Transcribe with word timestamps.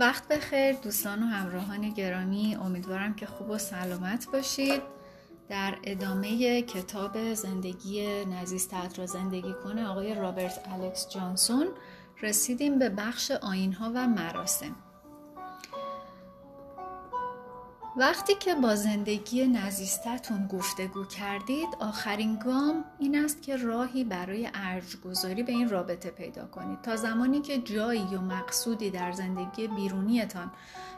وقت 0.00 0.28
بخیر 0.28 0.72
دوستان 0.72 1.22
و 1.22 1.26
همراهان 1.26 1.90
گرامی. 1.90 2.54
امیدوارم 2.54 3.14
که 3.14 3.26
خوب 3.26 3.50
و 3.50 3.58
سلامت 3.58 4.26
باشید. 4.32 4.82
در 5.48 5.74
ادامه 5.84 6.62
کتاب 6.62 7.34
زندگی 7.34 8.24
نزیز 8.24 8.68
را 8.96 9.06
زندگی 9.06 9.54
کنه 9.64 9.86
آقای 9.88 10.14
رابرت 10.14 10.60
الکس 10.72 11.08
جانسون 11.08 11.68
رسیدیم 12.22 12.78
به 12.78 12.88
بخش 12.88 13.30
آینها 13.30 13.92
و 13.94 14.06
مراسم. 14.06 14.76
وقتی 18.00 18.34
که 18.34 18.54
با 18.54 18.76
زندگی 18.76 19.46
نزیستتون 19.46 20.46
گفتگو 20.46 21.04
کردید 21.04 21.68
آخرین 21.80 22.38
گام 22.38 22.84
این 22.98 23.24
است 23.24 23.42
که 23.42 23.56
راهی 23.56 24.04
برای 24.04 24.48
ارجگذاری 24.54 25.42
به 25.42 25.52
این 25.52 25.68
رابطه 25.68 26.10
پیدا 26.10 26.46
کنید. 26.46 26.80
تا 26.82 26.96
زمانی 26.96 27.40
که 27.40 27.58
جایی 27.58 28.16
و 28.16 28.20
مقصودی 28.20 28.90
در 28.90 29.12
زندگی 29.12 29.68
بیرونیتان 29.68 30.50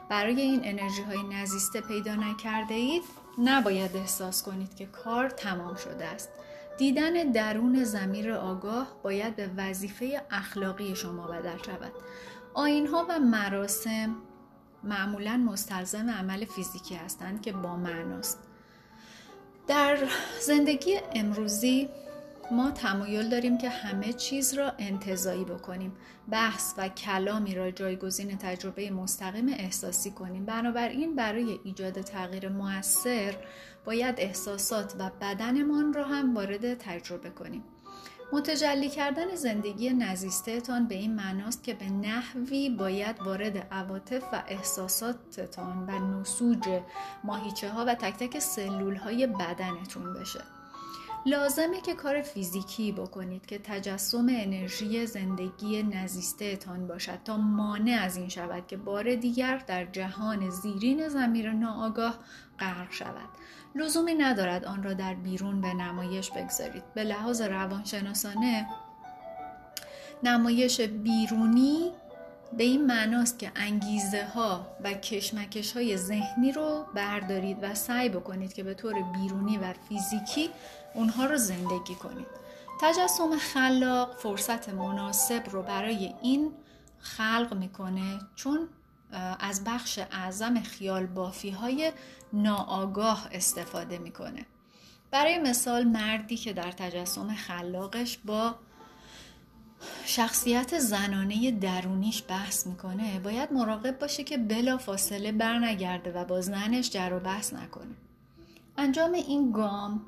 برای 0.09 0.41
این 0.41 0.61
انرژی 0.63 1.01
های 1.01 1.23
نزیسته 1.23 1.81
پیدا 1.81 2.15
نکرده 2.15 2.73
اید 2.73 3.03
نباید 3.37 3.97
احساس 3.97 4.43
کنید 4.43 4.75
که 4.75 4.85
کار 4.85 5.29
تمام 5.29 5.75
شده 5.75 6.05
است. 6.05 6.29
دیدن 6.77 7.13
درون 7.13 7.83
زمیر 7.83 8.31
آگاه 8.31 8.87
باید 9.03 9.35
به 9.35 9.49
وظیفه 9.57 10.21
اخلاقی 10.31 10.95
شما 10.95 11.27
بدل 11.27 11.57
شود. 11.57 11.91
آینها 12.53 13.05
و 13.09 13.19
مراسم 13.19 14.15
معمولا 14.83 15.37
مستلزم 15.37 16.09
عمل 16.09 16.45
فیزیکی 16.45 16.95
هستند 16.95 17.41
که 17.41 17.51
با 17.51 17.75
معناست. 17.75 18.39
در 19.67 19.97
زندگی 20.41 20.99
امروزی 21.15 21.89
ما 22.51 22.71
تمایل 22.71 23.29
داریم 23.29 23.57
که 23.57 23.69
همه 23.69 24.13
چیز 24.13 24.53
را 24.53 24.73
انتظایی 24.79 25.43
بکنیم 25.43 25.93
بحث 26.29 26.73
و 26.77 26.89
کلامی 26.89 27.55
را 27.55 27.71
جایگزین 27.71 28.37
تجربه 28.37 28.91
مستقیم 28.91 29.49
احساسی 29.49 30.11
کنیم. 30.11 30.45
بنابراین 30.45 31.15
برای 31.15 31.59
ایجاد 31.63 32.01
تغییر 32.01 32.49
موثر 32.49 33.35
باید 33.85 34.15
احساسات 34.17 34.95
و 34.99 35.11
بدنمان 35.21 35.93
را 35.93 36.03
هم 36.03 36.35
وارد 36.35 36.73
تجربه 36.73 37.29
کنیم. 37.29 37.63
متجلی 38.31 38.89
کردن 38.89 39.35
زندگی 39.35 39.89
نزیستهتان 39.89 40.87
به 40.87 40.95
این 40.95 41.15
معناست 41.15 41.63
که 41.63 41.73
به 41.73 41.89
نحوی 41.89 42.69
باید 42.69 43.21
وارد 43.21 43.57
عواطف 43.57 44.23
و 44.33 44.43
احساساتتان 44.47 45.89
و 45.89 46.19
نسوج 46.19 46.81
ماهیچه 47.23 47.69
ها 47.69 47.85
و 47.85 47.95
تک 47.95 48.15
تک 48.15 48.39
سلول 48.39 48.95
های 48.95 49.27
بدنتون 49.27 50.13
بشه. 50.13 50.41
لازمه 51.25 51.81
که 51.81 51.93
کار 51.93 52.21
فیزیکی 52.21 52.91
بکنید 52.91 53.45
که 53.45 53.57
تجسم 53.57 54.27
انرژی 54.29 55.05
زندگی 55.05 55.83
نزیستهتان 55.83 56.87
باشد 56.87 57.19
تا 57.25 57.37
مانع 57.37 57.99
از 58.01 58.17
این 58.17 58.29
شود 58.29 58.67
که 58.67 58.77
بار 58.77 59.15
دیگر 59.15 59.57
در 59.67 59.85
جهان 59.85 60.49
زیرین 60.49 61.07
زمیر 61.07 61.51
ناآگاه 61.51 62.19
غرق 62.59 62.91
شود. 62.91 63.29
لزومی 63.75 64.13
ندارد 64.13 64.65
آن 64.65 64.83
را 64.83 64.93
در 64.93 65.13
بیرون 65.13 65.61
به 65.61 65.73
نمایش 65.73 66.31
بگذارید. 66.31 66.83
به 66.93 67.03
لحاظ 67.03 67.41
روانشناسانه 67.41 68.67
نمایش 70.23 70.81
بیرونی 70.81 71.91
به 72.57 72.63
این 72.63 72.85
معناست 72.85 73.39
که 73.39 73.51
انگیزه 73.55 74.25
ها 74.25 74.67
و 74.83 74.93
کشمکش 74.93 75.73
های 75.73 75.97
ذهنی 75.97 76.51
رو 76.51 76.85
بردارید 76.95 77.57
و 77.61 77.75
سعی 77.75 78.09
بکنید 78.09 78.53
که 78.53 78.63
به 78.63 78.73
طور 78.73 78.93
بیرونی 78.93 79.57
و 79.57 79.73
فیزیکی 79.89 80.49
اونها 80.93 81.25
رو 81.25 81.37
زندگی 81.37 81.95
کنید. 81.95 82.27
تجسم 82.81 83.37
خلاق 83.37 84.17
فرصت 84.17 84.69
مناسب 84.69 85.49
رو 85.51 85.61
برای 85.61 86.13
این 86.21 86.51
خلق 86.99 87.53
می‌کنه 87.53 88.19
چون 88.35 88.69
از 89.39 89.63
بخش 89.63 89.99
اعظم 90.11 90.61
خیال 90.61 91.05
بافی 91.05 91.49
های 91.49 91.91
ناآگاه 92.33 93.27
استفاده 93.31 93.97
می‌کنه. 93.97 94.45
برای 95.11 95.37
مثال 95.37 95.83
مردی 95.83 96.37
که 96.37 96.53
در 96.53 96.71
تجسم 96.71 97.33
خلاقش 97.33 98.17
با 98.25 98.55
شخصیت 100.05 100.79
زنانه 100.79 101.51
درونیش 101.51 102.23
بحث 102.27 102.67
می‌کنه 102.67 103.19
باید 103.19 103.53
مراقب 103.53 103.99
باشه 103.99 104.23
که 104.23 104.37
بلا 104.37 104.77
فاصله 104.77 105.31
برنگرده 105.31 106.11
و 106.11 106.25
با 106.25 106.41
زنش 106.41 106.89
جر 106.89 107.13
و 107.13 107.19
بحث 107.19 107.53
نکنه. 107.53 107.95
انجام 108.77 109.13
این 109.13 109.51
گام 109.51 110.01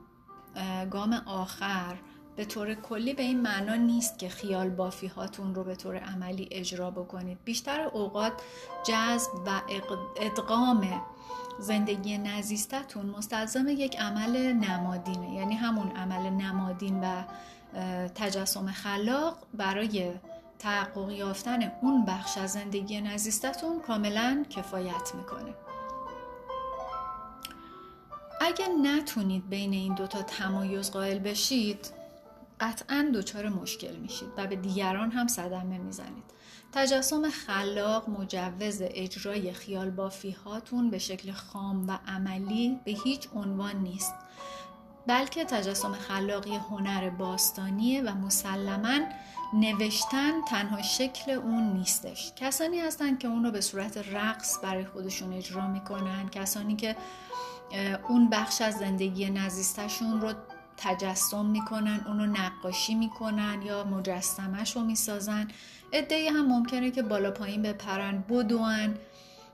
گام 0.91 1.13
آخر 1.13 1.95
به 2.35 2.46
طور 2.46 2.73
کلی 2.73 3.13
به 3.13 3.23
این 3.23 3.41
معنا 3.41 3.75
نیست 3.75 4.19
که 4.19 4.29
خیال 4.29 4.69
بافی 4.69 5.07
هاتون 5.07 5.56
رو 5.56 5.63
به 5.63 5.75
طور 5.75 5.97
عملی 5.97 6.47
اجرا 6.51 6.91
بکنید. 6.91 7.38
بیشتر 7.46 7.81
اوقات 7.81 8.34
جذب 8.84 9.31
و 9.46 9.62
ادغام 10.19 11.01
زندگی 11.59 12.18
نزیستتون 12.18 13.06
مستلزم 13.06 13.68
یک 13.68 14.00
عمل 14.00 14.38
نمادینه. 14.53 15.34
یعنی 15.34 15.56
همون 15.56 15.91
عمل 15.91 16.29
نمادین 16.29 17.00
و 17.03 17.23
تجسم 18.16 18.72
خلاق 18.72 19.38
برای 19.53 20.12
تحقق 20.59 21.09
یافتن 21.09 21.72
اون 21.81 22.06
بخش 22.06 22.38
از 22.38 22.52
زندگی 22.52 23.02
نزیستتون 23.02 23.81
کاملا 23.81 24.46
کفایت 24.50 25.16
می‌کنه. 25.16 25.53
اگه 28.41 28.67
نتونید 28.81 29.50
بین 29.50 29.73
این 29.73 29.96
دوتا 29.96 30.22
تمایز 30.22 30.91
قائل 30.91 31.19
بشید 31.19 31.91
قطعا 32.59 33.11
دچار 33.16 33.49
مشکل 33.49 33.95
میشید 33.95 34.29
و 34.38 34.47
به 34.47 34.55
دیگران 34.55 35.11
هم 35.11 35.27
صدمه 35.27 35.77
می‌زنید. 35.77 36.23
تجسم 36.71 37.29
خلاق 37.29 38.09
مجوز 38.09 38.81
اجرای 38.81 39.53
خیال 39.53 39.89
بافی 39.89 40.31
هاتون 40.31 40.89
به 40.89 40.97
شکل 40.97 41.31
خام 41.31 41.88
و 41.88 41.97
عملی 42.07 42.79
به 42.85 42.91
هیچ 42.91 43.27
عنوان 43.35 43.75
نیست. 43.75 44.13
بلکه 45.07 45.45
تجسم 45.45 45.91
خلاقی 45.91 46.55
هنر 46.55 47.09
باستانیه 47.09 48.01
و 48.01 48.09
مسلما 48.09 48.99
نوشتن 49.53 50.41
تنها 50.41 50.81
شکل 50.81 51.31
اون 51.31 51.73
نیستش. 51.73 52.33
کسانی 52.35 52.79
هستند 52.79 53.19
که 53.19 53.27
اون 53.27 53.43
رو 53.43 53.51
به 53.51 53.61
صورت 53.61 53.97
رقص 53.97 54.59
برای 54.63 54.85
خودشون 54.85 55.33
اجرا 55.33 55.67
می‌کنن. 55.67 56.29
کسانی 56.29 56.75
که 56.75 56.95
اون 58.09 58.29
بخش 58.29 58.61
از 58.61 58.77
زندگی 58.77 59.29
نزیستشون 59.29 60.22
رو 60.22 60.33
تجسم 60.78 61.46
می‌کنن 61.46 62.02
اونو 62.08 62.25
نقاشی 62.25 62.96
می‌کنن 62.96 63.62
یا 63.62 63.84
مجسمش 63.84 64.75
رو 64.75 64.84
می‌سازن. 64.84 65.47
ادهی 65.91 66.28
هم 66.28 66.46
ممکنه 66.46 66.91
که 66.91 67.03
بالا 67.03 67.31
پایین 67.31 67.62
بپرن 67.62 68.24
بدون 68.30 68.96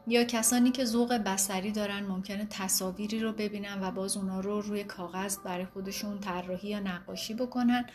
یا 0.07 0.23
کسانی 0.23 0.71
که 0.71 0.85
ذوق 0.85 1.13
بسری 1.13 1.71
دارن 1.71 2.03
ممکنه 2.05 2.47
تصاویری 2.49 3.19
رو 3.19 3.31
ببینن 3.31 3.83
و 3.83 3.91
باز 3.91 4.17
اونا 4.17 4.39
رو 4.39 4.61
روی 4.61 4.83
کاغذ 4.83 5.37
برای 5.37 5.65
خودشون 5.65 6.19
طراحی 6.19 6.69
یا 6.69 6.79
نقاشی 6.79 7.33
بکنن. 7.33 7.85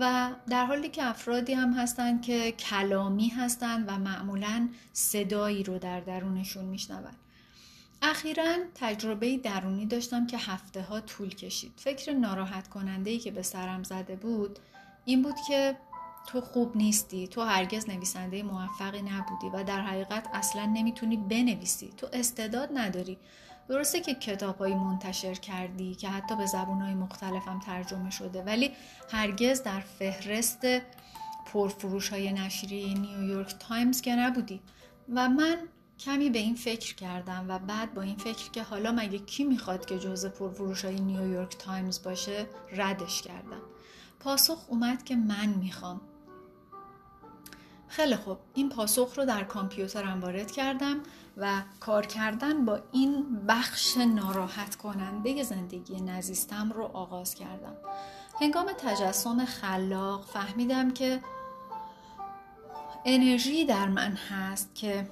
و 0.00 0.30
در 0.48 0.66
حالی 0.66 0.88
که 0.88 1.04
افرادی 1.04 1.52
هم 1.52 1.72
هستن 1.72 2.20
که 2.20 2.52
کلامی 2.52 3.28
هستن 3.28 3.84
و 3.86 3.98
معمولا 3.98 4.68
صدایی 4.92 5.62
رو 5.62 5.78
در 5.78 6.00
درونشون 6.00 6.64
میشنون. 6.64 7.12
اخیرا 8.02 8.56
تجربه 8.74 9.36
درونی 9.36 9.86
داشتم 9.86 10.26
که 10.26 10.38
هفته 10.38 10.82
ها 10.82 11.00
طول 11.00 11.28
کشید. 11.28 11.72
فکر 11.76 12.12
ناراحت 12.12 12.68
کننده 12.68 13.10
ای 13.10 13.18
که 13.18 13.30
به 13.30 13.42
سرم 13.42 13.82
زده 13.82 14.16
بود 14.16 14.58
این 15.04 15.22
بود 15.22 15.36
که 15.48 15.76
تو 16.26 16.40
خوب 16.40 16.76
نیستی 16.76 17.28
تو 17.28 17.42
هرگز 17.42 17.88
نویسنده 17.88 18.42
موفقی 18.42 19.02
نبودی 19.02 19.48
و 19.52 19.64
در 19.64 19.80
حقیقت 19.80 20.26
اصلا 20.34 20.66
نمی‌تونی 20.66 21.16
بنویسی. 21.16 21.90
تو 21.96 22.08
استعداد 22.12 22.68
نداری. 22.74 23.18
درسته 23.68 24.00
که 24.00 24.14
کتابهایی 24.14 24.74
منتشر 24.74 25.34
کردی 25.34 25.94
که 25.94 26.08
حتی 26.08 26.36
به 26.36 26.46
زبونهای 26.46 26.94
مختلفم 26.94 27.60
ترجمه 27.66 28.10
شده 28.10 28.42
ولی 28.42 28.70
هرگز 29.10 29.62
در 29.62 29.80
فهرست 29.80 30.66
پرفروش 31.52 32.08
های 32.08 32.32
نشریه 32.32 32.98
نیویورک 32.98 33.54
تایمز 33.58 34.00
که 34.00 34.16
نبودی. 34.16 34.60
و 35.14 35.28
من 35.28 35.58
کمی 35.98 36.30
به 36.30 36.38
این 36.38 36.54
فکر 36.54 36.94
کردم 36.94 37.44
و 37.48 37.58
بعد 37.58 37.94
با 37.94 38.02
این 38.02 38.16
فکر 38.16 38.50
که 38.50 38.62
حالا 38.62 38.92
مگه 38.92 39.18
کی 39.18 39.44
می‌خواد 39.44 39.86
که 39.86 39.98
جزء 39.98 40.28
پرفروش 40.28 40.84
های 40.84 41.00
نیویورک 41.00 41.56
تایمز 41.58 42.02
باشه 42.02 42.46
ردش 42.72 43.22
کردم. 43.22 43.62
پاسخ 44.20 44.58
اومد 44.68 45.04
که 45.04 45.16
من 45.16 45.46
می‌خوام. 45.46 46.00
خیلی 47.88 48.16
خوب 48.16 48.38
این 48.54 48.68
پاسخ 48.68 49.18
رو 49.18 49.24
در 49.24 49.44
کامپیوترم 49.44 50.20
وارد 50.20 50.50
کردم 50.50 51.00
و 51.36 51.62
کار 51.80 52.06
کردن 52.06 52.64
با 52.64 52.80
این 52.92 53.40
بخش 53.48 53.96
ناراحت 53.96 54.76
کننده 54.76 55.42
زندگی 55.42 56.00
نزیستم 56.00 56.72
رو 56.72 56.84
آغاز 56.84 57.34
کردم. 57.34 57.76
هنگام 58.40 58.66
تجسم 58.78 59.44
خلاق 59.44 60.26
فهمیدم 60.26 60.90
که 60.90 61.20
انرژی 63.04 63.64
در 63.64 63.88
من 63.88 64.12
هست 64.12 64.74
که 64.74 65.06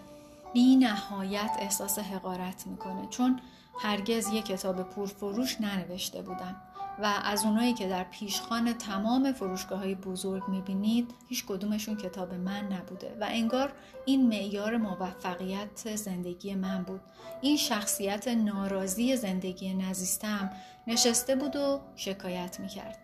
بی 0.57 0.77
نهایت 0.77 1.51
احساس 1.59 1.99
حقارت 1.99 2.67
می‌کنه 2.67 3.07
چون 3.11 3.41
هرگز 3.79 4.33
یک 4.33 4.45
کتاب 4.45 4.83
پرفروش 4.83 5.61
ننوشته 5.61 6.23
بودم 6.23 6.57
و 7.03 7.21
از 7.25 7.45
اونایی 7.45 7.75
که 7.75 7.89
در 7.89 8.05
پیشخان 8.05 8.73
تمام 8.73 9.33
فروشگاه 9.33 9.79
های 9.79 9.95
بزرگ 9.95 10.49
می‌بینید 10.49 11.15
هیچ 11.29 11.47
کدومشون 11.47 11.97
کتاب 11.97 12.35
من 12.35 12.73
نبوده 12.73 13.17
و 13.21 13.27
انگار 13.31 13.73
این 14.05 14.29
معیار 14.29 14.77
موفقیت 14.77 15.97
زندگی 15.97 16.55
من 16.55 16.83
بود. 16.83 17.01
این 17.41 17.57
شخصیت 17.57 18.29
ناراضی 18.29 19.17
زندگی 19.17 19.75
نزیستم 19.75 20.51
نشسته 20.87 21.37
بود 21.37 21.57
و 21.57 21.81
شکایت 21.97 22.61
می‌کرد. 22.61 22.99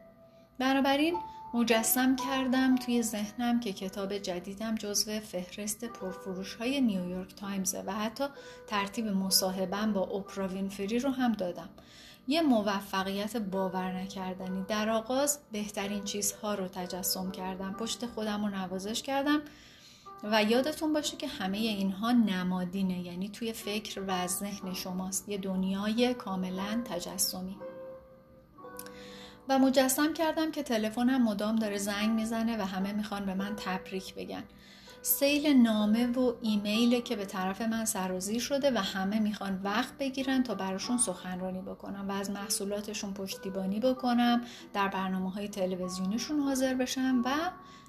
بنابراین 0.59 1.17
مجسم 1.55 2.17
کردم 2.17 2.77
توی 2.77 3.03
ذهنم 3.03 3.61
که 3.61 3.73
کتاب 3.73 4.19
جدیدم 4.19 4.75
جزو 4.75 5.21
فهرست 5.21 5.85
پرفروش 5.85 6.55
های 6.55 6.81
نیویورک 6.81 7.35
تایمزه 7.35 7.83
و 7.87 7.93
حتی 7.93 8.25
ترتیب 8.67 9.07
مصاحبم 9.07 9.93
با 9.93 10.01
اوپرا 10.01 10.49
وینفری 10.49 10.99
رو 10.99 11.11
هم 11.11 11.33
دادم. 11.33 11.69
یه 12.29 12.43
موفقیت 12.43 13.37
باور 13.37 13.93
نکردنی. 13.93 14.65
در 14.69 14.89
آغاز 14.89 15.39
بهترین 15.53 16.05
چیزها 16.05 16.55
رو 16.55 16.69
تجسم 16.69 17.31
کردم. 17.31 17.73
پشت 17.73 18.07
خودم 18.07 18.45
رو 18.45 18.51
نوازش 18.51 19.03
کردم 19.03 19.41
و 20.25 20.45
یادتون 20.45 20.93
باشه 20.93 21.17
که 21.17 21.27
همه 21.27 21.59
اینها 21.59 22.13
نمادینه. 22.13 23.01
یعنی 23.01 23.29
توی 23.29 23.53
فکر 23.53 24.03
و 24.07 24.27
ذهن 24.27 24.75
شماست. 24.75 25.29
یه 25.29 25.39
دنیای 25.39 26.15
کاملا 26.15 26.83
تجسمی. 26.85 27.57
و 29.49 29.59
مجسم 29.59 30.13
کردم 30.13 30.51
که 30.51 30.63
تلفنم 30.63 31.23
مدام 31.23 31.57
داره 31.57 31.79
زنگ 31.79 32.11
می‌زنه 32.11 32.57
و 32.57 32.63
همه 32.67 32.93
می‌خوان 32.93 33.27
به 33.27 33.35
من 33.35 33.57
تبریک 33.57 34.15
بگن. 34.15 34.45
سیل 35.03 35.47
نامه 35.47 36.07
و 36.07 36.35
ایمیل 36.43 37.01
که 37.01 37.17
به 37.17 37.25
طرف 37.25 37.63
من 37.63 37.85
سرازیر 37.85 38.41
شده 38.41 38.71
و 38.71 38.79
همه 38.79 39.19
می‌خوان 39.19 39.61
وقت 39.65 39.99
بگیرن 39.99 40.43
تا 40.43 40.55
براشون 40.55 40.99
سخنرانی 40.99 41.61
بکنم 41.61 42.09
و 42.09 42.13
از 42.13 42.31
محصولاتشون 42.31 43.15
پشتیبانی 43.15 43.81
بکنم 43.81 44.41
در 44.75 44.89
برنامه 44.89 45.31
های 45.31 45.49
تلویزیونیشون 45.49 46.41
حاضر 46.41 46.75
بشم 46.75 47.23
و 47.25 47.31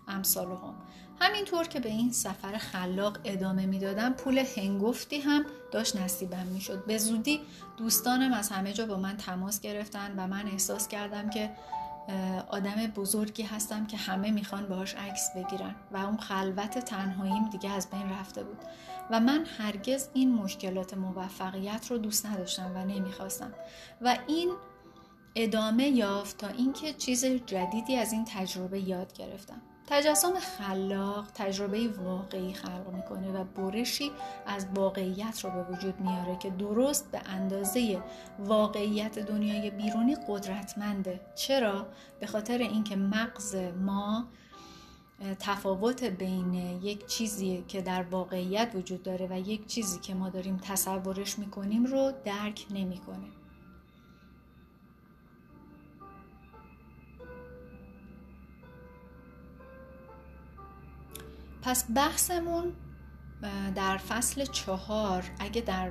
امثال 0.08 0.46
هم 0.46 0.76
همینطور 1.24 1.68
که 1.68 1.80
به 1.80 1.90
این 1.90 2.12
سفر 2.12 2.58
خلاق 2.58 3.18
ادامه 3.24 3.66
می‌دادم 3.66 4.14
پول 4.14 4.38
هنگفتی 4.58 5.20
هم 5.20 5.46
داشت 5.72 5.96
نصیبم 5.96 6.46
می‌شد. 6.46 6.86
به 6.86 6.98
زودی 6.98 7.40
دوستانم 7.78 8.34
از 8.34 8.50
همه 8.50 8.74
جا 8.74 8.86
با 8.86 8.98
من 8.98 9.18
تماس 9.18 9.62
گرفتن 9.62 10.14
و 10.18 10.28
من 10.28 10.48
احساس 10.48 10.88
کردم 10.88 11.30
که 11.30 11.52
آدم 12.50 12.88
بزرگی 12.96 13.44
هستم 13.44 13.88
که 13.88 13.98
همه 13.98 14.32
می‌خوان 14.32 14.68
باهاش 14.68 14.96
عکس 14.96 15.30
بگیرن 15.36 15.76
و 15.92 15.98
اون 15.98 16.18
خلوت 16.18 16.78
تنهاییم 16.78 17.50
دیگه 17.50 17.70
از 17.70 17.90
بین 17.90 18.10
رفته 18.10 18.44
بود. 18.44 18.58
و 19.12 19.20
من 19.20 19.46
هرگز 19.58 20.10
این 20.14 20.34
مشکلات 20.36 20.94
موفقیت 20.94 21.88
رو 21.90 21.98
دوست 21.98 22.26
نداشتم 22.26 22.72
و 22.76 22.86
نمی‌خواستم. 22.86 23.54
و 24.02 24.18
این 24.28 24.52
ادامه 25.36 25.88
یافت 25.88 26.38
تا 26.38 26.48
اینکه 26.48 26.94
چیز 26.94 27.26
جدیدی 27.26 27.96
از 27.96 28.14
این 28.14 28.26
تجربه 28.26 28.80
یاد 28.80 29.14
گرفتم. 29.14 29.62
تجسم 29.88 30.40
خلاق 30.40 31.28
تجربه 31.36 31.88
واقعی 31.88 32.54
خلق 32.54 32.90
می‌کنه 32.94 33.32
و 33.32 33.44
برشی 33.44 34.12
از 34.46 34.68
واقعیت 34.76 35.40
رو 35.44 35.50
به 35.50 35.64
وجود 35.64 36.00
میاره 36.00 36.38
که 36.38 36.50
درست 36.50 37.12
به 37.12 37.22
اندازه 37.26 38.04
واقعیت 38.40 39.20
دنیای 39.20 39.72
بیرونی 39.72 40.18
قدرتمنده. 40.28 41.20
چرا؟ 41.36 41.88
به 42.20 42.28
خاطر 42.28 42.58
اینکه 42.58 42.96
مغز 42.96 43.56
ما 43.56 44.26
تفاوت 45.40 46.04
بین 46.04 46.54
یک 46.84 47.06
چیزی 47.06 47.64
که 47.68 47.82
در 47.82 48.04
واقعیت 48.04 48.72
وجود 48.76 49.04
داره 49.04 49.28
و 49.32 49.40
یک 49.40 49.68
چیزی 49.68 50.00
که 50.00 50.14
ما 50.14 50.30
داریم 50.30 50.58
تصورش 50.58 51.40
می‌کنیم 51.40 51.86
رو 51.86 52.12
درک 52.26 52.66
نمی‌کنه. 52.70 53.28
پس 61.64 61.86
بحثمون 61.96 62.74
در 63.76 63.98
فصل 63.98 64.46
چهار 64.46 65.24
اگه 65.40 65.62
در 65.62 65.90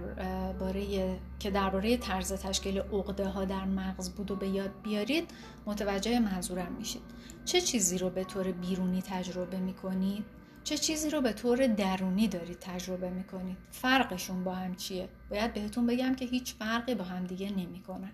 باره 0.53 1.19
که 1.39 1.51
درباره 1.51 1.97
طرز 1.97 2.33
تشکیل 2.33 2.79
عقده 2.79 3.29
ها 3.29 3.45
در 3.45 3.65
مغز 3.65 4.11
بود 4.11 4.31
و 4.31 4.37
به 4.37 4.49
یاد 4.49 4.71
بیارید 4.83 5.31
متوجه 5.67 6.19
منظورم 6.19 6.73
میشید. 6.73 7.03
چه 7.45 7.61
چیزی 7.61 7.99
رو 7.99 8.11
به 8.11 8.25
طور 8.25 8.53
بیرونی 8.53 9.03
تجربه 9.03 9.59
می‌کنید؟ 9.59 10.25
چه 10.65 10.79
چیزی 10.79 11.11
رو 11.11 11.21
به 11.21 11.33
طور 11.33 11.67
درونی 11.67 12.29
دارید 12.29 12.59
تجربه 12.59 13.11
می‌کنید؟ 13.11 13.57
فرقشون 13.71 14.45
با 14.45 14.55
هم 14.55 14.75
چیه؟ 14.75 15.09
باید 15.31 15.55
بهتون 15.55 15.87
بگم 15.87 16.15
که 16.15 16.25
هیچ 16.25 16.55
فرقی 16.55 16.95
با 16.95 17.05
هم 17.05 17.25
دیگه 17.25 17.51
نمی‌کنن. 17.51 18.13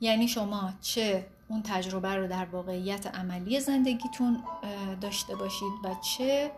یعنی 0.00 0.28
شما 0.28 0.72
چه 0.80 1.26
اون 1.48 1.62
تجربه 1.62 2.14
رو 2.14 2.26
در 2.26 2.44
واقعیت 2.44 3.06
عملی 3.06 3.60
زندگیتون 3.60 4.42
داشته 5.00 5.36
باشید 5.36 5.72
و 5.84 5.94
چه 5.94 6.52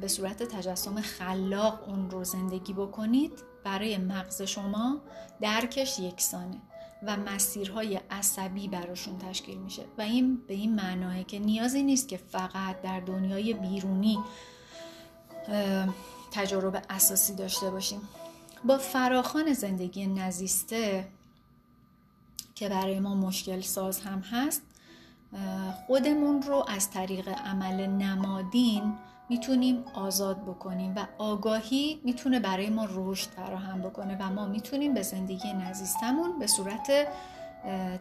به 0.00 0.08
صورت 0.08 0.42
تجسم 0.42 1.00
خلاق 1.00 1.88
اون 1.88 2.10
رو 2.10 2.24
زندگی 2.24 2.72
بکنید 2.72 3.32
برای 3.64 3.98
مغز 3.98 4.42
شما 4.42 5.00
درکش 5.40 5.98
یکسانه 5.98 6.60
و 7.02 7.16
مسیرهای 7.16 8.00
عصبی 8.10 8.68
براشون 8.68 9.18
تشکیل 9.18 9.58
میشه. 9.58 9.82
و 9.98 10.02
این 10.02 10.36
به 10.48 10.54
این 10.54 10.74
معناه 10.74 11.22
که 11.22 11.38
نیازی 11.38 11.82
نیست 11.82 12.08
که 12.08 12.16
فقط 12.16 12.82
در 12.82 13.00
دنیای 13.00 13.54
بیرونی 13.54 14.18
تجربه 16.30 16.82
اساسی 16.90 17.34
داشته 17.34 17.70
باشیم. 17.70 18.00
با 18.64 18.78
فراخان 18.78 19.52
زندگی 19.52 20.06
نزیسته 20.06 21.08
که 22.54 22.68
برای 22.68 23.00
ما 23.00 23.14
مشکل 23.14 23.60
ساز 23.60 24.00
هم 24.00 24.18
هست 24.20 24.62
خودمون 25.86 26.42
رو 26.42 26.64
از 26.68 26.90
طریق 26.90 27.28
عمل 27.28 27.86
نمادین 27.86 28.94
می‌تونیم 29.28 29.84
آزاد 29.94 30.42
بکنیم 30.42 30.92
و 30.96 31.06
آگاهی 31.18 32.00
می‌تونه 32.04 32.40
برای 32.40 32.70
ما 32.70 32.88
رشد 32.94 33.28
فراهم 33.28 33.82
بکنه 33.82 34.16
و 34.20 34.30
ما 34.30 34.46
می‌تونیم 34.46 34.94
به 34.94 35.02
زندگی 35.02 35.52
نزیستمون 35.52 36.38
به 36.38 36.46
صورت 36.46 37.08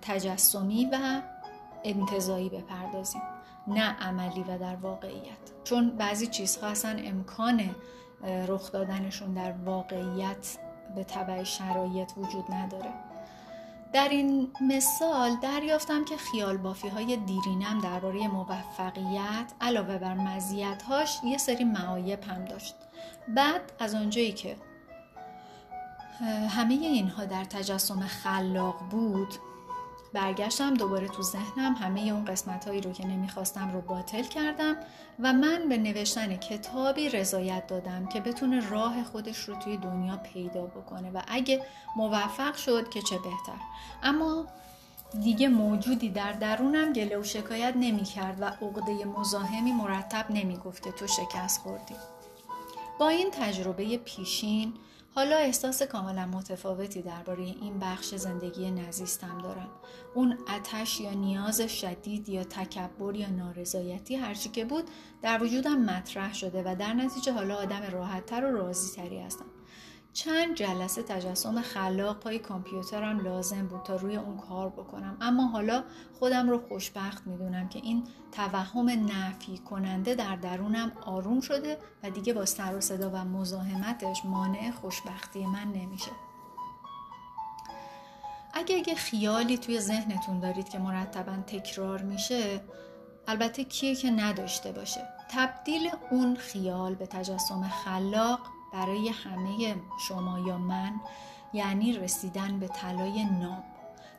تجسمی 0.01 0.85
و 0.85 1.21
انتظایی 1.83 2.49
بپردازیم 2.49 3.21
نه 3.67 3.95
عملی 4.01 4.43
و 4.43 4.57
در 4.57 4.75
واقعیت. 4.75 5.37
چون 5.63 5.89
بعضی 5.89 6.27
چیزها 6.27 6.67
اصلا 6.67 6.99
امکان 6.99 7.75
رخ 8.47 8.71
دادنشون 8.71 9.33
در 9.33 9.51
واقعیت 9.51 10.57
به 10.95 11.03
طبع 11.03 11.43
شرایط 11.43 12.11
وجود 12.17 12.51
نداره. 12.51 12.93
در 13.93 14.09
این 14.09 14.51
مثال 14.61 15.35
دریافتم 15.35 16.05
که 16.05 16.17
خیال 16.17 16.57
بافی 16.57 16.87
های 16.87 17.17
دیرینم 17.17 17.79
درباره 17.83 18.27
موفقیت 18.27 19.53
علاوه 19.61 19.97
بر 19.97 20.13
مزیت‌هاش 20.13 21.19
یه 21.23 21.37
سری 21.37 21.63
معایب 21.63 22.23
هم 22.23 22.45
داشت. 22.45 22.75
بعد 23.27 23.61
از 23.79 23.95
آنجایی 23.95 24.31
که 24.31 24.55
همه 26.49 26.73
اینها 26.73 27.25
در 27.25 27.43
تجسم 27.43 27.99
خلاق 27.99 28.79
بود 28.91 29.33
برگشتم 30.13 30.73
دوباره 30.73 31.07
تو 31.07 31.21
ذهنم 31.23 31.73
همه 31.73 32.01
اون 32.01 32.25
قسمت 32.25 32.67
هایی 32.67 32.81
رو 32.81 32.91
که 32.91 33.07
نمی‌خواستم 33.07 33.71
رو 33.71 33.81
باطل 33.81 34.23
کردم 34.23 34.75
و 35.19 35.33
من 35.33 35.69
به 35.69 35.77
نوشتن 35.77 36.35
کتابی 36.35 37.09
رضایت 37.09 37.67
دادم 37.67 38.05
که 38.05 38.19
بتونه 38.19 38.69
راه 38.69 39.03
خودش 39.03 39.37
رو 39.39 39.55
توی 39.55 39.77
دنیا 39.77 40.17
پیدا 40.17 40.65
بکنه 40.65 41.11
و 41.11 41.21
اگه 41.27 41.65
موفق 41.95 42.55
شد 42.55 42.89
که 42.89 43.01
چه 43.01 43.15
بهتر. 43.15 43.61
اما 44.03 44.45
دیگه 45.21 45.47
موجودی 45.47 46.09
در 46.09 46.33
درونم 46.33 46.93
گله 46.93 47.17
و 47.17 47.23
شکایت 47.23 47.73
نمی 47.75 48.03
کرد 48.03 48.41
و 48.41 48.45
عقده 48.45 49.05
مزاحمی 49.05 49.71
مرتب 49.71 50.25
نمی 50.29 50.57
گفته 50.57 50.91
تو 50.91 51.07
شکست 51.07 51.61
خوردی. 51.61 51.95
با 52.99 53.09
این 53.09 53.31
تجربه 53.31 53.97
پیشین 53.97 54.73
حالا 55.15 55.37
احساس 55.37 55.83
کاملا 55.83 56.25
متفاوتی 56.25 57.01
درباره 57.01 57.43
این 57.43 57.79
بخش 57.79 58.15
زندگی 58.15 58.71
نزیستم 58.71 59.37
دارم. 59.37 59.69
اون 60.15 60.37
اتش 60.57 61.01
یا 61.01 61.13
نیاز 61.13 61.61
شدید 61.61 62.29
یا 62.29 62.43
تکبر 62.43 63.15
یا 63.15 63.29
نارضایتی 63.29 64.15
هرچی 64.15 64.49
که 64.49 64.65
بود 64.65 64.83
در 65.21 65.43
وجودم 65.43 65.81
مطرح 65.81 66.33
شده 66.33 66.63
و 66.65 66.75
در 66.75 66.93
نتیجه 66.93 67.31
حالا 67.31 67.55
آدم 67.55 67.81
راحتتر 67.91 68.45
و 68.45 68.57
راضی 68.57 68.95
تری 68.95 69.19
هستم. 69.19 69.45
چند 70.13 70.55
جلسه 70.55 71.03
تجسم 71.03 71.61
خلاق 71.61 72.19
پای 72.19 72.39
کامپیوترم 72.39 73.19
لازم 73.19 73.67
بود 73.67 73.83
تا 73.83 73.95
روی 73.95 74.15
اون 74.15 74.37
کار 74.37 74.69
بکنم. 74.69 75.17
اما 75.21 75.47
حالا 75.47 75.83
خودم 76.19 76.49
رو 76.49 76.67
خوشبخت 76.67 77.27
می‌دونم 77.27 77.69
که 77.69 77.79
این 77.79 78.03
توهم 78.31 78.89
نفی 78.89 79.57
کننده 79.57 80.15
در 80.15 80.35
درونم 80.35 80.91
آروم 81.05 81.41
شده 81.41 81.77
و 82.03 82.09
دیگه 82.09 82.33
با 82.33 82.45
سر 82.45 82.75
و 82.75 82.81
صدا 82.81 83.09
و 83.09 83.15
مزاحمتش 83.15 84.25
مانع 84.25 84.71
خوشبختی 84.71 85.45
من 85.45 85.67
نمیشه. 85.71 86.11
اگه 88.53 88.75
اگه 88.75 88.95
خیالی 88.95 89.57
توی 89.57 89.79
ذهنتون 89.79 90.39
دارید 90.39 90.69
که 90.69 90.79
مرتبا 90.79 91.35
تکرار 91.47 92.01
میشه 92.01 92.61
البته 93.27 93.63
کیه 93.63 93.95
که 93.95 94.11
نداشته 94.11 94.71
باشه. 94.71 95.01
تبدیل 95.31 95.89
اون 96.11 96.35
خیال 96.35 96.95
به 96.95 97.05
تجسم 97.05 97.67
خلاق 97.85 98.39
برای 98.73 99.09
همه 99.09 99.75
شما 100.07 100.39
یا 100.39 100.57
من 100.57 100.91
یعنی 101.53 101.93
رسیدن 101.93 102.59
به 102.59 102.67
طلای 102.67 103.25
ناب 103.25 103.63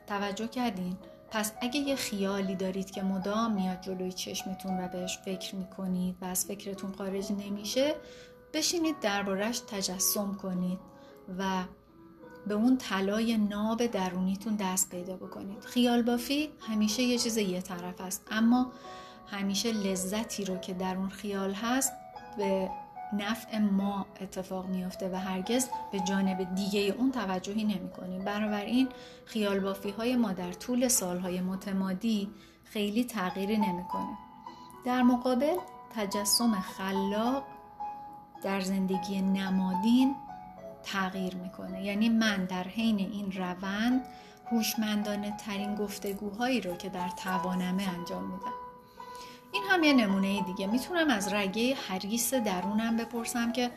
توجه 0.07 0.47
کردین؟ 0.47 0.97
پس 1.31 1.51
اگه 1.61 1.79
یه 1.79 1.95
خیالی 1.95 2.55
دارید 2.55 2.91
که 2.91 3.03
مدام 3.03 3.51
میاد 3.53 3.81
جلوی 3.81 4.11
چشمتون 4.11 4.79
و 4.79 4.87
بهش 4.87 5.17
فکر 5.25 5.55
می‌کنید 5.55 6.15
و 6.21 6.25
از 6.25 6.45
فکرتون 6.45 6.91
خارج 6.91 7.31
نمیشه 7.31 7.95
بشینید 8.53 8.99
دربارش 8.99 9.59
تجسم 9.59 10.33
کنید 10.33 10.79
و 11.37 11.63
به 12.47 12.53
اون 12.53 12.77
طلای 12.77 13.37
ناب 13.37 13.85
درونیتون 13.85 14.55
دست 14.55 14.89
پیدا 14.89 15.15
بکنید. 15.15 15.63
خیال 15.63 16.01
بافی 16.01 16.49
همیشه 16.59 17.03
یه 17.03 17.17
چیز 17.17 17.37
یه 17.37 17.61
طرف 17.61 18.01
است 18.01 18.27
اما 18.31 18.71
همیشه 19.27 19.71
لذتی 19.71 20.45
رو 20.45 20.57
که 20.57 20.73
در 20.73 20.95
اون 20.95 21.09
خیال 21.09 21.53
هست 21.53 21.93
به 22.37 22.69
نفع 23.13 23.57
ما 23.57 24.05
اتفاق 24.21 24.65
میافته 24.67 25.09
و 25.09 25.15
هرگز 25.15 25.69
به 25.91 25.99
جانب 25.99 26.55
دیگه 26.55 26.79
اون 26.79 27.11
توجهی 27.11 27.63
نمی 27.63 27.89
کنیم 27.89 28.25
بنابراین 28.25 28.89
خیال 29.25 29.59
بافی 29.59 29.89
های 29.89 30.15
ما 30.15 30.33
در 30.33 30.51
طول 30.51 30.87
سالهای 30.87 31.41
متمادی 31.41 32.29
خیلی 32.63 33.03
تغییری 33.03 33.57
نمی‌کنه. 33.57 34.17
در 34.85 35.01
مقابل 35.01 35.55
تجسم 35.95 36.59
خلاق 36.59 37.43
در 38.43 38.61
زندگی 38.61 39.21
نمادین 39.21 40.15
تغییر 40.83 41.35
می‌کنه. 41.35 41.85
یعنی 41.85 42.09
من 42.09 42.45
در 42.45 42.63
حین 42.63 42.99
این 42.99 43.31
روند 43.31 44.05
هوشمندانه 44.51 45.37
ترین 45.37 45.75
گفتگوهایی 45.75 46.61
رو 46.61 46.75
که 46.75 46.89
در 46.89 47.09
توانمه 47.09 47.83
انجام 47.83 48.23
میدم. 48.23 48.60
این 49.53 49.63
هم 49.69 49.83
یه 49.83 49.93
نمونه 49.93 50.41
دیگه 50.41 50.67
می‌تونم 50.67 51.09
از 51.09 51.33
رگه 51.33 51.75
حریس 51.75 52.33
درونم 52.33 52.97
بپرسم 52.97 53.51
که 53.51 53.71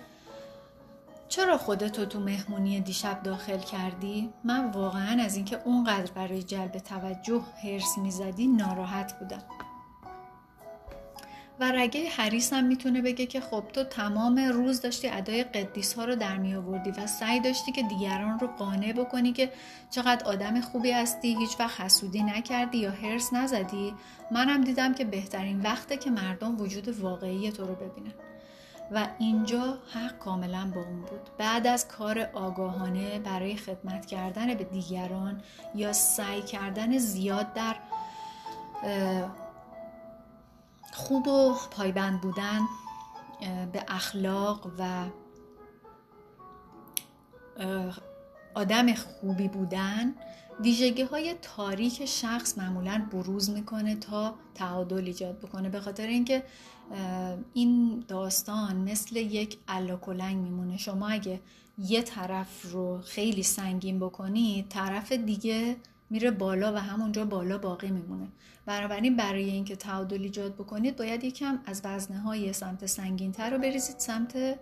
چرا 1.28 1.59
خودتو 1.59 2.04
تو 2.04 2.21
مهمونی 2.21 2.81
دیشب 2.81 3.23
داخل 3.23 3.59
کردی؟ 3.59 4.33
من 4.45 4.71
واقعا 4.71 5.23
از 5.23 5.37
اینکه 5.37 5.61
اونقدر 5.64 6.12
برای 6.12 6.43
جلب 6.43 6.78
توجه 6.78 7.43
هرس 7.62 7.99
می‌زدی 7.99 8.47
ناراحت 8.47 9.19
بودم 9.19 9.43
و 11.61 11.73
رگه 11.73 12.08
حریص 12.08 12.52
هم 12.52 12.64
می‌تونه 12.64 13.02
بگه 13.02 13.26
که 13.26 13.40
خب 13.40 13.64
تو 13.73 13.84
تمام 13.84 14.38
روز 14.38 14.80
داشتی 14.80 15.08
ادای 15.08 15.44
قدیس 15.44 15.94
ها 15.94 16.04
رو 16.04 16.16
در 16.16 16.37
می 16.37 16.54
و 16.54 17.06
سعی 17.06 17.40
داشتی 17.40 17.73
که 17.73 17.82
دیگران 17.82 18.38
رو 18.38 18.46
قانع 18.46 18.92
بکنی 18.92 19.32
که 19.32 19.52
چقدر 19.90 20.26
آدم 20.26 20.61
خوبی 20.61 20.90
هستی 20.90 21.37
هیچ 21.38 21.61
وقت 21.61 21.80
حسودی 21.80 22.23
نکردی 22.23 22.78
یا 22.78 22.90
هرس 22.90 23.32
نزدی. 23.32 23.94
منم 24.30 24.64
دیدم 24.64 24.94
که 24.94 25.04
بهترین 25.04 25.61
وقته 25.61 25.96
که 25.96 26.11
مردم 26.11 26.61
وجود 26.61 27.00
واقعی 27.00 27.52
تو 27.52 27.66
رو 27.66 27.75
ببینن. 27.75 28.14
و 28.90 29.06
اینجا 29.18 29.78
حق 29.92 30.18
کاملا 30.18 30.70
با 30.75 30.80
اون 30.80 31.00
بود. 31.00 31.30
بعد 31.38 31.66
از 31.66 31.88
کار 31.88 32.18
آگاهانه 32.32 33.18
برای 33.18 33.56
خدمت 33.56 34.06
کردن 34.06 34.54
به 34.54 34.64
دیگران 34.64 35.40
یا 35.75 35.92
سعی 35.92 36.42
کردن 36.42 36.99
زیاد 36.99 37.52
در 37.52 37.75
خوب 40.95 41.29
و 41.29 41.55
پایبند 41.71 42.21
بودن 42.21 42.61
به 43.73 43.85
اخلاق 43.89 44.73
و 44.79 45.07
آدم 48.55 48.95
خوبی 48.95 49.49
بودن. 49.49 50.15
ویژگی 50.61 51.03
های 51.03 51.35
تاریک 51.43 52.05
شخص 52.05 52.59
معمولا 52.59 53.07
بروز 53.13 53.51
می‌کنه 53.51 53.97
تا 53.97 54.35
تعادل 54.55 55.05
ایجاد 55.05 55.39
بکنه. 55.39 55.69
به 55.69 55.81
خاطر 55.81 56.07
اینکه 56.07 56.43
این 57.55 58.05
داستان 58.09 58.77
مثل 58.77 59.17
یک 59.17 59.59
الاکلنگ 59.69 60.37
میمونه. 60.37 60.77
شما 60.77 61.09
اگه 61.09 61.41
یه 61.79 62.03
طرف 62.03 62.73
رو 62.73 63.01
خیلی 63.03 63.43
سنگین 63.43 64.01
بکنید 64.01 64.69
طرف 64.69 65.13
دیگه 65.13 65.77
میره 66.11 66.31
بالا 66.31 66.73
و 66.73 66.77
همونجا 66.77 67.25
بالا 67.25 67.59
باقی 67.59 67.91
میمونه. 67.91 68.29
بنابراین 68.66 69.16
برای 69.16 69.44
اینکه 69.44 69.76
تعادل 69.76 70.23
ایجاد 70.23 70.54
بکنید 70.54 70.97
باید 70.97 71.25
یکم 71.25 71.59
از 71.66 71.80
وزنه 71.85 72.18
های 72.18 72.52
سمت 72.52 72.87
سنگینتر 72.87 73.50
رو 73.50 73.59
بریزید 73.59 73.99
سمت 73.99 74.59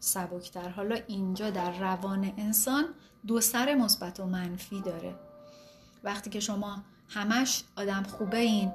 سبکتر. 0.00 0.68
حالا 0.68 0.96
اینجا 1.06 1.50
در 1.50 1.78
روان 1.78 2.32
انسان 2.36 2.84
دو 3.26 3.40
سر 3.40 3.74
مثبت 3.74 4.20
و 4.20 4.26
منفی 4.26 4.80
داره. 4.80 5.14
وقتی 6.04 6.30
که 6.30 6.40
شما 6.40 6.82
همش 7.08 7.62
آدم 7.76 8.02
خوبه 8.02 8.38
این 8.38 8.72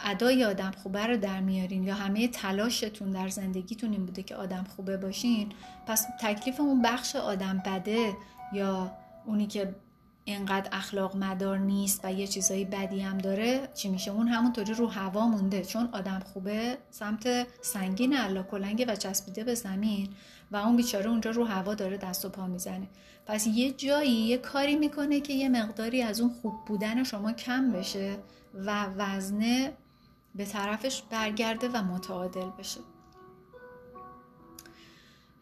ادای 0.00 0.44
آدم 0.44 0.70
خوبه 0.82 1.06
رو 1.06 1.16
در 1.16 1.40
میارین 1.40 1.84
یا 1.84 1.94
همه 1.94 2.28
تلاشتون 2.28 3.10
در 3.10 3.28
زندگیتون 3.28 3.92
این 3.92 4.06
بوده 4.06 4.22
که 4.22 4.36
آدم 4.36 4.64
خوبه 4.76 4.96
باشین 4.96 5.52
پس 5.86 6.06
تکلیف 6.20 6.60
اون 6.60 6.82
بخش 6.82 7.16
آدم 7.16 7.62
بده 7.66 8.16
یا 8.52 8.92
اونی 9.26 9.46
که 9.46 9.74
اینقدر 10.24 10.68
اخلاق 10.72 11.16
مدار 11.16 11.58
نیست 11.58 12.00
و 12.04 12.12
یه 12.12 12.26
چیزایی 12.26 12.64
بدی 12.64 13.00
هم 13.00 13.18
داره 13.18 13.68
چی 13.74 13.88
میشه؟ 13.88 14.10
اون 14.10 14.28
همونطوری 14.28 14.74
رو 14.74 14.86
هوا 14.86 15.26
مونده. 15.28 15.64
چون 15.64 15.88
آدم 15.92 16.18
خوبه 16.32 16.78
سمت 16.90 17.46
سنگین 17.62 18.16
علا 18.16 18.42
کلنگه 18.42 18.86
و 18.86 18.96
چسبیده 18.96 19.44
به 19.44 19.54
زمین 19.54 20.08
و 20.50 20.56
اون 20.56 20.76
بیچاره 20.76 21.10
اونجا 21.10 21.30
رو 21.30 21.44
هوا 21.44 21.74
داره 21.74 21.96
دست 21.96 22.24
و 22.24 22.28
پا 22.28 22.46
می‌زنه. 22.46 22.88
پس 23.26 23.46
یه 23.46 23.72
جایی 23.72 24.10
یه 24.10 24.38
کاری 24.38 24.76
می‌کنه 24.76 25.20
که 25.20 25.32
یه 25.32 25.48
مقداری 25.48 26.02
از 26.02 26.20
اون 26.20 26.30
خوب 26.42 26.54
بودن 26.66 27.04
شما 27.04 27.32
کم 27.32 27.72
بشه 27.72 28.16
و 28.54 28.86
وزنه 28.96 29.72
به 30.34 30.44
طرفش 30.44 31.02
برگرده 31.10 31.68
و 31.68 31.82
متعادل 31.82 32.50
بشه. 32.58 32.80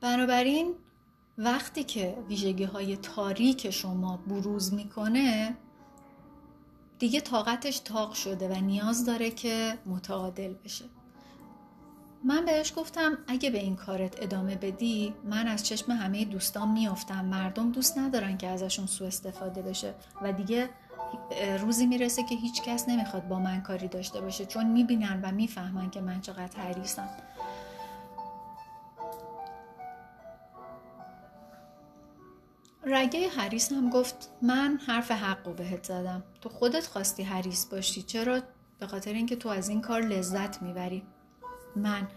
بنابراین 0.01 0.75
وقتی 1.42 1.85
که 1.85 2.16
ویژگی 2.28 2.64
های 2.64 2.97
تاریک 2.97 3.70
شما 3.70 4.16
بروز 4.16 4.75
می‌کنه 4.75 5.56
دیگه 6.99 7.20
طاقتش 7.20 7.78
تاق 7.78 8.12
شده 8.12 8.49
و 8.49 8.61
نیاز 8.61 9.06
داره 9.06 9.30
که 9.30 9.78
متعادل 9.87 10.54
بشه. 10.64 10.85
من 12.25 12.44
بهش 12.44 12.73
گفتم 12.76 13.18
اگه 13.28 13.50
به 13.50 13.59
این 13.59 13.76
کارت 13.76 14.23
ادامه 14.23 14.56
بدی 14.56 15.14
من 15.25 15.47
از 15.49 15.66
چشم 15.66 15.92
همه 15.92 16.25
دوستان 16.25 16.68
میافتم. 16.68 17.25
مردم 17.25 17.73
دوست 17.73 17.99
ندارن 17.99 18.38
که 18.38 18.49
ازشون 18.49 18.87
سوء 18.87 19.06
استفاده 19.06 19.62
بشه 19.62 19.94
و 20.23 20.32
دیگه 20.32 20.70
روزی 21.61 21.87
می‌رسه 21.87 22.23
که 22.23 22.35
هیچ 22.35 22.62
کس 22.62 22.88
نمی‌خواد 22.88 23.28
با 23.28 23.38
من 23.38 23.62
کاری 23.62 23.88
داشته 23.88 24.20
باشه 24.20 24.47
چون 24.47 24.66
می‌بینن 24.66 25.20
و 25.23 25.32
می‌فهمن 25.32 25.90
که 25.90 26.00
من 26.00 26.20
چقدر 26.20 26.61
حریصم. 26.61 27.09
رگه 32.85 33.29
حریس 33.29 33.73
هم 33.73 33.91
گفت 33.91 34.31
من 34.43 34.79
حرف 34.87 35.11
حق 35.11 35.47
رو 35.47 35.55
بهت 35.55 35.85
زدم. 35.85 36.23
تو 36.41 36.49
خودت 36.49 36.87
خواستی 36.87 37.23
حریس 37.23 37.67
باشی. 37.67 38.03
چرا؟ 38.03 38.41
به 38.79 38.87
خاطر 38.87 39.13
اینکه 39.13 39.37
تو 39.37 39.49
از 39.49 39.69
این 39.69 39.81
کار 39.81 40.01
لذت 40.01 40.63
می‌بری. 40.63 41.03
من؟ 41.77 42.09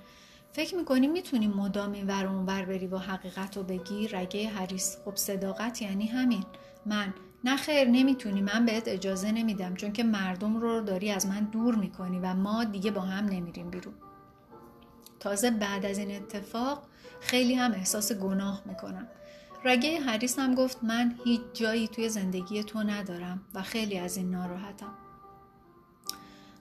فکر 0.53 0.75
می‌کنی 0.75 1.07
می‌تونی 1.07 1.47
مدام 1.47 1.91
این 1.91 2.07
ور 2.07 2.25
اونور 2.25 2.65
بری 2.65 2.87
و 2.87 2.97
حقیقت 2.97 3.57
رو 3.57 3.63
بگی؟ 3.63 4.07
رگه 4.07 4.49
حریس 4.49 4.97
خب 5.05 5.15
صداقت 5.15 5.81
یعنی 5.81 6.07
همین. 6.07 6.43
من؟ 6.85 7.13
نه 7.43 7.57
خیر 7.57 7.87
نمی‌تونی. 7.87 8.41
من 8.41 8.65
بهت 8.65 8.87
اجازه 8.87 9.31
نمیدم. 9.31 9.75
چون 9.75 9.93
که 9.93 10.03
مردم 10.03 10.57
رو 10.57 10.81
داری 10.81 11.11
از 11.11 11.25
من 11.25 11.39
دور 11.43 11.75
می‌کنی 11.75 12.19
و 12.19 12.33
ما 12.33 12.63
دیگه 12.63 12.91
با 12.91 13.01
هم 13.01 13.25
نمیریم 13.25 13.69
بیرون. 13.69 13.93
تازه 15.19 15.51
بعد 15.51 15.85
از 15.85 15.97
این 15.97 16.15
اتفاق 16.15 16.83
خیلی 17.19 17.53
هم 17.53 17.71
احساس 17.71 18.11
گناه 18.11 18.61
می‌کنم. 18.65 19.07
رگه 19.65 19.99
حریس 19.99 20.39
هم 20.39 20.55
گفت 20.55 20.83
من 20.83 21.15
هیچ 21.25 21.41
جایی 21.53 21.87
توی 21.87 22.09
زندگی 22.09 22.63
تو 22.63 22.79
ندارم 22.79 23.41
و 23.53 23.61
خیلی 23.61 23.97
از 23.97 24.17
این 24.17 24.31
ناراحتم. 24.31 24.93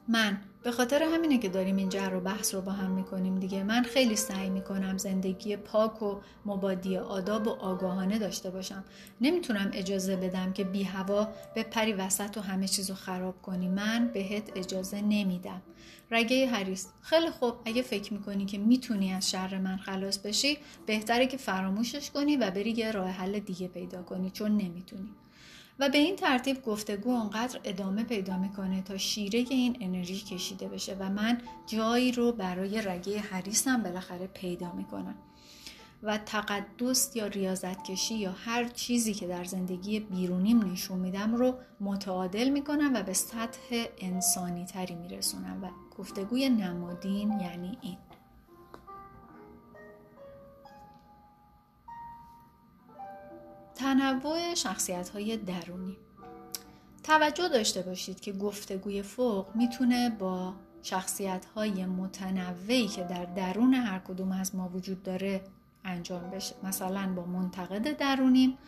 من. 0.08 0.40
به 0.62 0.70
خاطر 0.70 1.02
همینه 1.02 1.38
که 1.38 1.48
داریم 1.48 1.76
این 1.76 1.88
جر 1.88 2.14
و 2.14 2.20
بحث 2.20 2.54
رو 2.54 2.60
با 2.60 2.72
هم 2.72 2.90
می‌کنیم 2.90 3.38
دیگه. 3.38 3.62
من 3.62 3.82
خیلی 3.82 4.16
سعی 4.16 4.50
می‌کنم 4.50 4.98
زندگی 4.98 5.56
پاک 5.56 6.02
و 6.02 6.20
مبادی 6.46 6.96
آداب 6.96 7.46
و 7.46 7.50
آگاهانه 7.50 8.18
داشته 8.18 8.50
باشم. 8.50 8.84
نمی‌تونم 9.20 9.70
اجازه 9.72 10.16
بدم 10.16 10.52
که 10.52 10.64
بی 10.64 10.82
هوا 10.82 11.28
به 11.54 11.62
پری 11.62 11.92
وسط 11.92 12.36
و 12.36 12.40
همه 12.40 12.68
چیز 12.68 12.90
رو 12.90 12.96
خراب 12.96 13.42
کنی. 13.42 13.68
من 13.68 14.10
بهت 14.14 14.50
اجازه 14.56 15.00
نمیدم. 15.00 15.62
رگه 16.10 16.46
هریس 16.46 16.88
خیلی 17.00 17.30
خوب. 17.30 17.54
اگه 17.64 17.82
فکر 17.82 18.12
می‌کنی 18.12 18.44
که 18.46 18.58
می‌تونی 18.58 19.12
از 19.12 19.30
شر 19.30 19.58
من 19.58 19.76
خلاص 19.76 20.18
بشی 20.18 20.58
بهتره 20.86 21.26
که 21.26 21.36
فراموشش 21.36 22.10
کنی 22.10 22.36
و 22.36 22.50
بری 22.50 22.70
یه 22.70 22.90
راه 22.90 23.08
حل 23.10 23.38
دیگه 23.38 23.68
پیدا 23.68 24.02
کنی 24.02 24.30
چون 24.30 24.50
نمی‌تونی. 24.56 25.08
و 25.78 25.88
به 25.88 25.98
این 25.98 26.16
ترتیب 26.16 26.62
گفتگو 26.62 27.10
اونقدر 27.10 27.60
ادامه 27.64 28.04
پیدا 28.04 28.38
می‌کنه 28.38 28.82
تا 28.82 28.98
شیره 28.98 29.38
این 29.50 29.76
انرژی 29.80 30.20
کشیده 30.20 30.68
بشه 30.68 30.96
و 31.00 31.08
من 31.08 31.40
جایی 31.66 32.12
رو 32.12 32.32
برای 32.32 32.82
رگه 32.82 33.18
حریسم 33.18 33.82
بالاخره 33.82 34.26
پیدا 34.26 34.72
می‌کنم. 34.72 35.14
و 36.02 36.18
تقدس 36.18 37.16
یا 37.16 37.26
ریاضت 37.26 37.82
کشی 37.84 38.14
یا 38.14 38.32
هر 38.32 38.64
چیزی 38.64 39.14
که 39.14 39.26
در 39.26 39.44
زندگی 39.44 40.00
بیرونیم 40.00 40.72
نشون 40.72 40.98
میدم 40.98 41.34
رو 41.34 41.54
متعادل 41.80 42.48
می‌کنم 42.48 42.90
و 42.94 43.02
به 43.02 43.12
سطح 43.12 43.84
انسانی 43.98 44.64
تری 44.64 44.94
میرسونم 44.94 45.64
و 45.64 45.68
گفتگوی 45.98 46.48
نمادین 46.48 47.40
یعنی 47.40 47.78
این. 47.80 47.96
تنوع 53.74 54.54
شخصیت 54.54 55.08
های 55.08 55.36
درونی. 55.36 55.96
توجه 57.02 57.48
داشته 57.48 57.82
باشید 57.82 58.20
که 58.20 58.32
گفتگوی 58.32 59.02
فوق 59.02 59.46
می‌تونه 59.54 60.10
با 60.10 60.54
شخصیت 60.82 61.44
های 61.44 61.86
متنوعی 61.86 62.88
که 62.88 63.02
در 63.02 63.24
درون 63.24 63.74
هر 63.74 63.98
کدوم 63.98 64.32
از 64.32 64.54
ما 64.54 64.68
وجود 64.68 65.02
داره 65.02 65.44
انجام 65.84 66.30
بشه. 66.30 66.54
مثلا 66.62 67.14
با 67.16 67.24
منتقد 67.24 67.96
درونیم 67.96 68.58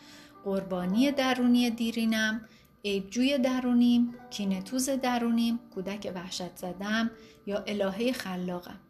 قربانی 0.44 1.12
درونی 1.12 1.70
دیرینم 1.70 2.48
عیبجوی 2.84 3.38
درونیم 3.38 4.14
کینتوز 4.30 4.90
درونیم 4.90 5.60
کودک 5.74 6.12
وحشت 6.14 6.56
زدم 6.56 7.10
یا 7.46 7.58
الهه 7.66 8.12
خلاقم. 8.12 8.80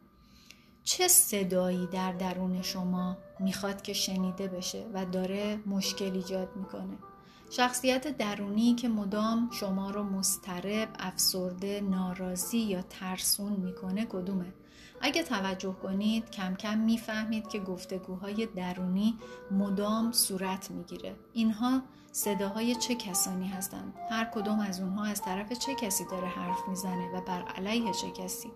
چه 0.84 1.08
صدایی 1.08 1.86
در 1.86 2.12
درون 2.12 2.62
شما 2.62 3.16
می‌خواد 3.38 3.82
که 3.82 3.92
شنیده 3.92 4.48
بشه 4.48 4.86
و 4.94 5.04
داره 5.04 5.58
مشکل 5.66 6.12
ایجاد 6.12 6.56
می‌کنه 6.56 6.98
شخصیت 7.50 8.16
درونی 8.16 8.74
که 8.74 8.88
مدام 8.88 9.50
شما 9.52 9.90
رو 9.90 10.02
مسترب، 10.02 10.88
افسرده، 10.98 11.80
ناراضی 11.80 12.58
یا 12.58 12.82
ترسون 12.82 13.52
می‌کنه 13.52 14.06
کدومه؟ 14.06 14.52
اگه 15.00 15.22
توجه 15.22 15.72
کنید 15.82 16.30
کم 16.30 16.54
کم 16.54 16.78
می‌فهمید 16.78 17.48
که 17.48 17.58
گفتگوهای 17.58 18.46
درونی 18.46 19.18
مدام 19.50 20.12
صورت 20.12 20.70
می‌گیره. 20.70 21.16
اینها 21.32 21.82
صداهای 22.12 22.74
چه 22.74 22.94
کسانی 22.94 23.48
هستند؟ 23.48 23.94
هر 24.10 24.24
کدوم 24.24 24.60
از 24.60 24.80
اونها 24.80 25.04
از 25.04 25.22
طرف 25.22 25.52
چه 25.52 25.74
کسی 25.74 26.04
داره 26.10 26.26
حرف 26.26 26.68
می‌زنه 26.68 27.10
و 27.14 27.20
بر 27.20 27.42
علیه 27.42 27.92
چه 27.92 28.10
کسی؟ 28.10 28.50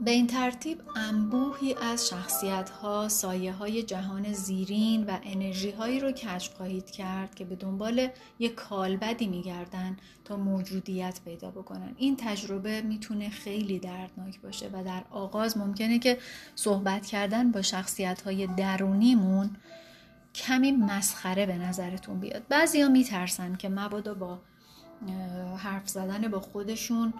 به 0.00 0.10
این 0.10 0.26
ترتیب 0.26 0.82
انبوهی 0.96 1.74
از 1.74 2.08
شخصیت 2.08 2.70
ها 2.70 3.08
سایه 3.08 3.52
های 3.52 3.82
جهان 3.82 4.32
زیرین 4.32 5.04
و 5.04 5.18
انرژی 5.22 5.70
هایی 5.70 6.00
رو 6.00 6.12
کشف 6.12 6.54
خواهید 6.54 6.90
کرد 6.90 7.34
که 7.34 7.44
به 7.44 7.56
دنبال 7.56 8.08
یک 8.38 8.54
کالبدی 8.54 9.26
میگردن 9.26 9.96
تا 10.24 10.36
موجودیت 10.36 11.20
پیدا 11.24 11.50
بکنن. 11.50 11.94
این 11.96 12.16
تجربه 12.16 12.82
می‌تونه 12.82 13.30
خیلی 13.30 13.78
دردناک 13.78 14.40
باشه 14.40 14.70
و 14.72 14.84
در 14.84 15.04
آغاز 15.10 15.58
ممکنه 15.58 15.98
که 15.98 16.18
صحبت 16.54 17.06
کردن 17.06 17.52
با 17.52 17.62
شخصیت 17.62 18.22
های 18.22 18.46
درونیمون 18.46 19.56
کمی 20.34 20.72
مسخره 20.72 21.46
به 21.46 21.58
نظرتون 21.58 22.20
بیاد. 22.20 22.42
بعضی 22.48 22.80
ها 22.80 22.88
میترسن 22.88 23.56
که 23.56 23.68
مبادا 23.68 24.14
با 24.14 24.38
حرف 25.56 25.88
زدن 25.88 26.28
با 26.28 26.40
خودشون 26.40 27.14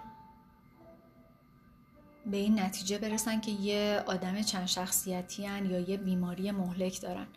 به 2.25 2.37
این 2.37 2.59
نتیجه 2.59 2.97
برسن 2.97 3.41
که 3.41 3.51
یه 3.51 4.03
آدم 4.05 4.41
چند 4.41 4.65
شخصیتی 4.65 5.45
هن 5.45 5.65
یا 5.65 5.79
یه 5.79 5.97
بیماری 5.97 6.51
مهلک 6.51 7.01
دارن. 7.01 7.27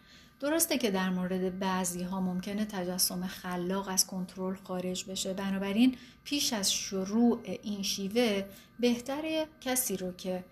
درسته 0.41 0.79
که 0.79 0.91
در 0.91 1.11
مورد 1.11 1.59
بعضی 1.59 2.03
ها 2.03 2.21
ممکنه 2.21 2.65
تجسم 2.65 3.27
خلاق 3.27 3.89
از 3.89 4.07
کنترل 4.07 4.55
خارج 4.55 5.05
بشه. 5.05 5.35
بنابراین 5.35 5.97
پیش 6.25 6.53
از 6.53 6.73
شروع 6.73 7.41
این 7.63 7.83
شیوه 7.83 8.45
بهتره 8.81 9.47
کسی 9.61 9.97
رو 9.97 10.13
که 10.13 10.45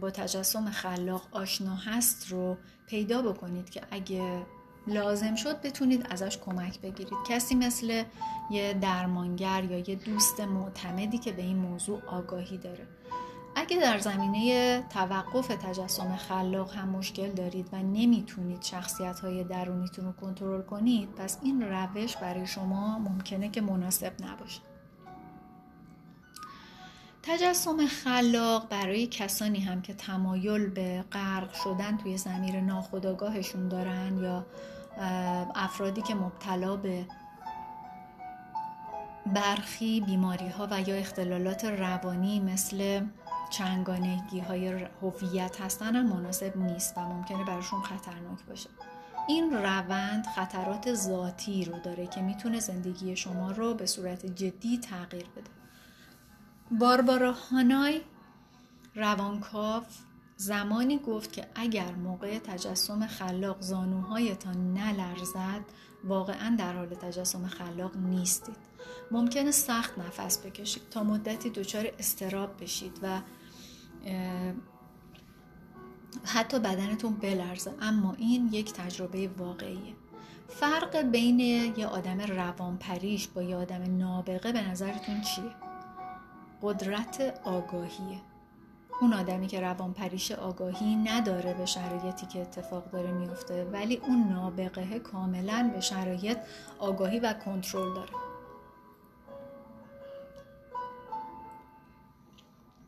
با 0.00 0.10
تجسم 0.10 0.70
خلاق 0.70 1.28
آشنا 1.32 1.76
هست 1.76 2.28
رو 2.28 2.56
پیدا 2.86 3.22
بکنید 3.22 3.70
که 3.70 3.80
اگه 3.90 4.46
لازم 4.86 5.34
شد 5.34 5.60
بتونید 5.60 6.06
ازش 6.10 6.38
کمک 6.38 6.80
بگیرید. 6.80 7.18
کسی 7.28 7.54
مثل 7.54 8.02
یه 8.50 8.74
درمانگر 8.74 9.64
یا 9.64 9.78
یه 9.78 9.94
دوست 9.94 10.40
معتمدی 10.40 11.18
که 11.18 11.32
به 11.32 11.42
این 11.42 11.56
موضوع 11.56 12.02
آگاهی 12.06 12.58
داره. 12.58 12.86
اگه 13.58 13.76
در 13.76 13.98
زمینه 13.98 14.82
توقف 14.90 15.46
تجسم 15.48 16.16
خلاق 16.16 16.74
هم 16.74 16.88
مشکل 16.88 17.30
دارید 17.30 17.68
و 17.72 17.76
نمی‌تونید 17.76 18.62
شخصیت 18.62 19.20
های 19.20 19.44
درونیتون 19.44 20.04
رو 20.04 20.12
کنترل 20.12 20.62
کنید 20.62 21.08
پس 21.08 21.38
این 21.42 21.62
روش 21.62 22.16
برای 22.16 22.46
شما 22.46 22.98
ممکنه 22.98 23.48
که 23.48 23.60
مناسب 23.60 24.12
نباشه. 24.20 24.60
تجسم 27.22 27.86
خلاق 27.86 28.68
برای 28.68 29.06
کسانی 29.06 29.60
هم 29.60 29.82
که 29.82 29.94
تمایل 29.94 30.66
به 30.66 31.04
غرق 31.12 31.52
شدن 31.52 31.96
توی 31.96 32.18
زمیر 32.18 32.60
ناخودآگاهشون 32.60 33.68
دارن 33.68 34.18
یا 34.18 34.46
افرادی 35.54 36.02
که 36.02 36.14
مبتلا 36.14 36.76
به 36.76 37.06
برخی 39.26 40.00
بیماری 40.00 40.48
ها 40.48 40.68
و 40.70 40.80
یا 40.88 40.94
اختلالات 40.94 41.64
روانی 41.64 42.40
مثل 42.40 43.00
چنگانگی 43.50 44.40
های 44.40 44.86
هویت 45.02 45.60
هستن 45.60 45.96
هم 45.96 46.06
مناسب 46.06 46.56
نیست 46.56 46.98
و 46.98 47.00
ممکنه 47.00 47.44
براشون 47.44 47.82
خطرناک 47.82 48.44
باشه. 48.48 48.70
این 49.28 49.52
روند 49.52 50.26
خطرات 50.26 50.94
ذاتی 50.94 51.64
رو 51.64 51.80
داره 51.80 52.06
که 52.06 52.20
می‌تونه 52.22 52.60
زندگی 52.60 53.16
شما 53.16 53.50
رو 53.50 53.74
به 53.74 53.86
صورت 53.86 54.26
جدی 54.26 54.78
تغییر 54.78 55.26
بده. 55.36 55.50
باربارا 56.70 57.32
هانای 57.32 58.00
روانکاو 58.94 59.82
زمانی 60.36 60.98
گفت 60.98 61.32
که 61.32 61.46
اگر 61.54 61.92
موقع 61.94 62.38
تجسم 62.38 63.06
خلاق 63.06 63.60
زانوهایتان 63.60 64.74
نلرزد 64.74 65.64
واقعا 66.04 66.56
در 66.58 66.72
حال 66.72 66.88
تجسم 66.88 67.46
خلاق 67.46 67.96
نیستید. 67.96 68.56
ممکنه 69.10 69.50
سخت 69.50 69.98
نفس 69.98 70.38
بکشید 70.38 70.82
تا 70.90 71.02
مدتی 71.02 71.50
دچار 71.50 71.92
استراب 71.98 72.62
بشید 72.62 72.98
و 73.02 73.20
حتی 76.24 76.58
بدنتون 76.58 77.12
بلرزه 77.14 77.74
اما 77.80 78.14
این 78.18 78.48
یک 78.52 78.72
تجربه 78.72 79.30
واقعیه. 79.38 79.94
فرق 80.48 80.96
بین 80.96 81.40
یه 81.40 81.86
آدم 81.86 82.20
روانپریش 82.20 83.28
با 83.28 83.42
یه 83.42 83.56
آدم 83.56 83.98
نابغه 83.98 84.52
به 84.52 84.70
نظرتون 84.70 85.20
چیه؟ 85.20 85.50
قدرت 86.62 87.40
آگاهیه. 87.44 88.20
اون 89.00 89.12
آدمی 89.12 89.46
که 89.46 89.60
روانپریش 89.60 90.32
آگاهی 90.32 90.96
نداره 90.96 91.54
به 91.54 91.66
شرایطی 91.66 92.26
که 92.26 92.40
اتفاق 92.40 92.90
داره 92.90 93.12
میفته 93.12 93.64
ولی 93.64 93.96
اون 93.96 94.28
نابغه 94.28 94.98
کاملا 94.98 95.70
به 95.74 95.80
شرایط 95.80 96.38
آگاهی 96.78 97.20
و 97.20 97.32
کنترل 97.32 97.94
داره. 97.94 98.27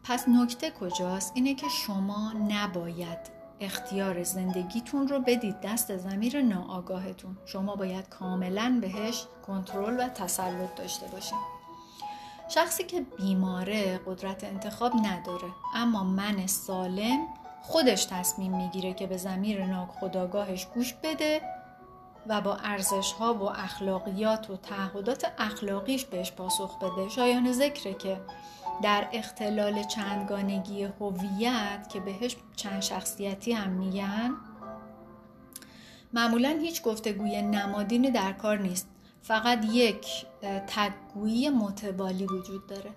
پس 0.04 0.28
نکته 0.28 0.70
کجاست؟ 0.70 1.32
اینه 1.34 1.54
که 1.54 1.68
شما 1.68 2.32
نباید 2.32 3.18
اختیار 3.60 4.22
زندگیتون 4.22 5.08
رو 5.08 5.20
بدید 5.20 5.60
دست 5.60 5.96
زمیر 5.96 6.42
ناآگاهتون. 6.42 7.38
شما 7.46 7.76
باید 7.76 8.08
کاملا 8.08 8.78
بهش 8.80 9.26
کنترل 9.46 10.00
و 10.00 10.08
تسلط 10.08 10.74
داشته 10.74 11.06
باشید 11.06 11.60
شخصی 12.48 12.84
که 12.84 13.00
بیماره 13.00 14.00
قدرت 14.06 14.44
انتخاب 14.44 14.92
نداره 14.94 15.48
اما 15.74 16.04
من 16.04 16.46
سالم 16.46 17.18
خودش 17.62 18.04
تصمیم 18.04 18.56
می‌گیره 18.56 18.94
که 18.94 19.06
به 19.06 19.16
زمیر 19.16 19.66
ناخداگاهش 19.66 20.66
گوش 20.74 20.94
بده 21.02 21.40
و 22.26 22.40
با 22.40 22.56
ارزش 22.56 23.12
ها 23.12 23.34
و 23.34 23.50
اخلاقیات 23.50 24.50
و 24.50 24.56
تعهدات 24.56 25.32
اخلاقیش 25.38 26.04
بهش 26.04 26.32
پاسخ 26.32 26.78
بده. 26.78 27.08
شایان 27.08 27.52
ذکره 27.52 27.94
که 27.94 28.20
در 28.82 29.08
اختلال 29.12 29.82
چندگانگی 29.82 30.82
هویت 30.84 31.88
که 31.88 32.00
بهش 32.00 32.36
چند 32.56 32.80
شخصیتی 32.82 33.52
هم 33.52 33.70
میگن 33.70 34.34
معمولا 36.12 36.48
هیچ 36.48 36.82
گفتگوی 36.82 37.42
نمادینی 37.42 38.10
در 38.10 38.32
کار 38.32 38.58
نیست. 38.58 38.88
فقط 39.22 39.64
یک 39.72 40.26
تگویی 40.66 41.50
متوالی 41.50 42.24
وجود 42.24 42.66
داره. 42.66 42.90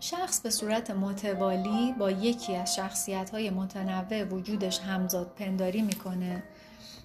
شخص 0.00 0.40
به 0.40 0.50
صورت 0.50 0.90
متوالی 0.90 1.94
با 1.98 2.10
یکی 2.10 2.56
از 2.56 2.74
شخصیت 2.74 3.30
های 3.30 3.50
متنوع 3.50 4.24
وجودش 4.24 4.80
همزاد 4.80 5.26
پنداری 5.36 5.82
می‌کنه. 5.82 6.42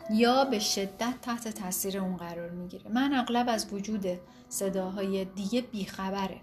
یا 0.09 0.45
به 0.45 0.59
شدت 0.59 1.13
تحت 1.21 1.47
تاثیر 1.47 1.97
اون 1.99 2.17
قرار 2.17 2.49
می‌گیره. 2.49 2.91
من 2.91 3.13
اغلب 3.13 3.49
از 3.49 3.73
وجود 3.73 4.05
صداهای 4.49 5.25
دیگه 5.25 5.61
بیخبره. 5.61 6.41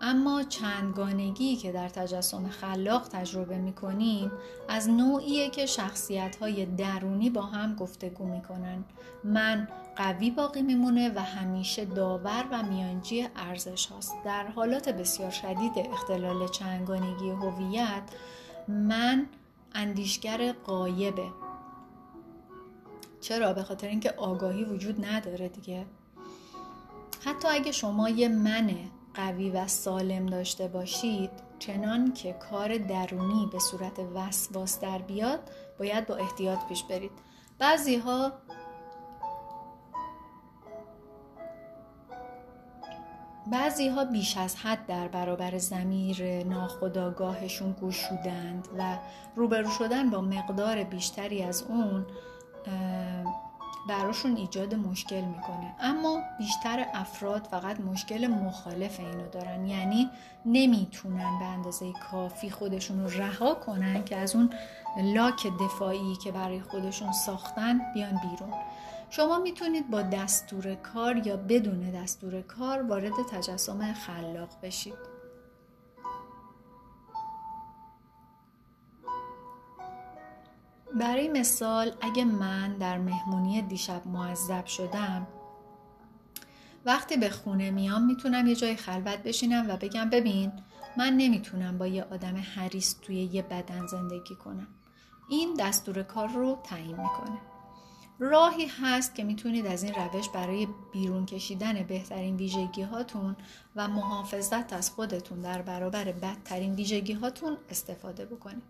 اما 0.00 0.42
چندگانگی 0.42 1.56
که 1.56 1.72
در 1.72 1.88
تجسم 1.88 2.48
خلاق 2.48 3.08
تجربه 3.08 3.58
می‌کنیم 3.58 4.32
از 4.68 4.88
نوعیه 4.88 5.50
که 5.50 5.66
شخصیت 5.66 6.36
های 6.36 6.66
درونی 6.66 7.30
با 7.30 7.42
هم 7.42 7.74
گفتگو 7.74 8.26
می‌کنن. 8.26 8.84
من 9.24 9.68
قوی 9.96 10.30
باقی 10.30 10.62
میمونه 10.62 11.12
و 11.14 11.18
همیشه 11.18 11.84
داور 11.84 12.44
و 12.50 12.62
میانجی 12.62 13.28
ارزش 13.36 13.86
هاست. 13.86 14.14
در 14.24 14.46
حالات 14.46 14.88
بسیار 14.88 15.30
شدید 15.30 15.72
اختلال 15.92 16.48
چندگانگی 16.48 17.30
هویت 17.30 18.02
من 18.68 19.26
اندیشگر 19.74 20.52
قایبه. 20.52 21.45
چرا؟ 23.20 23.52
به 23.52 23.62
خاطر 23.62 23.88
اینکه 23.88 24.10
آگاهی 24.10 24.64
وجود 24.64 25.04
نداره 25.04 25.48
دیگه. 25.48 25.86
حتی 27.24 27.48
اگه 27.48 27.72
شما 27.72 28.08
یه 28.08 28.28
من 28.28 28.70
قوی 29.14 29.50
و 29.50 29.66
سالم 29.66 30.26
داشته 30.26 30.68
باشید 30.68 31.30
چنان 31.58 32.12
که 32.12 32.32
کار 32.32 32.78
درونی 32.78 33.48
به 33.52 33.58
صورت 33.58 33.98
وسواس 34.14 34.80
در 34.80 34.98
بیاد 34.98 35.40
باید 35.78 36.06
با 36.06 36.16
احتیاط 36.16 36.58
پیش 36.68 36.84
برید. 36.84 37.10
بعضی 37.58 37.96
ها 37.96 38.32
بعضی 43.50 43.88
ها 43.88 44.04
بیش 44.04 44.36
از 44.36 44.56
حد 44.56 44.86
در 44.86 45.08
برابر 45.08 45.58
زمیر 45.58 46.44
ناخداگاهشون 46.44 47.76
گشودند 47.82 48.68
و 48.78 48.98
روبرو 49.36 49.70
شدن 49.70 50.10
با 50.10 50.20
مقدار 50.20 50.84
بیشتری 50.84 51.42
از 51.42 51.62
اون 51.62 52.06
براشون 53.88 54.36
ایجاد 54.36 54.74
مشکل 54.74 55.20
می‌کنه. 55.20 55.74
اما 55.80 56.22
بیشتر 56.38 56.86
افراد 56.94 57.44
فقط 57.50 57.80
مشکل 57.80 58.26
مخالف 58.26 59.00
اینو 59.00 59.28
دارن. 59.28 59.66
یعنی 59.66 60.10
نمی‌تونن 60.46 61.38
به 61.38 61.44
اندازه 61.44 61.92
کافی 62.10 62.50
خودشون 62.50 63.00
رو 63.00 63.08
رها 63.08 63.54
کنن 63.54 64.04
که 64.04 64.16
از 64.16 64.36
اون 64.36 64.50
لاک 65.02 65.46
دفاعی 65.60 66.16
که 66.24 66.32
برای 66.32 66.60
خودشون 66.60 67.12
ساختن 67.12 67.80
بیان 67.94 68.20
بیرون. 68.30 68.52
شما 69.10 69.38
می‌تونید 69.38 69.90
با 69.90 70.02
دستور 70.02 70.74
کار 70.74 71.26
یا 71.26 71.36
بدون 71.36 71.90
دستور 71.90 72.40
کار 72.40 72.82
وارد 72.82 73.12
تجسم 73.30 73.92
خلاق 73.92 74.48
بشید. 74.62 75.15
برای 80.94 81.28
مثال 81.28 81.92
اگه 82.00 82.24
من 82.24 82.76
در 82.76 82.98
مهمونی 82.98 83.62
دیشب 83.62 84.06
معذب 84.06 84.66
شدم 84.66 85.26
وقتی 86.84 87.16
به 87.16 87.30
خونه 87.30 87.70
میام 87.70 88.02
می‌تونم 88.06 88.46
یه 88.46 88.54
جای 88.54 88.76
خلوت 88.76 89.18
بشینم 89.22 89.66
و 89.68 89.76
بگم 89.76 90.10
ببین 90.10 90.52
من 90.96 91.12
نمی‌تونم 91.12 91.78
با 91.78 91.86
یه 91.86 92.04
آدم 92.04 92.36
حریص 92.36 92.94
توی 93.02 93.16
یه 93.16 93.42
بدن 93.42 93.86
زندگی 93.86 94.34
کنم. 94.34 94.66
این 95.28 95.54
دستور 95.58 96.02
کار 96.02 96.28
رو 96.28 96.58
تعیین 96.64 97.00
می‌کنه. 97.00 97.38
راهی 98.18 98.66
هست 98.66 99.14
که 99.14 99.24
می‌تونید 99.24 99.66
از 99.66 99.82
این 99.82 99.94
روش 99.94 100.28
برای 100.28 100.68
بیرون 100.92 101.26
کشیدن 101.26 101.82
بهترین 101.82 102.36
ویژگی 102.36 102.82
هاتون 102.82 103.36
و 103.76 103.88
محافظت 103.88 104.72
از 104.72 104.90
خودتون 104.90 105.40
در 105.40 105.62
برابر 105.62 106.04
بدترین 106.12 106.74
ویژگی 106.74 107.12
هاتون 107.12 107.56
استفاده 107.70 108.26
بکنید. 108.26 108.62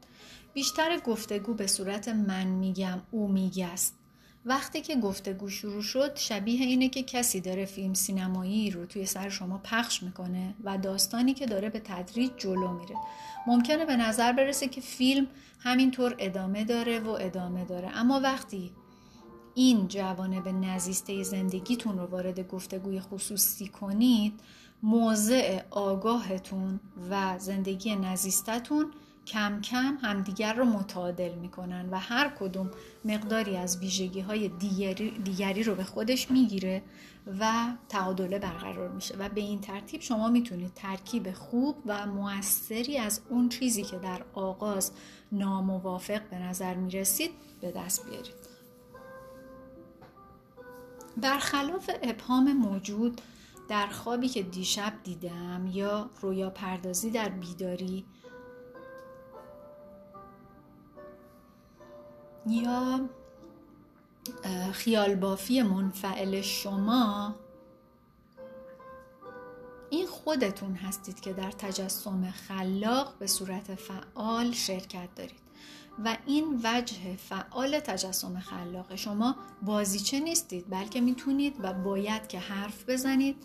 بیشتر 0.55 0.99
گفتگو 0.99 1.55
به 1.55 1.67
صورت 1.67 2.09
من 2.09 2.47
میگم 2.47 3.03
او 3.11 3.29
میگه 3.29 3.67
است. 3.67 3.99
وقتی 4.45 4.81
که 4.81 4.97
گفتگو 4.97 5.49
شروع 5.49 5.83
شد 5.83 6.17
شبیه 6.17 6.61
اینه 6.61 6.89
که 6.89 7.03
کسی 7.03 7.41
داره 7.41 7.65
فیلم 7.65 7.95
سینمایی 7.95 8.71
رو 8.71 8.87
توی 8.87 9.07
سر 9.07 9.29
شما 9.29 9.59
پخش 9.59 10.03
می‌کنه 10.03 10.55
و 10.65 10.79
داستانی 10.79 11.35
که 11.35 11.47
داره 11.47 11.71
به 11.71 11.81
تدریج 11.81 12.31
جلو 12.37 12.73
میره 12.73 12.97
ممکنه 13.47 13.85
به 13.85 13.97
نظر 13.97 14.33
برسه 14.33 14.69
که 14.69 14.81
فیلم 14.81 15.27
همینطور 15.61 16.15
ادامه 16.19 16.65
داره 16.65 17.01
و 17.01 17.09
ادامه 17.11 17.65
داره 17.65 17.89
اما 17.89 18.21
وقتی 18.21 18.73
این 19.59 19.89
جوانب 19.89 20.49
نزیسته 20.49 21.23
زندگیتون 21.23 21.99
رو 21.99 22.07
وارد 22.07 22.49
گفتگوی 22.49 23.01
خصوصی 23.01 23.69
کنید 23.69 24.41
موضع 24.83 25.61
آگاهتون 25.71 26.81
و 27.11 27.39
زندگی 27.39 27.97
نزیستتون 27.97 28.93
کم 29.27 29.61
کم 29.61 29.99
همدیگر 30.03 30.55
رو 30.55 30.65
متعادل 30.65 31.35
می‌کنن 31.35 31.89
و 31.91 31.99
هر 31.99 32.29
کدوم 32.41 32.71
مقداری 33.05 33.57
از 33.57 33.79
ویژگی 33.79 34.21
های 34.21 34.49
دیگری, 34.49 35.11
دیگری 35.11 35.63
رو 35.63 35.75
به 35.75 35.85
خودش 35.85 36.31
می‌گیره 36.31 36.83
و 37.41 37.53
تعادله 37.89 38.39
برقرار 38.39 38.89
میشه 38.89 39.17
و 39.17 39.29
به 39.29 39.41
این 39.41 39.61
ترتیب 39.61 40.01
شما 40.01 40.29
می‌تونید 40.29 40.75
ترکیب 40.75 41.33
خوب 41.33 41.77
و 41.87 42.07
موثری 42.07 42.99
از 42.99 43.21
اون 43.29 43.49
چیزی 43.49 43.83
که 43.83 43.99
در 43.99 44.23
آغاز 44.35 44.93
ناموافق 45.33 46.21
به 46.31 46.39
نظر 46.39 46.75
می‌رسید 46.75 47.31
به 47.61 47.73
دست 47.73 48.05
بیارید. 48.11 48.46
برخلاف 51.17 51.91
ابهام 52.03 52.53
موجود 52.53 53.21
در 53.69 53.87
خوابی 53.87 54.29
که 54.29 54.43
دیشب 54.43 54.93
دیدم 55.05 55.71
یا 55.73 56.11
رویا 56.21 56.51
پردازی 56.51 57.11
در 57.11 57.29
بیداری 57.29 58.05
یا 62.47 63.09
خیال 64.73 65.15
بافی 65.15 65.63
منفعل 65.63 66.41
شما 66.41 67.35
این 69.91 70.07
خودتون 70.07 70.75
هستید 70.75 71.21
که 71.21 71.33
در 71.33 71.51
تجسم 71.51 72.31
خلاق 72.31 73.19
به 73.19 73.27
صورت 73.27 73.75
فعال 73.75 74.53
شرکت 74.53 75.15
دارید. 75.17 75.46
و 76.05 76.17
این 76.27 76.61
وجه 76.65 77.17
فعال 77.17 77.81
تجسم 77.81 78.39
خلاق 78.39 78.95
شما 78.95 79.37
بازیچه 79.63 80.21
نیستید 80.21 80.71
بلکه 80.71 81.01
می‌تونید 81.01 81.57
و 81.63 81.73
باید 81.73 82.27
که 82.27 82.39
حرف 82.39 82.89
بزنید 82.89 83.37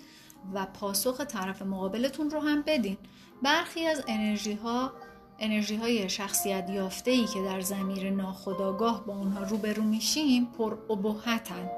و 0.54 0.66
پاسخ 0.66 1.22
طرف 1.22 1.62
مقابلتون 1.62 2.30
رو 2.30 2.40
هم 2.40 2.62
بدین. 2.62 2.98
برخی 3.44 3.86
از 3.86 4.04
انرژی 4.08 4.54
ها 4.54 4.94
انرژی 5.40 5.76
های 5.76 6.10
شخصیت 6.10 6.70
یافته 6.70 7.12
ای 7.12 7.26
که 7.26 7.42
در 7.42 7.62
زمیر 7.62 8.10
ناخداگاه 8.10 9.06
با 9.06 9.14
اونها 9.14 9.44
روبرو 9.44 9.84
میشیم 9.84 10.46
پر 10.46 10.78
ابهتن. 10.90 11.70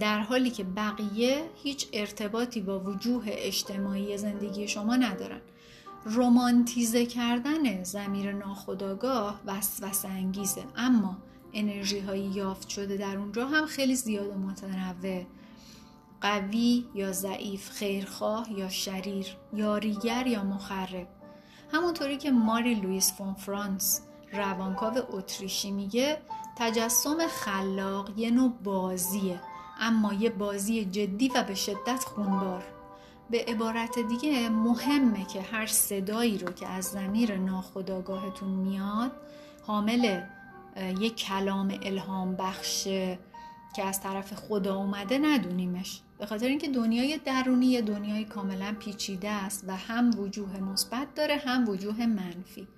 در 0.00 0.20
حالی 0.20 0.50
که 0.50 0.64
بقیه 0.64 1.44
هیچ 1.62 1.88
ارتباطی 1.92 2.60
با 2.60 2.80
وجوه 2.80 3.24
اجتماعی 3.28 4.18
زندگی 4.18 4.68
شما 4.68 4.96
ندارن. 4.96 5.40
رومانتیزه 6.04 7.06
کردن 7.06 7.84
زمیر 7.84 8.32
ناخداگاه 8.32 9.40
وسوسه 9.46 10.08
انگیزه. 10.08 10.64
اما 10.76 11.16
انرژی 11.52 11.98
های 11.98 12.20
یافت 12.20 12.68
شده 12.68 12.96
در 12.96 13.16
اونجا 13.16 13.46
هم 13.46 13.66
خیلی 13.66 13.94
زیاد 13.94 14.26
و 14.26 14.34
متنوع. 14.34 15.24
قوی 16.20 16.84
یا 16.94 17.12
ضعیف 17.12 17.70
خیرخواه 17.70 18.52
یا 18.52 18.68
شریر 18.68 19.26
یاریگر 19.52 20.26
یا 20.26 20.44
مخرب. 20.44 21.08
همونطوری 21.72 22.16
که 22.16 22.30
ماری 22.30 22.74
لویس 22.74 23.12
فون 23.12 23.34
فرانس 23.34 24.00
روانکاو 24.32 24.98
اتریشی 25.10 25.70
میگه 25.70 26.18
تجسم 26.56 27.26
خلاق 27.26 28.18
یه 28.18 28.30
نوع 28.30 28.52
بازیه 28.64 29.40
اما 29.80 30.12
یه 30.12 30.30
بازی 30.30 30.84
جدی 30.84 31.28
و 31.28 31.42
به 31.42 31.54
شدت 31.54 32.04
خونبار. 32.04 32.79
به 33.30 33.44
عبارت 33.48 33.98
دیگه 33.98 34.48
مهمه 34.48 35.24
که 35.24 35.42
هر 35.42 35.66
صدایی 35.66 36.38
رو 36.38 36.52
که 36.52 36.68
از 36.68 36.84
زمیر 36.84 37.36
ناخداگاهتون 37.36 38.50
میاد 38.50 39.12
حامل 39.66 40.20
یک 41.00 41.16
کلام 41.16 41.78
الهام 41.82 42.36
بخش 42.36 42.84
که 43.76 43.84
از 43.84 44.00
طرف 44.00 44.34
خدا 44.34 44.76
اومده 44.76 45.18
ندونیمش. 45.18 46.00
به 46.18 46.26
خاطر 46.26 46.46
اینکه 46.46 46.68
دنیای 46.68 47.20
درونی 47.24 47.82
دنیای 47.82 48.24
کاملا 48.24 48.74
پیچیده 48.80 49.28
است 49.30 49.64
و 49.66 49.76
هم 49.76 50.20
وجوه 50.20 50.60
مثبت 50.60 51.14
داره 51.14 51.36
هم 51.36 51.68
وجوه 51.68 52.06
منفی. 52.06 52.68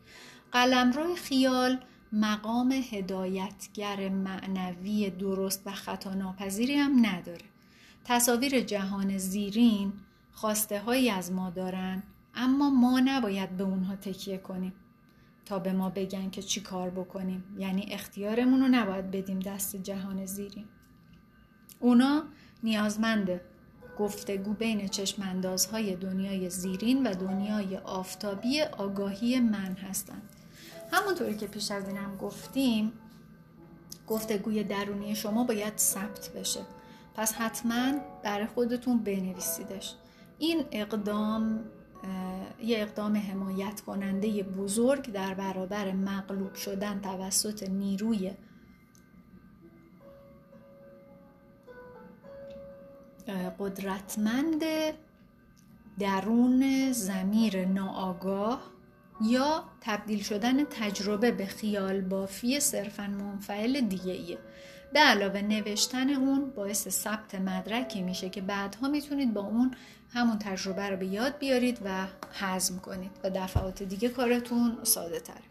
قلمرو 0.52 1.14
خیال 1.14 1.78
مقام 2.12 2.72
هدایتگر 2.72 4.08
معنوی 4.08 5.10
درست 5.10 5.62
و 5.66 5.70
خطا 5.70 6.14
ناپذیری 6.14 6.74
هم 6.74 7.06
نداره. 7.06 7.44
تصاویر 8.04 8.60
جهان 8.60 9.18
زیرین 9.18 9.92
خواسته 10.32 10.80
هایی 10.80 11.10
از 11.10 11.32
ما 11.32 11.50
دارن 11.50 12.02
اما 12.34 12.70
ما 12.70 13.00
نباید 13.04 13.56
به 13.56 13.64
اونها 13.64 13.96
تکیه 13.96 14.38
کنیم 14.38 14.72
تا 15.44 15.58
به 15.58 15.72
ما 15.72 15.90
بگن 15.90 16.30
که 16.30 16.42
چی 16.42 16.60
کار 16.60 16.90
بکنیم. 16.90 17.44
یعنی 17.58 17.86
اختیارمون 17.90 18.60
رو 18.60 18.68
نباید 18.68 19.10
بدیم 19.10 19.40
دست 19.40 19.76
جهان 19.76 20.26
زیرین 20.26 20.64
اونا 21.80 22.22
نیازمند 22.62 23.40
گفتگو 23.98 24.52
بین 24.52 24.88
چشماندازهای 24.88 25.96
دنیای 25.96 26.50
زیرین 26.50 27.06
و 27.06 27.14
دنیای 27.14 27.76
آفتابی 27.76 28.60
آگاهی 28.62 29.40
من 29.40 29.72
هستند. 29.74 30.22
همونطوری 30.92 31.36
که 31.36 31.46
پیش 31.46 31.70
از 31.70 31.88
اینم 31.88 32.16
گفتیم 32.16 32.92
گفتگوی 34.06 34.64
درونی 34.64 35.14
شما 35.14 35.44
باید 35.44 35.76
ثبت 35.76 36.30
بشه. 36.36 36.60
پس 37.14 37.32
حتما 37.32 37.92
برای 38.24 38.46
خودتون 38.46 38.98
بنویسیدش. 38.98 39.94
این 40.42 40.64
اقدام 40.72 41.64
یه 42.62 42.82
اقدام 42.82 43.16
حمایت 43.16 43.80
کننده 43.80 44.42
بزرگ 44.42 45.12
در 45.12 45.34
برابر 45.34 45.92
مغلوب 45.92 46.54
شدن 46.54 47.00
توسط 47.00 47.68
نیروی 47.70 48.32
قدرتمند 53.58 54.62
درون 55.98 56.92
زمیر 56.92 57.64
ناآگاه 57.64 58.62
یا 59.20 59.64
تبدیل 59.80 60.22
شدن 60.22 60.64
تجربه 60.64 61.32
به 61.32 61.46
خیال 61.46 62.00
بافی 62.00 62.60
صرفا 62.60 63.06
منفعل 63.06 63.80
دیگه 63.80 64.12
ایه. 64.12 64.38
به 64.92 65.00
علاوه 65.00 65.42
نوشتن 65.42 66.10
اون 66.10 66.50
باعث 66.50 66.88
ثبت 66.88 67.34
مدرکی 67.34 68.02
میشه 68.02 68.28
که 68.28 68.40
بعدها 68.40 68.88
می‌تونید 68.88 69.34
با 69.34 69.40
اون 69.40 69.74
همون 70.14 70.38
تجربه 70.38 70.90
رو 70.90 70.96
به 70.96 71.06
یاد 71.06 71.38
بیارید 71.38 71.78
و 71.84 72.06
هضم 72.32 72.78
کنید 72.78 73.10
و 73.24 73.30
دفعات 73.30 73.82
دیگه 73.82 74.08
کارتون 74.08 74.78
ساده 74.82 75.20
تره. 75.20 75.42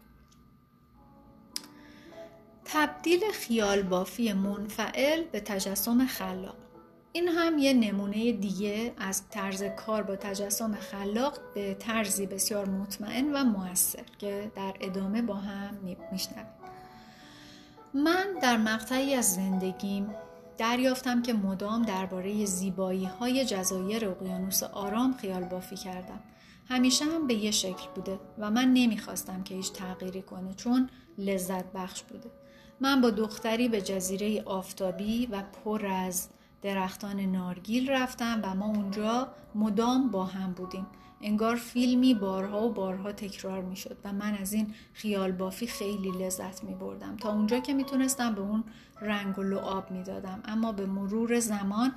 تبدیل 2.64 3.20
خیال 3.32 3.82
بافی 3.82 4.32
منفعل 4.32 5.24
به 5.24 5.40
تجسم 5.40 6.06
خلاق 6.06 6.56
این 7.12 7.28
هم 7.28 7.58
یه 7.58 7.72
نمونه 7.72 8.32
دیگه 8.32 8.92
از 8.98 9.28
طرز 9.28 9.62
کار 9.62 10.02
با 10.02 10.16
تجسم 10.16 10.74
خلاق 10.74 11.38
به 11.54 11.74
طرزی 11.74 12.26
بسیار 12.26 12.68
مطمئن 12.68 13.32
و 13.32 13.44
موثر 13.44 14.04
که 14.18 14.52
در 14.56 14.74
ادامه 14.80 15.22
با 15.22 15.34
هم 15.34 15.78
میشنویم 16.12 16.61
من 17.94 18.26
در 18.42 18.56
مقطعی 18.56 19.14
از 19.14 19.34
زندگیم 19.34 20.14
دریافتم 20.58 21.22
که 21.22 21.32
مدام 21.32 21.82
درباره 21.82 22.44
زیبایی 22.44 23.04
های 23.04 23.44
جزایر 23.44 24.08
اقیانوس 24.08 24.62
آرام 24.62 25.12
خیال 25.12 25.44
بافی 25.44 25.76
کردم. 25.76 26.20
همیشه 26.68 27.04
هم 27.04 27.26
به 27.26 27.34
یه 27.34 27.50
شکل 27.50 27.88
بوده 27.94 28.20
و 28.38 28.50
من 28.50 28.72
نمی‌خواستم 28.72 29.42
که 29.42 29.54
هیچ 29.54 29.72
تغییری 29.72 30.22
کنه 30.22 30.54
چون 30.54 30.90
لذت 31.18 31.72
بخش 31.72 32.02
بوده. 32.02 32.30
من 32.80 33.00
با 33.00 33.10
دختری 33.10 33.68
به 33.68 33.82
جزیره 33.82 34.42
آفتابی 34.42 35.26
و 35.26 35.42
پر 35.42 35.86
از 35.86 36.28
درختان 36.62 37.20
نارگیل 37.20 37.90
رفتم 37.90 38.40
و 38.42 38.54
ما 38.54 38.66
اونجا 38.66 39.28
مدام 39.54 40.10
با 40.10 40.24
هم 40.24 40.52
بودیم. 40.52 40.86
انگار 41.22 41.56
فیلمی 41.56 42.14
بارها 42.14 42.62
و 42.62 42.72
بارها 42.72 43.12
تکرار 43.12 43.62
می 43.62 43.76
شد 43.76 43.96
و 44.04 44.12
من 44.12 44.34
از 44.34 44.52
این 44.52 44.74
خیال 44.92 45.32
بافی 45.32 45.66
خیلی 45.66 46.10
لذت 46.10 46.64
می 46.64 46.74
بردم 46.74 47.16
تا 47.16 47.32
اونجا 47.32 47.60
که 47.60 47.74
می 47.74 47.84
تونستم 47.84 48.34
به 48.34 48.40
اون 48.40 48.64
رنگ 49.00 49.38
و 49.38 49.42
لعاب 49.42 49.90
می 49.90 50.02
دادم 50.02 50.42
اما 50.44 50.72
به 50.72 50.86
مرور 50.86 51.40
زمان 51.40 51.94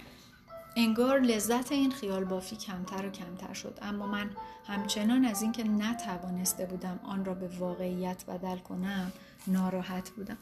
انگار 0.75 1.19
لذت 1.19 1.71
این 1.71 1.91
خیال 1.91 2.23
بافی 2.23 2.55
کمتر 2.55 3.05
و 3.05 3.09
کمتر 3.09 3.53
شد. 3.53 3.79
اما 3.81 4.07
من 4.07 4.29
همچنان 4.67 5.25
از 5.25 5.41
اینکه 5.41 5.63
نتوانسته 5.63 6.65
بودم 6.65 6.99
آن 7.03 7.25
را 7.25 7.33
به 7.33 7.47
واقعیت 7.47 8.25
بدل 8.27 8.57
کنم 8.57 9.11
ناراحت 9.47 10.09
بودم. 10.09 10.37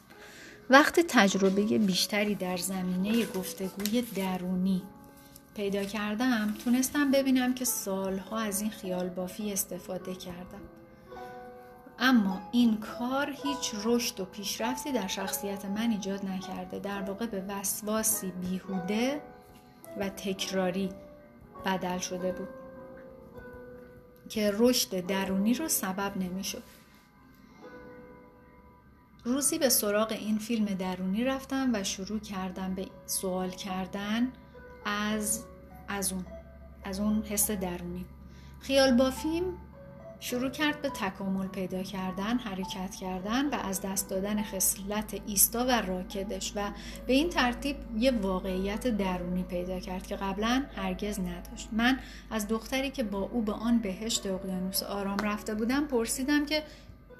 وقتی 0.70 1.02
تجربه 1.08 1.78
بیشتری 1.78 2.34
در 2.34 2.56
زمینه 2.56 3.26
گفتگوی 3.26 4.02
درونی 4.02 4.82
پیدا 5.54 5.84
کردم 5.84 6.54
تونستم 6.64 7.10
ببینم 7.10 7.54
که 7.54 7.64
سالها 7.64 8.38
از 8.38 8.60
این 8.60 8.70
خیال 8.70 9.08
بافی 9.08 9.52
استفاده 9.52 10.14
کردم. 10.14 10.60
اما 11.98 12.40
این 12.52 12.76
کار 12.76 13.30
هیچ 13.30 13.74
رشد 13.84 14.20
و 14.20 14.24
پیشرفتی 14.24 14.92
در 14.92 15.06
شخصیت 15.06 15.64
من 15.64 15.90
ایجاد 15.90 16.26
نکرده 16.26 16.78
در 16.78 17.02
واقع 17.02 17.26
به 17.26 17.44
وسواسی 17.48 18.30
بیهوده 18.30 19.22
و 20.00 20.08
تکراری 20.08 20.90
بدل 21.66 21.98
شده 21.98 22.32
بود 22.32 22.48
که 24.28 24.52
رشد 24.54 25.06
درونی 25.06 25.54
رو 25.54 25.68
سبب 25.68 26.16
نمی‌شد. 26.16 26.62
روزی 29.24 29.58
به 29.58 29.68
سراغ 29.68 30.12
این 30.12 30.38
فیلم 30.38 30.64
درونی 30.64 31.24
رفتم 31.24 31.70
و 31.74 31.84
شروع 31.84 32.18
کردم 32.18 32.74
به 32.74 32.86
سوال 33.06 33.50
کردن 33.50 34.32
از 34.84 35.44
از 35.88 36.12
اون 36.12 36.26
از 36.84 37.00
اون 37.00 37.22
حس 37.22 37.50
درونی. 37.50 38.04
خیال 38.60 38.96
بافیم 38.96 39.44
شروع 40.20 40.50
کرد 40.50 40.82
به 40.82 40.88
تکامل 40.88 41.46
پیدا 41.46 41.82
کردن 41.82 42.38
حرکت 42.38 42.94
کردن 42.94 43.50
و 43.50 43.54
از 43.54 43.80
دست 43.80 44.10
دادن 44.10 44.42
خصلت 44.42 45.20
ایستا 45.26 45.64
و 45.66 45.70
راکدش 45.70 46.52
و 46.56 46.70
به 47.06 47.12
این 47.12 47.30
ترتیب 47.30 47.76
یه 47.98 48.10
واقعیت 48.10 48.88
درونی 48.88 49.42
پیدا 49.42 49.80
کرد 49.80 50.06
که 50.06 50.16
قبلا 50.16 50.64
هرگز 50.76 51.20
نداشت. 51.20 51.68
من 51.72 51.98
از 52.30 52.48
دختری 52.48 52.90
که 52.90 53.02
با 53.02 53.18
او 53.32 53.42
به 53.42 53.52
آن 53.52 53.78
بهشت 53.78 54.26
اقیانوس 54.26 54.82
آرام 54.82 55.18
رفته 55.18 55.54
بودم 55.54 55.86
پرسیدم 55.86 56.46
که 56.46 56.62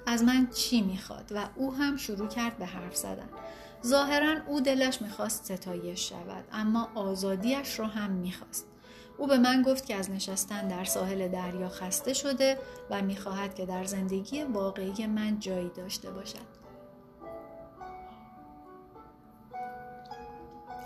از 0.05 0.23
من 0.23 0.47
چی 0.47 0.81
می‌خواد 0.81 1.31
و 1.35 1.45
او 1.55 1.73
هم 1.73 1.97
شروع 1.97 2.27
کرد 2.27 2.57
به 2.57 2.65
حرف 2.65 2.95
زدن. 2.95 3.29
ظاهرا 3.85 4.35
او 4.47 4.61
دلش 4.61 5.01
می‌خواست 5.01 5.45
ستایش 5.45 6.09
شود 6.09 6.45
اما 6.51 6.89
آزادیش 6.95 7.79
رو 7.79 7.85
هم 7.85 8.11
می‌خواست. 8.11 8.67
او 9.17 9.27
به 9.27 9.37
من 9.37 9.61
گفت 9.61 9.85
که 9.85 9.95
از 9.95 10.11
نشستن 10.11 10.67
در 10.67 10.83
ساحل 10.83 11.27
دریا 11.27 11.69
خسته 11.69 12.13
شده 12.13 12.57
و 12.89 13.01
می‌خواهد 13.01 13.55
که 13.55 13.65
در 13.65 13.83
زندگی 13.85 14.43
واقعی 14.43 15.07
من 15.07 15.39
جایی 15.39 15.69
داشته 15.69 16.11
باشد. 16.11 16.65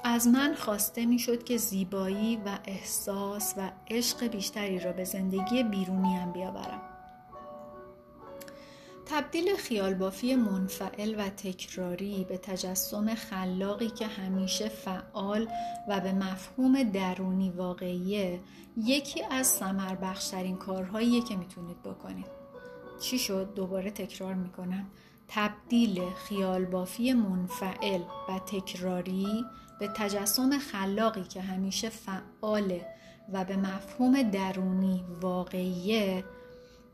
از 0.03 0.27
من 0.27 0.53
خواسته 0.53 1.05
می‌شد 1.05 1.43
که 1.43 1.57
زیبایی 1.57 2.35
و 2.45 2.59
احساس 2.65 3.53
و 3.57 3.71
عشق 3.87 4.27
بیشتری 4.27 4.79
را 4.79 4.91
به 4.91 5.03
زندگی 5.03 5.63
بیرونیم 5.63 6.31
بیاورم. 6.31 6.81
تبدیل 9.11 9.55
خیالبافی 9.55 10.35
منفعل 10.35 11.15
و 11.17 11.29
تکراری 11.29 12.25
به 12.29 12.37
تجسم 12.37 13.15
خلاقی 13.15 13.89
که 13.89 14.07
همیشه 14.07 14.69
فعال 14.69 15.47
و 15.87 15.99
به 15.99 16.13
مفهوم 16.13 16.83
درونی 16.83 17.49
واقعیه 17.49 18.39
یکی 18.77 19.23
از 19.31 19.47
سمر 19.47 19.95
بخشترین 19.95 20.57
کارهاییه 20.57 21.23
که 21.23 21.35
می‌تونید 21.35 21.83
بکنید 21.83 22.25
چی 23.01 23.19
شد؟ 23.19 23.53
دوباره 23.53 23.91
تکرار 23.91 24.33
می‌کنم 24.33 24.87
تبدیل 25.27 26.01
خیالبافی 26.27 27.13
منفعل 27.13 28.01
و 28.29 28.39
تکراری 28.39 29.45
به 29.79 29.87
تجسم 29.87 30.57
خلاقی 30.57 31.23
که 31.23 31.41
همیشه 31.41 31.89
فعاله 31.89 32.85
و 33.33 33.45
به 33.45 33.57
مفهوم 33.57 34.21
درونی 34.21 35.03
واقعیه 35.21 36.23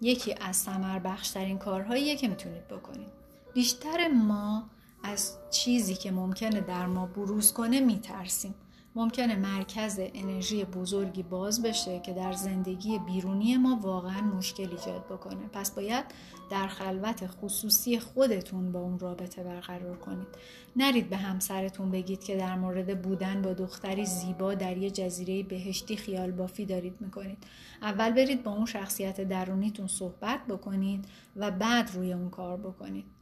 یکی 0.01 0.35
از 0.41 0.55
سمر 0.55 0.99
بخشترین 0.99 1.57
کارهاییه 1.57 2.15
که 2.15 2.27
می‌تونید 2.27 2.67
بکنید. 2.67 3.11
بیشتر 3.53 4.07
ما 4.07 4.69
از 5.03 5.37
چیزی 5.51 5.95
که 5.95 6.11
ممکنه 6.11 6.61
در 6.61 6.85
ما 6.85 7.05
بروز 7.05 7.53
کنه 7.53 7.79
میترسیم. 7.79 8.55
ممکنه 8.97 9.35
مرکز 9.35 9.99
انرژی 10.13 10.65
بزرگی 10.65 11.23
باز 11.23 11.61
بشه 11.61 11.99
که 11.99 12.13
در 12.13 12.33
زندگی 12.33 12.99
بیرونی 12.99 13.57
ما 13.57 13.79
واقعا 13.81 14.21
مشکل 14.21 14.69
ایجاد 14.71 15.05
بکنه. 15.05 15.47
پس 15.53 15.71
باید 15.71 16.05
در 16.51 16.67
خلوت 16.67 17.27
خصوصی 17.27 17.99
خودتون 17.99 18.71
با 18.71 18.79
اون 18.79 18.99
رابطه 18.99 19.43
برقرار 19.43 19.97
کنید. 19.97 20.27
نرید 20.75 21.09
به 21.09 21.17
همسرتون 21.17 21.91
بگید 21.91 22.23
که 22.23 22.37
در 22.37 22.55
مورد 22.55 23.01
بودن 23.01 23.41
با 23.41 23.53
دختری 23.53 24.05
زیبا 24.05 24.53
در 24.53 24.77
یه 24.77 24.91
جزیره 24.91 25.43
بهشتی 25.43 25.97
خیال 25.97 26.31
بافی 26.31 26.65
دارید 26.65 27.01
می‌کنید. 27.01 27.37
اول 27.81 28.11
برید 28.11 28.43
با 28.43 28.51
اون 28.51 28.65
شخصیت 28.65 29.21
درونیتون 29.21 29.87
صحبت 29.87 30.39
بکنید 30.47 31.05
و 31.35 31.51
بعد 31.51 31.91
روی 31.93 32.13
اون 32.13 32.29
کار 32.29 32.57
بکنید. 32.57 33.14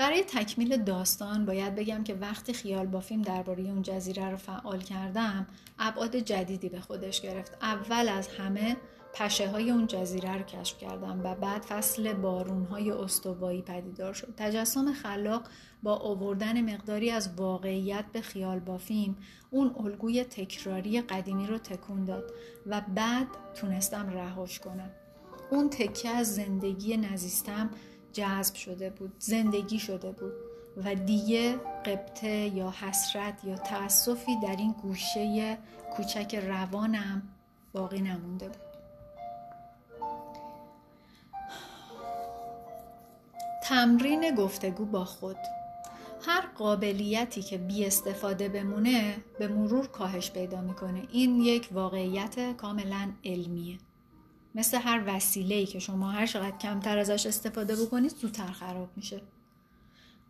برای 0.00 0.22
تکمیل 0.22 0.76
داستان 0.76 1.46
باید 1.46 1.74
بگم 1.74 2.04
که 2.04 2.14
وقتی 2.14 2.52
خیال 2.52 2.86
بافیم 2.86 3.22
درباره 3.22 3.62
اون 3.62 3.82
جزیره 3.82 4.30
رو 4.30 4.36
فعال 4.36 4.78
کردم 4.78 5.46
ابعاد 5.78 6.16
جدیدی 6.16 6.68
به 6.68 6.80
خودش 6.80 7.20
گرفت. 7.20 7.58
اول 7.62 8.08
از 8.08 8.28
همه 8.28 8.76
پشه 9.14 9.48
های 9.48 9.70
اون 9.70 9.86
جزیره 9.86 10.36
رو 10.36 10.42
کشف 10.42 10.78
کردم 10.78 11.20
و 11.24 11.34
بعد 11.34 11.62
فصل 11.62 12.12
بارون 12.12 12.64
های 12.64 12.90
استوایی 12.90 13.62
پدیدار 13.62 14.12
شد. 14.12 14.34
تجسم 14.36 14.92
خلاق 14.92 15.42
با 15.82 15.96
آوردن 15.96 16.74
مقداری 16.74 17.10
از 17.10 17.30
واقعیت 17.36 18.04
به 18.12 18.20
خیال 18.20 18.58
بافیم 18.58 19.16
اون 19.50 19.74
الگوی 19.78 20.24
تکراری 20.24 21.00
قدیمی 21.00 21.46
رو 21.46 21.58
تکون 21.58 22.04
داد 22.04 22.32
و 22.66 22.82
بعد 22.94 23.26
تونستم 23.54 24.10
رهاش 24.10 24.58
کنم. 24.58 24.90
اون 25.50 25.70
تکه 25.70 26.08
از 26.08 26.34
زندگی 26.34 26.96
نزیستم 26.96 27.70
جذب 28.12 28.54
شده 28.54 28.90
بود 28.90 29.12
زندگی 29.18 29.78
شده 29.78 30.12
بود 30.12 30.32
و 30.84 30.94
دیگه 30.94 31.56
قبطه 31.86 32.28
یا 32.28 32.70
حسرت 32.70 33.44
یا 33.44 33.56
تأسفی 33.56 34.40
در 34.42 34.56
این 34.56 34.72
گوشه 34.72 35.58
کوچک 35.96 36.34
روانم 36.34 37.22
باقی 37.72 38.00
نمونده 38.00 38.48
بود. 38.48 38.56
تمرین 43.62 44.34
گفتگو 44.34 44.84
با 44.84 45.04
خود. 45.04 45.36
هر 46.26 46.46
قابلیتی 46.58 47.42
که 47.42 47.58
بی 47.58 47.86
استفاده 47.86 48.48
بمونه 48.48 49.16
به 49.38 49.48
مرور 49.48 49.86
کاهش 49.86 50.30
پیدا 50.30 50.60
می‌کنه. 50.60 51.02
این 51.12 51.40
یک 51.40 51.68
واقعیت 51.72 52.56
کاملا 52.56 53.12
علمیه. 53.24 53.78
مثل 54.54 54.78
هر 54.78 55.02
وسیله 55.06 55.54
ای 55.54 55.66
که 55.66 55.78
شما 55.78 56.10
هر 56.10 56.26
چقدر 56.26 56.58
کمتر 56.58 56.98
ازش 56.98 57.26
استفاده 57.26 57.76
بکنید 57.76 58.16
زودتر 58.16 58.52
خراب 58.52 58.88
میشه. 58.96 59.20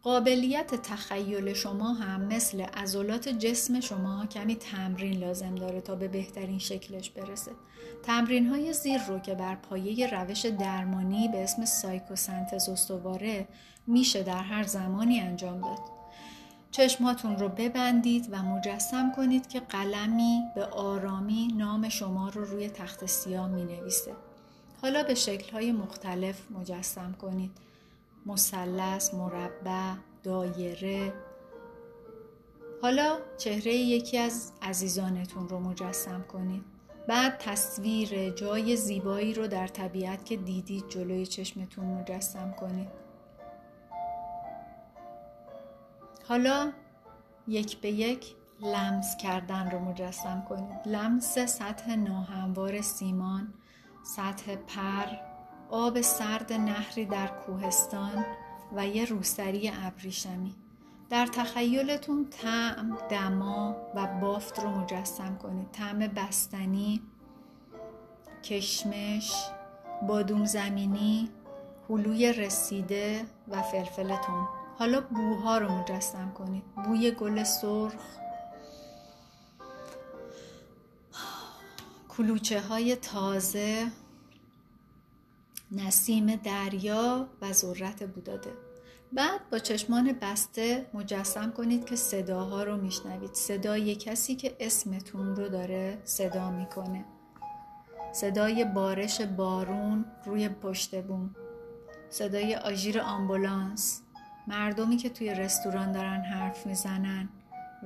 قابلیت 0.03 0.75
تخیل 0.75 1.53
شما 1.53 1.93
هم 1.93 2.21
مثل 2.21 2.61
عضلات 2.61 3.29
جسم 3.29 3.81
شما 3.81 4.27
کمی 4.27 4.57
تمرین 4.57 5.19
لازم 5.19 5.55
داره 5.55 5.81
تا 5.81 5.95
به 5.95 6.09
بهترین 6.09 6.59
شکلش 6.59 7.11
برسه. 7.11 7.51
تمرین 8.03 8.47
های 8.47 8.73
زیر 8.73 9.01
رو 9.09 9.19
که 9.19 9.35
بر 9.35 9.55
پایه 9.55 10.07
روش 10.07 10.47
درمانی 10.47 11.29
به 11.29 11.43
اسم 11.43 11.65
سایکوسنتز 11.65 12.69
استواره 12.69 13.49
میشه 13.87 14.23
در 14.23 14.43
هر 14.43 14.63
زمانی 14.63 15.21
انجام 15.21 15.61
داد. 15.61 16.00
چشماتون 16.71 17.37
رو 17.39 17.49
ببندید 17.49 18.29
و 18.33 18.43
مجسم 18.43 19.13
کنید 19.17 19.49
که 19.49 19.61
قلمی 19.61 20.43
به 20.55 20.65
آرامی 20.65 21.49
نام 21.57 21.89
شما 21.89 22.29
رو 22.29 22.45
روی 22.45 22.69
تخت 22.69 23.07
سیاه 23.07 23.49
می 23.49 23.65
نویسه. 23.65 24.13
حالا 24.83 25.03
به 25.03 25.15
شکلهای 25.15 25.73
مختلف 25.73 26.51
مجسم 26.51 27.13
کنید. 27.13 27.51
مثلث، 28.27 29.15
مربع، 29.15 29.95
دایره. 30.23 31.13
حالا 32.83 33.19
چهره 33.39 33.75
یکی 33.75 34.19
از 34.19 34.53
عزیزانتون 34.63 35.49
رو 35.49 35.61
مجسم 35.61 36.25
کنید. 36.33 36.65
بعد 37.09 37.39
تصویر 37.39 38.31
جای 38.31 38.77
زیبایی 38.77 39.35
رو 39.35 39.47
در 39.47 39.67
طبیعت 39.67 40.25
که 40.25 40.37
دیدید 40.37 40.89
جلوی 40.89 41.27
چشمتون 41.27 41.85
مجسم 41.85 42.55
کنید. 42.61 42.89
حالا 46.31 46.73
یک 47.49 47.81
به 47.81 47.91
یک 47.91 48.35
لمس 48.61 49.17
کردن 49.17 49.71
رو 49.71 49.79
مجسم 49.79 50.47
کنید. 50.49 50.79
لمس 50.87 51.39
سطح 51.39 51.95
ناهموار 51.95 52.81
سیمان 52.81 53.55
سطح 54.03 54.57
پر 54.57 55.07
آب 55.71 56.01
سرد 56.01 56.53
نهری 56.53 57.05
در 57.05 57.27
کوهستان 57.27 58.25
و 58.73 58.87
یه 58.87 59.05
روسری 59.05 59.73
ابریشمی. 59.85 60.55
در 61.09 61.27
تخیلتون 61.27 62.27
طعم 62.31 62.99
دما 63.09 63.77
و 63.95 64.07
بافت 64.07 64.59
رو 64.59 64.71
مجسم 64.71 65.37
کنید. 65.37 65.71
طعم 65.73 65.99
بستنی 65.99 67.03
کشمش 68.43 69.33
بادوم 70.09 70.45
زمینی 70.45 71.31
هلوی 71.89 72.33
رسیده 72.33 73.25
و 73.49 73.63
فلفلتون. 73.63 74.60
حالا 74.81 75.01
بوها 75.01 75.59
رو 75.59 75.73
مجسم 75.73 76.33
کنید. 76.33 76.65
بوی 76.75 77.11
گل 77.11 77.45
سرخ. 77.45 78.03
کلوچه 82.09 82.61
های 82.61 82.97
تازه. 82.97 83.87
نسیم 85.73 86.37
دریا 86.37 87.29
و 87.43 87.53
ذرت 87.53 88.03
بوداده. 88.03 88.53
بعد 89.13 89.51
با 89.51 89.59
چشمان 89.59 90.13
بسته 90.21 90.91
مجسم 90.95 91.53
کنید 91.53 91.85
که 91.85 91.97
صداها 91.97 92.63
رو 92.63 92.77
میشنوید. 92.77 93.35
صدای 93.35 93.95
کسی 93.95 94.37
که 94.37 94.57
اسمتون 94.61 95.37
رو 95.37 95.49
داره 95.49 95.99
صدا 96.05 96.51
می‌کنه. 96.51 97.05
صدای 98.13 98.65
بارش 98.65 99.21
بارون 99.21 100.05
روی 100.25 100.49
پشت 100.49 101.03
بوم. 101.03 101.35
صدای 102.11 102.57
آژیر 102.57 103.01
آمبولانس. 103.01 104.03
مردمی 104.47 104.97
که 104.97 105.11
توی 105.11 105.35
رستوران 105.35 105.93
دارن 105.93 106.21
حرف 106.21 106.67
می‌زنن 106.67 107.29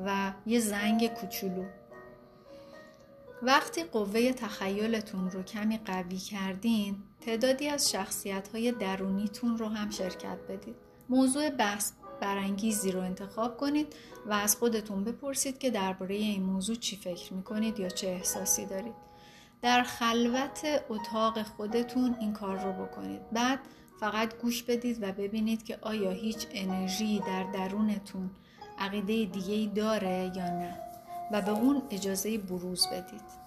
و 0.06 0.32
یه 0.46 0.60
زنگ 0.60 1.06
کوچولو. 1.06 1.64
وقتی 3.42 3.84
قوه 3.84 4.32
تخیلتون 4.32 5.30
رو 5.30 5.42
کمی 5.42 5.78
قوی 5.78 6.16
کردین 6.16 6.96
تعدادی 7.20 7.68
از 7.68 7.90
شخصیت 7.90 8.48
های 8.48 8.72
درونیتون 8.72 9.58
رو 9.58 9.68
هم 9.68 9.90
شرکت 9.90 10.38
بدید. 10.48 10.76
موضوع 11.08 11.50
بحث 11.50 11.92
برانگیزی 12.20 12.92
رو 12.92 13.00
انتخاب 13.00 13.56
کنید 13.56 13.94
و 14.26 14.32
از 14.32 14.56
خودتون 14.56 15.04
بپرسید 15.04 15.58
که 15.58 15.70
درباره 15.70 16.14
این 16.14 16.42
موضوع 16.42 16.76
چی 16.76 16.96
فکر 16.96 17.34
می‌کنید 17.34 17.80
یا 17.80 17.88
چه 17.88 18.08
احساسی 18.08 18.66
دارید. 18.66 18.94
در 19.62 19.82
خلوت 19.82 20.84
اتاق 20.88 21.42
خودتون 21.42 22.16
این 22.20 22.32
کار 22.32 22.58
رو 22.58 22.72
بکنید. 22.84 23.30
بعد 23.32 23.58
فقط 24.00 24.38
گوش 24.38 24.62
بدید 24.62 25.02
و 25.02 25.12
ببینید 25.12 25.64
که 25.64 25.78
آیا 25.82 26.10
هیچ 26.10 26.46
انرژی 26.50 27.18
در 27.18 27.44
درونتون 27.52 28.30
عقیده 28.78 29.24
دیگه 29.24 29.72
داره 29.74 30.32
یا 30.36 30.50
نه 30.50 30.80
و 31.32 31.42
به 31.42 31.50
اون 31.50 31.82
اجازه 31.90 32.38
بروز 32.38 32.86
بدید. 32.86 33.44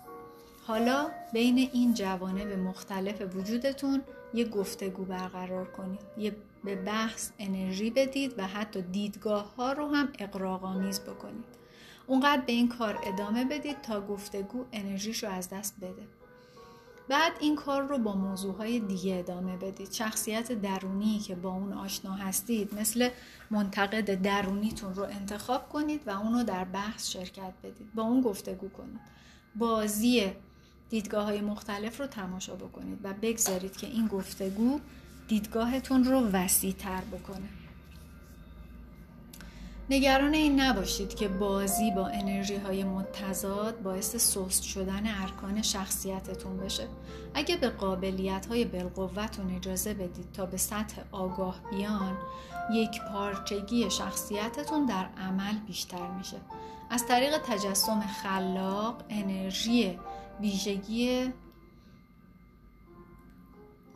حالا 0.67 1.07
بین 1.33 1.57
این 1.73 1.93
جوانب 1.93 2.51
مختلف 2.51 3.35
وجودتون 3.35 4.03
یه 4.33 4.45
گفتگو 4.45 5.05
برقرار 5.05 5.65
کنید. 5.65 5.99
یه 6.17 6.35
به 6.63 6.75
بحث 6.75 7.29
انرژی 7.39 7.89
بدید 7.89 8.33
و 8.37 8.47
حتی 8.47 8.81
دیدگاه 8.81 9.55
ها 9.55 9.71
رو 9.71 9.87
هم 9.87 10.09
اقراقامیز 10.19 10.99
بکنید. 10.99 11.45
اونقدر 12.07 12.41
به 12.41 12.51
این 12.51 12.69
کار 12.69 12.99
ادامه 13.03 13.45
بدید 13.45 13.81
تا 13.81 14.01
گفتگو 14.01 14.65
انرژیش 14.71 15.23
رو 15.23 15.29
از 15.29 15.49
دست 15.49 15.75
بده. 15.81 16.07
بعد 17.09 17.31
این 17.39 17.55
کار 17.55 17.81
رو 17.81 17.97
با 17.97 18.15
موضوعهای 18.15 18.79
دیگه 18.79 19.15
ادامه 19.15 19.57
بدید. 19.57 19.91
شخصیت 19.91 20.51
درونی 20.51 21.19
که 21.19 21.35
با 21.35 21.49
اون 21.49 21.73
آشنا 21.73 22.13
هستید 22.13 22.75
مثل 22.75 23.09
منتقد 23.51 24.21
درونیتون 24.21 24.93
رو 24.93 25.03
انتخاب 25.03 25.69
کنید 25.69 26.01
و 26.07 26.09
اونو 26.09 26.43
در 26.43 26.63
بحث 26.63 27.09
شرکت 27.09 27.53
بدید. 27.63 27.93
با 27.95 28.03
اون 28.03 28.21
گفتگو 28.21 28.69
کنید. 28.69 28.99
بازی 29.55 30.31
دیدگاه 30.89 31.25
های 31.25 31.41
مختلف 31.41 31.99
رو 31.99 32.07
تماشا 32.07 32.55
بکنید 32.55 32.99
و 33.03 33.13
بگذارید 33.21 33.77
که 33.77 33.87
این 33.87 34.07
گفتگو 34.07 34.79
دیدگاهتون 35.27 36.03
رو 36.03 36.19
وسیع 36.19 36.73
تر 36.73 37.01
بکنه. 37.01 37.49
نگران 39.89 40.33
این 40.33 40.59
نباشید 40.59 41.15
که 41.15 41.27
بازی 41.27 41.91
با 41.91 42.07
انرژی 42.07 42.55
های 42.55 42.83
متضاد 42.83 43.81
باعث 43.81 44.15
سست 44.15 44.63
شدن 44.63 45.21
ارکان 45.21 45.61
شخصیتتون 45.61 46.57
بشه. 46.57 46.87
اگه 47.33 47.57
به 47.57 47.69
قابلیت 47.69 48.45
های 48.45 48.65
بالقوتون 48.65 49.55
اجازه 49.55 49.93
بدید 49.93 50.31
تا 50.33 50.45
به 50.45 50.57
سطح 50.57 51.01
آگاه 51.11 51.61
بیان 51.71 52.17
یک 52.73 53.01
پارچگی 53.13 53.91
شخصیتتون 53.91 54.85
در 54.85 55.09
عمل 55.17 55.59
بیشتر 55.67 56.11
میشه. 56.17 56.37
از 56.89 57.05
طریق 57.07 57.37
تجسم 57.37 58.01
خلاق 58.01 59.03
انرژی 59.09 59.99
ویژگی 60.41 61.33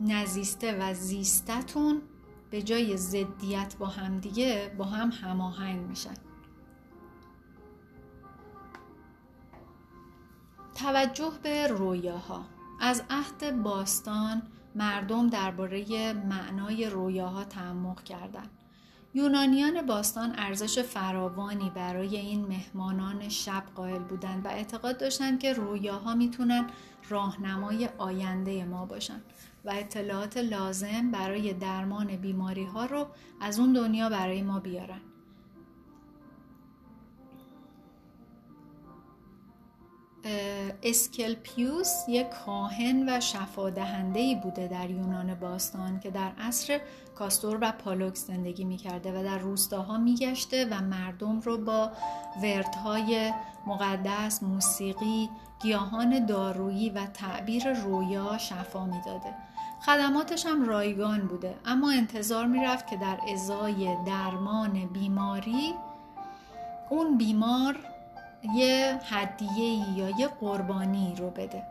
نزیسته 0.00 0.78
و 0.80 0.94
زیستتون 0.94 2.02
به 2.52 2.62
جای 2.62 2.96
ضدیت 2.96 3.76
با 3.78 3.86
همدیگه 3.86 4.74
با 4.78 4.84
هم 4.84 5.10
هماهنگ 5.10 5.80
میشن. 5.80 6.14
توجه 10.74 11.32
به 11.42 11.66
رویاها. 11.66 12.44
از 12.80 13.02
عهد 13.10 13.62
باستان 13.62 14.42
مردم 14.74 15.28
درباره 15.28 16.12
معنای 16.12 16.90
رویاها 16.90 17.44
تعمق 17.44 18.02
کردند 18.02 18.50
یونانیان 19.14 19.86
باستان 19.86 20.34
ارزش 20.36 20.78
فراوانی 20.78 21.70
برای 21.70 22.16
این 22.16 22.46
مهمانان 22.46 23.28
شب 23.28 23.62
قائل 23.74 23.98
بودند 23.98 24.44
و 24.46 24.48
اعتقاد 24.48 24.98
داشتند 24.98 25.40
که 25.40 25.52
رویاها 25.52 26.14
می‌تونن 26.14 26.66
راهنمای 27.08 27.88
آینده 27.98 28.64
ما 28.64 28.86
باشند 28.86 29.22
و 29.64 29.70
اطلاعات 29.70 30.36
لازم 30.36 31.10
برای 31.10 31.52
درمان 31.52 32.16
بیماری 32.16 32.64
ها 32.64 32.84
رو 32.84 33.06
از 33.40 33.58
اون 33.58 33.72
دنیا 33.72 34.08
برای 34.08 34.42
ما 34.42 34.60
بیارن. 34.60 35.00
اسکلپیوس 40.82 42.04
یک 42.08 42.26
کاهن 42.30 43.08
و 43.08 43.20
شفادهنده 43.20 44.40
بوده 44.42 44.68
در 44.68 44.90
یونان 44.90 45.34
باستان 45.34 46.00
که 46.00 46.10
در 46.10 46.32
عصر 46.38 46.80
کاستور 47.14 47.58
و 47.60 47.72
پالوکس 47.72 48.26
زندگی 48.26 48.64
می‌کرده 48.64 49.20
و 49.20 49.24
در 49.24 49.38
روستاها 49.38 49.98
میگشته 49.98 50.64
و 50.70 50.80
مردم 50.80 51.40
رو 51.40 51.58
با 51.58 51.92
وردهای 52.42 53.32
مقدس، 53.66 54.42
موسیقی، 54.42 55.28
گیاهان 55.62 56.26
دارویی 56.26 56.90
و 56.90 57.06
تعبیر 57.06 57.72
رویا 57.72 58.38
شفا 58.38 58.86
می‌داده. 58.86 59.34
خدماتش 59.86 60.46
هم 60.46 60.64
رایگان 60.68 61.26
بوده. 61.26 61.54
اما 61.64 61.90
انتظار 61.90 62.46
می‌رفت 62.46 62.86
که 62.86 62.96
در 62.96 63.18
ازای 63.32 63.96
درمان 64.06 64.86
بیماری 64.86 65.74
اون 66.90 67.18
بیمار 67.18 67.78
یه 68.54 69.00
هدیه 69.04 69.98
یا 69.98 70.10
یه 70.10 70.28
قربانی 70.28 71.14
رو 71.18 71.30
بده. 71.30 71.62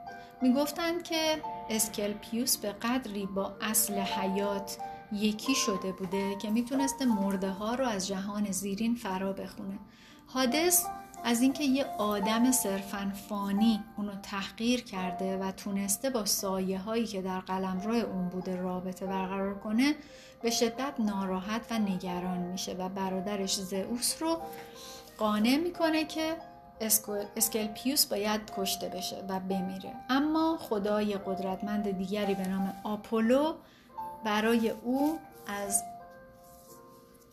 می‌گفتند 0.42 1.04
که 1.04 1.42
اسکلپیوس 1.70 2.58
به 2.58 2.72
قدری 2.72 3.26
با 3.26 3.54
اصل 3.62 3.94
حیات 3.94 4.78
یکی 5.12 5.56
شده 5.56 5.92
بوده 5.92 6.36
که 6.36 6.50
می‌تونسته 6.50 7.06
مرده 7.06 7.50
ها 7.50 7.76
رو 7.76 7.86
از 7.86 8.08
جهان 8.08 8.52
زیرین 8.52 8.96
فرا 8.96 9.34
بخونه. 9.34 9.80
حادث 10.28 10.86
از 11.24 11.42
اینکه 11.42 11.64
یه 11.64 11.86
آدم 11.98 12.52
صرفا 12.52 13.14
فانی 13.30 13.84
اونو 13.98 14.12
تحقیر 14.24 14.84
کرده 14.84 15.38
و 15.38 15.52
تونسته 15.52 16.10
با 16.10 16.26
سایه 16.26 16.80
هایی 16.80 17.08
که 17.08 17.22
در 17.22 17.40
قلمرو 17.40 17.94
اون 17.94 18.30
بوده 18.30 18.56
رابطه 18.56 19.06
برقرار 19.06 19.60
کنه 19.60 19.96
به 20.42 20.50
شدت 20.50 20.94
ناراحت 21.00 21.62
و 21.72 21.80
نگران 21.80 22.38
میشه 22.38 22.74
و 22.74 22.90
برادرش 22.90 23.56
زئوس 23.56 24.22
رو 24.22 24.38
قانع 25.18 25.58
می‌کنه 25.58 26.04
که 26.04 26.36
اسکلپیوس 27.36 28.06
باید 28.06 28.42
کشته 28.58 28.90
بشه 28.90 29.26
و 29.30 29.40
بمیره. 29.40 29.94
اما 30.10 30.58
خدای 30.58 31.18
قدرتمند 31.18 31.92
دیگری 31.92 32.36
به 32.36 32.48
نام 32.48 32.74
آپولو 32.84 33.54
برای 34.26 34.70
او 34.70 35.20
از 35.48 35.84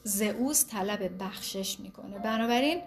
زئوس 0.03 0.67
طلب 0.67 1.23
بخشش 1.23 1.81
می‌کنه. 1.81 2.19
بنابراین 2.19 2.83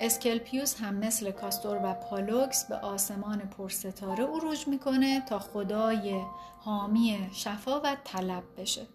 اسکلپیوس 0.00 0.80
هم 0.80 0.94
مثل 0.94 1.30
کاستور 1.30 1.80
و 1.84 1.94
پالوکس 1.94 2.64
به 2.64 2.76
آسمان 2.76 3.38
پرستاره 3.38 4.24
اروج 4.24 4.68
می‌کنه 4.68 5.20
تا 5.20 5.38
خدای 5.38 6.20
حامی 6.58 7.30
شفا 7.32 7.80
و 7.80 7.96
طلب 8.04 8.42
بشه. 8.56 8.86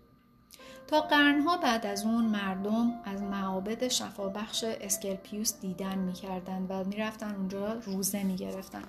تا 0.88 1.02
قرنها 1.02 1.58
بعد 1.58 1.86
از 1.86 2.06
اون 2.06 2.26
مردم 2.26 3.02
از 3.06 3.22
معابد 3.22 3.88
شفابخش 3.88 4.64
اسکلپیوس 4.64 5.60
دیدن 5.60 5.98
می‌کردند 5.98 6.66
و 6.70 6.84
می‌رفتن 6.84 7.36
اونجا 7.36 7.74
روزه 7.74 8.24
می‌گرفتن. 8.24 8.84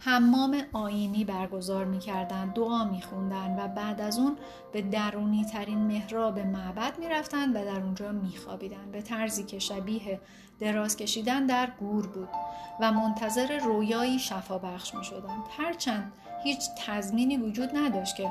حمام 0.00 0.62
آینی 0.72 1.24
برگزار 1.24 1.84
می‌کردند 1.84 2.54
دعا 2.54 2.84
میخوندن 2.84 3.56
و 3.58 3.68
بعد 3.68 4.00
از 4.00 4.18
اون 4.18 4.36
به 4.72 4.82
درونی 4.82 5.44
ترین 5.44 5.78
محراب 5.78 6.38
معبد 6.38 6.98
می‌رفتن 6.98 7.50
و 7.50 7.64
در 7.64 7.80
اونجا 7.80 8.12
میخوابیدن 8.12 8.90
به 8.92 9.02
طرزی 9.02 9.44
که 9.44 9.58
شبیه 9.58 10.20
دراز 10.58 10.96
کشیدن 10.96 11.46
در 11.46 11.70
گور 11.80 12.06
بود 12.06 12.28
و 12.80 12.92
منتظر 12.92 13.58
رویایی 13.58 14.18
شفا 14.18 14.58
بخش 14.58 14.94
می 14.94 15.04
شدند. 15.04 15.44
هرچند 15.58 16.12
هیچ 16.44 16.60
تضمینی 16.86 17.36
وجود 17.36 17.76
نداشت 17.76 18.16
که 18.16 18.30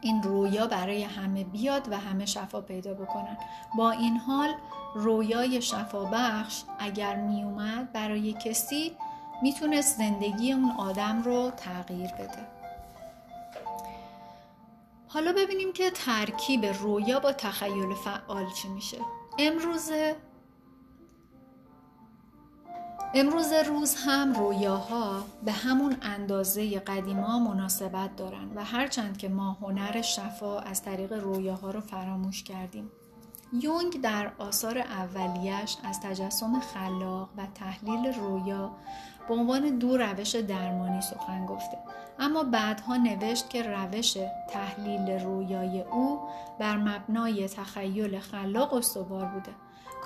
این 0.00 0.22
رویا 0.22 0.66
برای 0.66 1.02
همه 1.02 1.44
بیاد 1.44 1.88
و 1.92 1.98
همه 1.98 2.26
شفا 2.26 2.60
پیدا 2.60 2.94
بکنن 2.94 3.36
با 3.78 3.90
این 3.90 4.16
حال 4.16 4.48
رویای 4.94 5.62
شفا 5.62 6.04
بخش 6.04 6.62
اگر 6.78 7.16
می 7.16 7.42
اومد 7.42 7.92
برای 7.92 8.32
کسی 8.32 8.92
می‌تونست 9.42 9.98
زندگی 9.98 10.52
اون 10.52 10.70
آدم 10.70 11.22
رو 11.22 11.50
تغییر 11.50 12.12
بده. 12.12 12.46
حالا 15.08 15.32
ببینیم 15.32 15.72
که 15.72 15.90
ترکیب 15.90 16.66
رویا 16.66 17.20
با 17.20 17.32
تخیل 17.32 17.94
فعال 17.94 18.46
چی 18.52 18.68
میشه. 18.68 18.98
امروزه 19.38 20.16
امروز 23.14 23.52
روز 23.52 23.94
هم 23.94 24.32
رویاها 24.32 25.22
به 25.44 25.52
همون 25.52 25.96
اندازه 26.02 26.78
قدیما 26.78 27.38
مناسبت 27.38 28.16
دارن 28.16 28.48
و 28.54 28.64
هرچند 28.64 29.16
که 29.16 29.28
ما 29.28 29.52
هنر 29.52 30.02
شفا 30.02 30.58
از 30.58 30.82
طریق 30.82 31.12
رویاها 31.12 31.70
رو 31.70 31.80
فراموش 31.80 32.42
کردیم. 32.42 32.90
یونگ 33.52 34.00
در 34.00 34.32
آثار 34.38 34.78
اولیش 34.78 35.76
از 35.84 36.00
تجسم 36.00 36.60
خلاق 36.60 37.28
و 37.36 37.46
تحلیل 37.54 38.14
رویا 38.14 38.70
به 39.28 39.34
عنوان 39.34 39.78
دو 39.78 39.96
روش 39.96 40.34
درمانی 40.34 41.00
سخن 41.00 41.46
گفته. 41.46 41.78
اما 42.18 42.44
بعدها 42.44 42.96
نوشت 42.96 43.50
که 43.50 43.62
روش 43.62 44.16
تحلیل 44.50 45.10
رویای 45.10 45.82
او 45.82 46.20
بر 46.60 46.76
مبنای 46.76 47.48
تخیل 47.48 48.18
خلاق 48.18 48.74
استوار 48.74 49.24
بوده. 49.24 49.52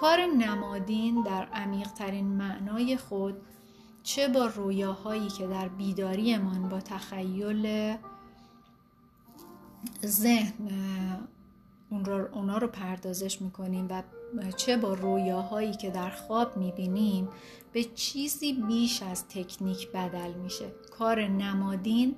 کار 0.00 0.26
نمادین 0.26 1.22
در 1.22 1.44
عمیقترین 1.44 2.26
معنای 2.26 2.96
خود 2.96 3.36
چه 4.02 4.28
با 4.28 4.46
رویاهایی 4.46 5.28
که 5.28 5.46
در 5.46 5.68
بیداریمان 5.68 6.68
با 6.68 6.80
تخیل 6.80 7.96
ذهن 10.06 10.70
اون 11.90 12.04
رو 12.04 12.28
اونا 12.32 12.58
رو 12.58 12.66
پردازش 12.66 13.42
می‌کنیم 13.42 13.88
و 13.90 14.02
چه 14.56 14.76
با 14.76 14.94
رویاهایی 14.94 15.72
که 15.72 15.90
در 15.90 16.10
خواب 16.10 16.56
می‌بینیم 16.56 17.28
به 17.72 17.84
چیزی 17.84 18.52
بیش 18.52 19.02
از 19.02 19.28
تکنیک 19.28 19.92
بدل 19.92 20.32
میشه. 20.32 20.66
کار 20.98 21.20
نمادین 21.28 22.14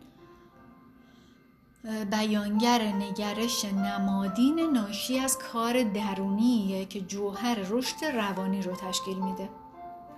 بیانگر 2.10 2.82
نگرش 2.82 3.64
نمادین 3.64 4.60
ناشی 4.60 5.18
از 5.18 5.38
کار 5.38 5.82
درونیه 5.82 6.84
که 6.84 7.00
جوهر 7.00 7.54
رشد 7.54 8.04
روانی 8.04 8.62
رو 8.62 8.72
تشکیل 8.76 9.18
میده. 9.18 9.48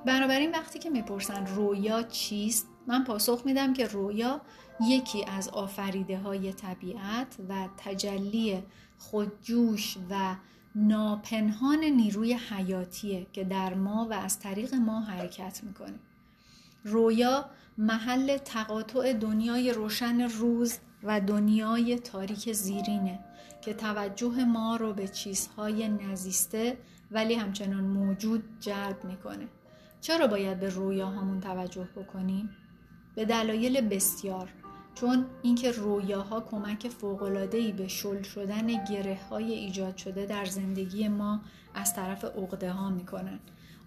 بنابراین 0.07 0.50
وقتی 0.50 0.78
که 0.78 0.90
می‌پرسن 0.90 1.46
رویا 1.46 2.02
چیست 2.02 2.66
من 2.86 3.05
پاسخ 3.05 3.42
میدم 3.44 3.72
که 3.72 3.86
رویا 3.86 4.40
یکی 4.81 5.25
از 5.25 5.49
آفریده 5.49 6.18
های 6.18 6.53
طبیعت 6.53 7.37
و 7.49 7.68
تجلی 7.77 8.62
خودجوش 8.99 9.97
و 10.11 10.37
ناپنهان 10.75 11.85
نیروی 11.85 12.33
حیاتیه 12.35 13.27
که 13.33 13.45
در 13.45 13.75
ما 13.75 14.07
و 14.11 14.12
از 14.12 14.39
طریق 14.39 14.75
ما 14.75 15.01
حرکت 15.01 15.61
می‌کنه. 15.64 15.99
رویا 16.85 17.51
محل 17.79 18.37
تقاطع 18.37 19.12
دنیای 19.12 19.72
روشن 19.72 20.20
روز 20.20 20.79
و 21.03 21.20
دنیای 21.20 21.99
تاریک 21.99 22.53
زیرینه 22.53 23.18
که 23.61 23.75
توجه 23.75 24.45
ما 24.45 24.77
رو 24.77 24.93
به 24.93 25.09
چیزهای 25.09 25.89
نزیسته 25.89 26.79
ولی 27.11 27.35
همچنان 27.35 27.85
موجود 27.85 28.45
جلب 28.61 29.05
می‌کنه. 29.05 29.49
چرا 30.01 30.27
باید 30.27 30.61
به 30.61 30.68
رویاهامون 30.68 31.41
توجه 31.41 31.89
بکنیم؟ 31.97 32.51
به 33.14 33.25
دلایل 33.25 33.81
بسیار. 33.81 34.49
چون 34.95 35.26
اینکه 35.42 35.72
رویاها 35.72 36.40
کمک 36.40 36.88
فوق‌العاده‌ای 36.88 37.72
به 37.72 37.88
شل 37.88 38.22
شدن 38.22 38.84
گره 38.84 39.18
های 39.30 39.53
ایجاد 39.53 39.97
شده 39.97 40.26
در 40.26 40.45
زندگی 40.45 41.09
ما 41.09 41.40
از 41.74 41.95
طرف 41.95 42.24
عقده 42.24 42.72
ها 42.72 42.90
می‌کنن 42.90 43.38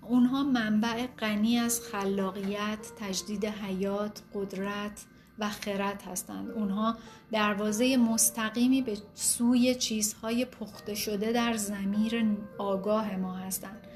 اونها 0.01 0.43
منبع 0.43 1.08
غنی 1.08 1.58
از 1.58 1.82
خلاقیت، 1.82 2.91
تجدید 2.99 3.45
حیات، 3.45 4.22
قدرت 4.34 5.05
و 5.39 5.49
خرد 5.49 6.01
هستند. 6.01 6.51
اونها 6.51 6.95
دروازه 7.32 7.97
مستقیمی 7.97 8.82
به 8.82 8.97
سوی 9.16 9.76
چیزهای 9.76 10.45
پخته 10.45 10.95
شده 10.95 11.32
در 11.32 11.53
زمیر 11.53 12.26
آگاه 12.58 13.16
ما 13.16 13.34
هستند. 13.34 13.88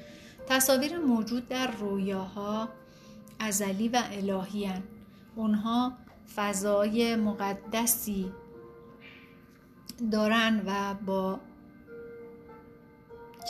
تصاویر 0.46 0.98
موجود 0.98 1.48
در 1.48 1.70
رویاها 1.70 2.68
ازلی 3.38 3.88
و 3.88 4.02
الهی 4.12 4.64
هن. 4.64 4.82
اونها 5.36 5.92
فضای 6.36 7.16
مقدسی 7.16 8.32
دارن 10.12 10.62
و 10.66 10.94
با 11.06 11.40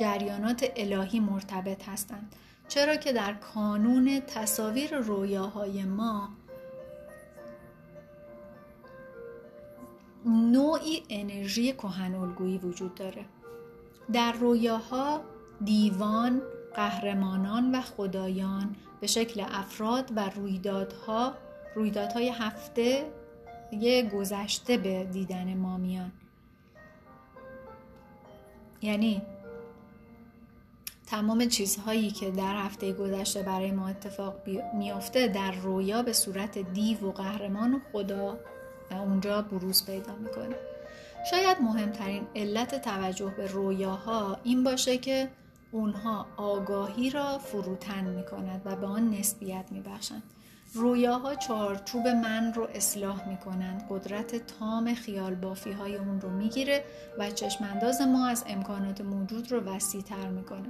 جریانات 0.00 0.72
الهی 0.76 1.20
مرتبط 1.20 1.88
هستند 1.88 2.36
چرا 2.68 2.96
که 2.96 3.12
در 3.12 3.34
کانون 3.34 4.20
تصاویر 4.20 4.98
رویاهای 4.98 5.84
ما 5.84 6.28
نوعی 10.26 11.02
انرژی 11.08 11.72
کهن 11.72 12.14
وجود 12.62 12.94
داره. 12.94 13.24
در 14.12 14.32
رویاها 14.32 15.20
دیوان 15.64 16.42
قهرمانان 16.74 17.74
و 17.74 17.80
خدایان 17.80 18.76
به 19.00 19.06
شکل 19.06 19.44
افراد 19.50 20.10
و 20.16 20.30
رویدادها 20.30 21.34
رویدادهای 21.74 22.28
هفته 22.28 23.04
یه 23.72 24.02
گذشته 24.02 24.76
به 24.76 25.04
دیدن 25.04 25.54
ما 25.54 25.76
میان. 25.76 26.12
یعنی 28.82 29.22
تمام 31.06 31.46
چیزهایی 31.46 32.10
که 32.10 32.30
در 32.30 32.56
هفته 32.56 32.92
گذشته 32.92 33.42
برای 33.42 33.70
ما 33.70 33.88
اتفاق 33.88 34.34
میافته 34.74 35.28
در 35.28 35.52
رویا 35.52 36.02
به 36.02 36.12
صورت 36.12 36.58
دیو 36.58 37.00
و 37.00 37.12
قهرمان 37.12 37.74
و 37.74 37.80
خدا 37.92 38.38
اونجا 38.90 39.42
بروز 39.42 39.86
پیدا 39.86 40.16
می‌کنه. 40.16 40.56
شاید 41.30 41.56
مهمترین 41.60 42.26
علت 42.36 42.82
توجه 42.82 43.34
به 43.36 43.46
رویاها 43.46 44.36
این 44.44 44.64
باشه 44.64 44.98
که 44.98 45.28
اونها 45.72 46.26
آگاهی 46.36 47.10
را 47.10 47.38
فروتن 47.38 48.04
می‌کند 48.04 48.62
و 48.64 48.76
به 48.76 48.86
آن 48.86 49.10
نسبیت 49.10 49.64
میبخشند. 49.70 50.22
رویاها 50.74 51.34
چارچوب 51.34 52.08
من 52.08 52.54
رو 52.54 52.68
اصلاح 52.74 53.28
می‌کنند. 53.28 53.86
قدرت 53.90 54.46
تام 54.46 54.94
خیال 54.94 55.34
بافی 55.34 55.72
های 55.72 55.96
اون 55.96 56.20
رو 56.20 56.30
می‌گیره 56.30 56.84
و 57.18 57.30
چشمانداز 57.30 58.00
ما 58.00 58.26
از 58.26 58.44
امکانات 58.46 59.00
موجود 59.00 59.52
رو 59.52 59.60
وسیع 59.60 60.02
تر 60.02 60.28
می‌کنه. 60.28 60.68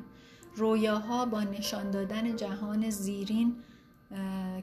رویاها 0.56 1.26
با 1.26 1.40
نشان 1.40 1.90
دادن 1.90 2.36
جهان 2.36 2.90
زیرین 2.90 3.56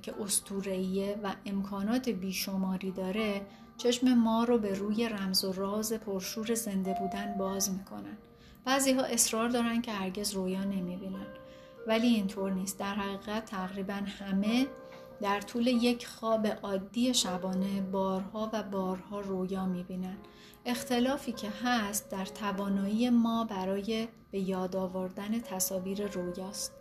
که 0.02 0.14
استورهیه 0.22 1.20
و 1.24 1.34
امکانات 1.46 2.10
بیشماری 2.10 2.92
داره 2.92 3.42
چشم 3.78 4.14
ما 4.14 4.44
رو 4.44 4.58
به 4.58 4.74
روی 4.74 5.10
رمز 5.10 5.46
و 5.46 5.54
راز 5.54 5.94
پرشور 5.94 6.54
زنده 6.56 6.96
بودن 7.00 7.36
باز 7.38 7.72
می‌کنن. 7.72 8.18
بعضی 8.66 8.94
ها 8.94 9.04
اصرار 9.04 9.50
دارن 9.50 9.82
که 9.82 9.92
هرگز 9.92 10.34
رویا 10.34 10.64
نمی‌بینن. 10.64 11.26
ولی 11.88 12.08
اینطور 12.08 12.52
نیست. 12.52 12.80
در 12.80 12.94
حقیقت 12.94 13.46
تقریبا 13.46 13.94
همه 13.94 14.68
در 15.22 15.42
طول 15.42 15.68
یک 15.68 16.08
خواب 16.08 16.48
عادی 16.48 17.14
شبانه 17.14 17.82
بارها 17.82 18.50
و 18.54 18.64
بارها 18.64 19.20
رویا 19.20 19.66
می‌بینند 19.66 20.28
اختلافی 20.66 21.32
که 21.32 21.50
هست 21.64 22.10
در 22.10 22.26
توانایی 22.26 23.10
ما 23.10 23.44
برای 23.44 24.08
به 24.32 24.40
یاد 24.40 24.76
آوردن 24.76 25.40
تصاویر 25.40 26.08
رویاست. 26.08 26.74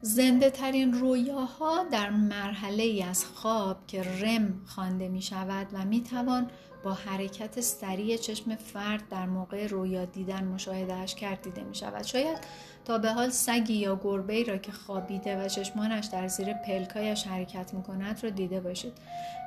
زنده 0.00 0.50
ترین 0.50 0.92
رویاها 0.92 1.84
در 1.84 2.10
مرحله 2.10 2.82
ای 2.82 3.02
از 3.02 3.24
خواب 3.24 3.86
که 3.86 4.02
رم 4.02 4.60
خوانده 4.66 5.08
می 5.08 5.22
شود 5.22 5.66
و 5.72 5.84
می 5.84 6.02
توان 6.02 6.50
با 6.86 6.92
حرکت 6.92 7.60
سریع 7.60 8.16
چشم 8.16 8.56
فرد 8.56 9.08
در 9.08 9.26
موقع 9.26 9.66
رویا 9.66 10.04
دیدن 10.04 10.44
مشاهدهش 10.44 11.14
کرد 11.14 11.42
دیده 11.42 11.64
می 11.64 11.74
شود 11.74 12.02
شاید 12.02 12.38
تا 12.84 12.98
به 12.98 13.12
حال 13.12 13.30
سگی 13.30 13.74
یا 13.74 14.00
گربه 14.04 14.42
را 14.42 14.56
که 14.56 14.72
خوابیده 14.72 15.44
و 15.44 15.48
چشمانش 15.48 16.06
در 16.06 16.28
زیر 16.28 16.52
پلکایش 16.52 17.26
حرکت 17.26 17.74
می 17.74 17.82
کند 17.82 18.24
را 18.24 18.30
دیده 18.30 18.60
باشید. 18.60 18.92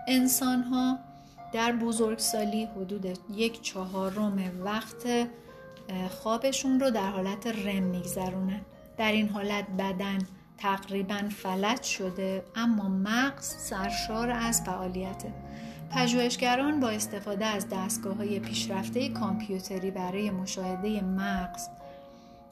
انسان 0.07 0.63
ها 0.63 0.99
در 1.53 1.71
بزرگسالی 1.71 2.65
حدود 2.65 3.19
یک 3.35 3.61
چهارم 3.61 4.61
وقت 4.63 5.27
خوابشون 6.09 6.79
رو 6.79 6.91
در 6.91 7.09
حالت 7.09 7.47
رم 7.47 7.83
میگذرونن. 7.83 8.61
در 8.97 9.11
این 9.11 9.29
حالت 9.29 9.65
بدن 9.77 10.17
تقریبا 10.57 11.21
فلج 11.29 11.83
شده 11.83 12.43
اما 12.55 12.89
مغز 12.89 13.45
سرشار 13.45 14.29
از 14.29 14.61
فعالیته. 14.61 15.33
پژوهشگران 15.91 16.79
با 16.79 16.89
استفاده 16.89 17.45
از 17.45 17.69
دستگاه 17.71 18.15
های 18.15 18.39
پیشرفته 18.39 19.09
کامپیوتری 19.09 19.91
برای 19.91 20.31
مشاهده 20.31 21.01
مغز 21.01 21.67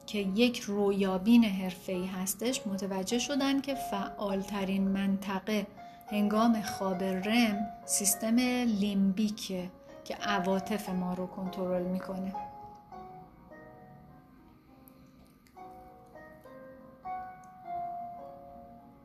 که 0.06 0.18
یک 0.18 0.58
رویابین 0.58 1.44
حرفه‌ای 1.44 2.06
هستش 2.06 2.66
متوجه 2.66 3.18
شدن 3.18 3.60
که 3.60 3.74
فعالترین 3.74 4.88
منطقه 4.88 5.66
هنگام 6.10 6.62
خواب 6.62 7.04
رم 7.04 7.66
سیستم 7.84 8.36
لیمبیکه 8.80 9.70
که 10.04 10.14
عواطف 10.14 10.88
ما 10.88 11.14
رو 11.14 11.26
کنترل 11.26 11.82
می‌کنه. 11.82 12.34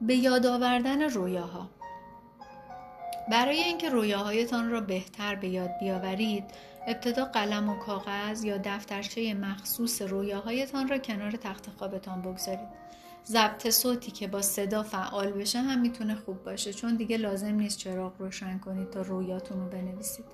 به 0.01 0.15
یاد 0.15 0.45
آوردن 0.45 1.01
رویاها 1.01 1.69
برای 3.31 3.59
اینکه 3.59 3.89
رویاهایتان 3.89 4.69
را 4.69 4.81
بهتر 4.81 5.35
به 5.35 5.47
یاد 5.47 5.69
بیاورید 5.79 6.43
ابتدا 6.87 7.25
قلم 7.25 7.69
و 7.69 7.79
کاغذ 7.79 8.43
یا 8.43 8.57
دفترچه 8.63 9.33
مخصوص 9.33 10.01
رویاهایتان 10.01 10.87
را 10.87 10.97
کنار 10.97 11.31
تخت 11.31 11.69
خوابتان 11.69 12.21
بگذارید. 12.21 12.83
ضبط 13.25 13.69
صوتی 13.69 14.11
که 14.11 14.27
با 14.27 14.41
صدا 14.41 14.83
فعال 14.83 15.31
بشه 15.31 15.59
هم 15.59 15.81
می‌تونه 15.81 16.15
خوب 16.15 16.43
باشه 16.43 16.73
چون 16.73 16.95
دیگه 16.95 17.17
لازم 17.17 17.55
نیست 17.55 17.77
چراغ 17.77 18.13
روشن 18.19 18.59
کنید 18.59 18.89
تا 18.89 19.01
رویاتون 19.01 19.59
رو 19.59 19.69
بنویسید. 19.69 20.25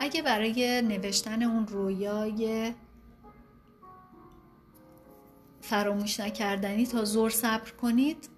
اگه 0.00 0.22
برای 0.22 0.82
نوشتن 0.82 1.42
اون 1.42 1.66
رویای 1.66 2.72
فراموش 5.60 6.20
نکردنی 6.20 6.86
تا 6.86 7.04
زور 7.04 7.30
صبر 7.30 7.70
کنید 7.70 8.28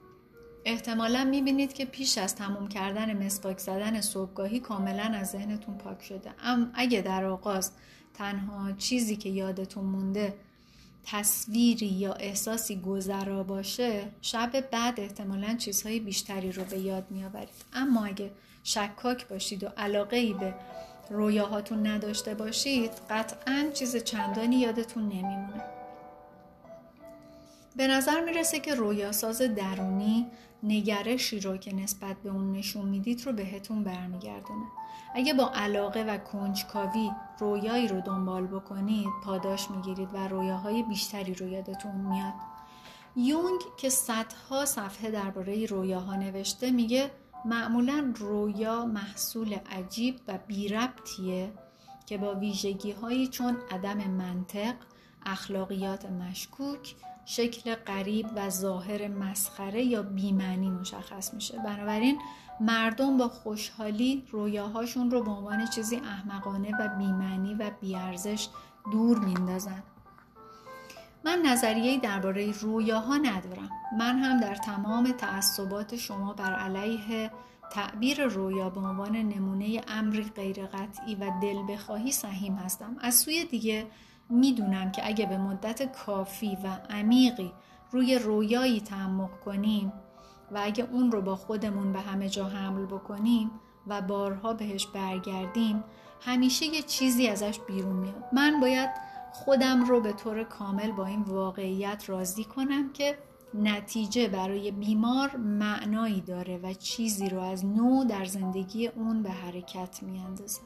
احتمالا 0.67 1.25
می‌بینید 1.25 1.73
که 1.73 1.85
پیش 1.85 2.19
از 2.19 2.35
تموم 2.35 2.69
کردن 2.69 3.25
مسواک 3.27 3.59
زدن 3.59 4.01
صبحگاهی 4.01 4.61
کاملا 4.61 5.03
از 5.03 5.31
ذهنتون 5.31 5.79
پاک 5.79 6.03
شده. 6.03 6.31
اما 6.43 6.67
اگه 6.75 7.01
در 7.01 7.25
آغاز 7.25 7.73
تنها 8.15 8.73
چیزی 8.73 9.17
که 9.17 9.29
یادتون 9.29 9.85
مونده 9.85 10.35
تصویری 11.05 11.87
یا 11.87 12.13
احساسی 12.13 12.81
گذرا 12.81 13.43
باشه 13.43 14.05
شب 14.23 14.71
بعد 14.71 15.01
احتمالا 15.01 15.55
چیزهای 15.55 16.01
بیشتری 16.01 16.53
رو 16.53 16.65
به 16.65 16.79
یاد 16.79 17.11
میآورید. 17.11 17.49
اما 17.73 18.05
اگه 18.05 18.31
شکاک 18.65 19.29
باشید 19.29 19.65
و 19.65 19.69
علاقه 19.77 20.17
ای 20.17 20.33
به 20.33 20.55
رویاهاتون 21.11 21.87
نداشته 21.87 22.35
باشید 22.35 22.91
قطعا 23.11 23.71
چیز 23.75 23.97
چندانی 23.97 24.57
یادتون 24.57 25.03
نمیمونه. 25.03 25.63
به 27.77 27.87
نظر 27.87 28.21
می‌رسه 28.21 28.61
که 28.61 28.75
رویاساز 28.75 29.43
درونی 29.43 30.27
نگرشی 30.63 31.41
رو 31.41 31.57
که 31.57 31.75
نسبت 31.75 32.17
به 32.17 32.31
اون 32.31 32.53
نشون 32.53 32.89
می‌دید 32.89 33.27
رو 33.27 33.33
بهتون 33.33 33.85
برمیگردونه 33.85 34.67
اگه 35.15 35.35
با 35.35 35.51
علاقه 35.55 36.03
و 36.03 36.19
کنجکاوی 36.19 37.11
رویایی 37.39 37.89
رو 37.89 38.01
دنبال 38.01 38.47
بکنید 38.47 39.09
پاداش 39.25 39.71
می‌گیرید 39.71 40.09
و 40.15 40.29
رویاهای 40.29 40.83
بیشتری 40.83 41.35
رو 41.35 41.49
یادتون 41.49 41.95
میاد. 41.95 42.35
یونگ 43.17 43.61
که 43.77 43.89
صدها 43.89 44.65
صفحه 44.65 45.11
درباره 45.11 45.67
رویاها 45.67 46.17
نوشته 46.17 46.71
میگه 46.71 47.11
معمولا 47.45 48.13
رویا 48.17 48.85
محصول 48.85 49.55
عجیب 49.55 50.21
و 50.29 50.39
بیربطیه 50.47 51.53
که 52.07 52.19
با 52.19 52.35
ویژگی 52.35 53.27
چون 53.27 53.57
عدم 53.71 53.99
منطق، 53.99 54.75
اخلاقیات 55.27 56.07
مشکوک، 56.07 56.95
شکل 57.27 57.75
غریب 57.75 58.27
و 58.37 58.51
ظاهر 58.51 59.09
مسخره 59.09 59.83
یا 59.83 60.03
بیمعنی 60.03 60.71
مشخص 60.71 61.35
میشه. 61.35 61.59
بنابراین 61.59 62.19
مردم 62.61 63.17
با 63.17 63.29
خوشحالی 63.29 64.25
رویاهاشون 64.31 65.11
رو 65.11 65.23
به 65.23 65.31
عنوان 65.31 65.67
چیزی 65.67 65.97
احمقانه 65.97 66.71
و 66.81 66.89
بیمعنی 66.99 67.55
و 67.55 67.71
بیارزش 67.81 68.49
دور 68.93 69.19
میندازن 69.19 69.83
من 71.25 71.43
نظریه 71.45 72.01
درباره 72.01 72.53
رویاها 72.61 73.17
ندارم. 73.17 73.71
من 73.99 74.19
هم 74.19 74.41
در 74.41 74.55
تمام 74.55 75.13
تعصبات 75.13 75.97
شما 75.97 76.33
بر 76.33 76.55
علیه 76.55 77.31
تعبیر 77.71 78.25
رویا 78.25 78.71
به 78.71 78.81
عنوان 78.81 79.17
نمونه 79.17 79.81
امری 79.89 80.25
غیر 80.25 80.67
قطعی 80.67 81.15
و 81.15 81.31
دل 81.43 81.73
بخواهی 81.73 82.13
سهیم 82.13 82.55
هستم. 82.55 82.97
از 83.01 83.15
سوی 83.15 83.45
دیگه 83.45 83.87
می‌دونم 84.31 84.93
که 84.93 85.07
اگه 85.07 85.27
به 85.27 85.39
مدت 85.39 85.93
کافی 85.93 86.59
و 86.65 86.79
عمیقی 86.91 87.53
روی 87.91 88.19
رویایی 88.19 88.81
تعمق 88.81 89.41
کنیم 89.45 89.93
و 90.53 90.61
اگه 90.63 90.89
اون 90.93 91.13
رو 91.13 91.23
با 91.23 91.37
خودمون 91.37 91.93
به 91.93 92.01
همه 92.01 92.29
جا 92.29 92.45
حمل 92.45 92.87
بکنیم 92.87 93.51
و 93.87 94.03
بارها 94.03 94.53
بهش 94.53 94.87
برگردیم 94.87 95.85
همیشه 96.21 96.67
یه 96.67 96.83
چیزی 96.83 97.29
ازش 97.29 97.61
بیرون 97.61 97.97
میاد. 97.97 98.25
من 98.33 98.61
باید 98.61 98.91
خودم 99.33 99.85
رو 99.85 100.01
به 100.01 100.13
طور 100.13 100.45
کامل 100.45 100.93
با 100.93 101.07
این 101.07 101.23
واقعیت 101.23 102.05
راضی 102.07 102.45
کنم 102.45 102.93
که 102.93 103.19
نتیجه 103.55 104.29
برای 104.29 104.71
بیمار 104.71 105.37
معنایی 105.37 106.21
داره 106.21 106.61
و 106.63 106.73
چیزی 106.73 107.29
رو 107.29 107.41
از 107.41 107.67
نو 107.67 108.05
در 108.05 108.25
زندگی 108.25 108.87
اون 108.87 109.23
به 109.23 109.31
حرکت 109.31 110.03
میاندازه. 110.03 110.61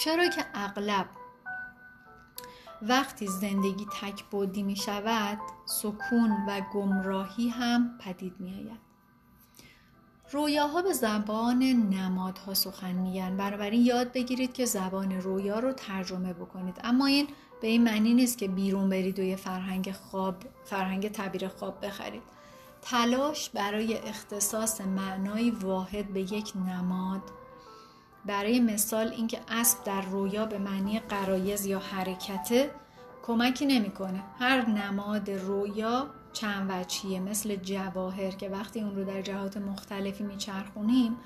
چرا 0.00 0.28
که 0.28 0.44
اغلب 0.54 1.06
وقتی 2.82 3.26
زندگی 3.26 3.86
تک 4.00 4.24
بودی 4.24 4.62
می 4.62 4.76
شود 4.76 5.38
سکون 5.66 6.30
و 6.48 6.60
گمراهی 6.72 7.48
هم 7.48 7.98
پدید 7.98 8.34
می 8.38 8.54
آید. 8.54 8.80
رویاها 10.32 10.82
به 10.82 10.92
زبان 10.92 11.62
نمادها 11.62 12.54
سخن 12.54 12.92
میگن 12.92 13.36
بنابراین 13.36 13.86
یاد 13.86 14.12
بگیرید 14.12 14.52
که 14.52 14.64
زبان 14.64 15.12
رویا 15.12 15.58
رو 15.58 15.72
ترجمه 15.72 16.32
بکنید. 16.32 16.80
اما 16.84 17.06
این 17.06 17.28
به 17.60 17.68
این 17.68 17.84
معنی 17.84 18.14
نیست 18.14 18.38
که 18.38 18.48
بیرون 18.48 18.88
برید 18.88 19.18
و 19.18 19.22
یه 19.22 19.36
فرهنگ 19.36 19.92
خواب 19.92 20.36
فرهنگ 20.64 21.10
تعبیر 21.10 21.48
خواب 21.48 21.86
بخرید. 21.86 22.22
تلاش 22.82 23.50
برای 23.50 23.98
اختصاص 23.98 24.80
معنای 24.80 25.50
واحد 25.50 26.12
به 26.12 26.20
یک 26.20 26.52
نماد 26.56 27.22
برای 28.26 28.60
مثال 28.60 29.08
اینکه 29.08 29.40
اسب 29.48 29.84
در 29.84 30.00
رویا 30.00 30.46
به 30.46 30.58
معنی 30.58 31.00
قرایز 31.00 31.66
یا 31.66 31.78
حرکته 31.78 32.70
کمکی 33.22 33.66
نمی‌کنه. 33.66 34.22
هر 34.38 34.68
نماد 34.68 35.30
رویا 35.30 36.06
چند 36.32 36.70
وجهیه 36.70 37.20
مثل 37.20 37.56
جواهر 37.56 38.30
که 38.30 38.48
وقتی 38.48 38.80
اون 38.80 38.96
رو 38.96 39.04
در 39.04 39.22
جهات 39.22 39.56
مختلفی 39.56 40.24
میچرخونیم 40.24 41.16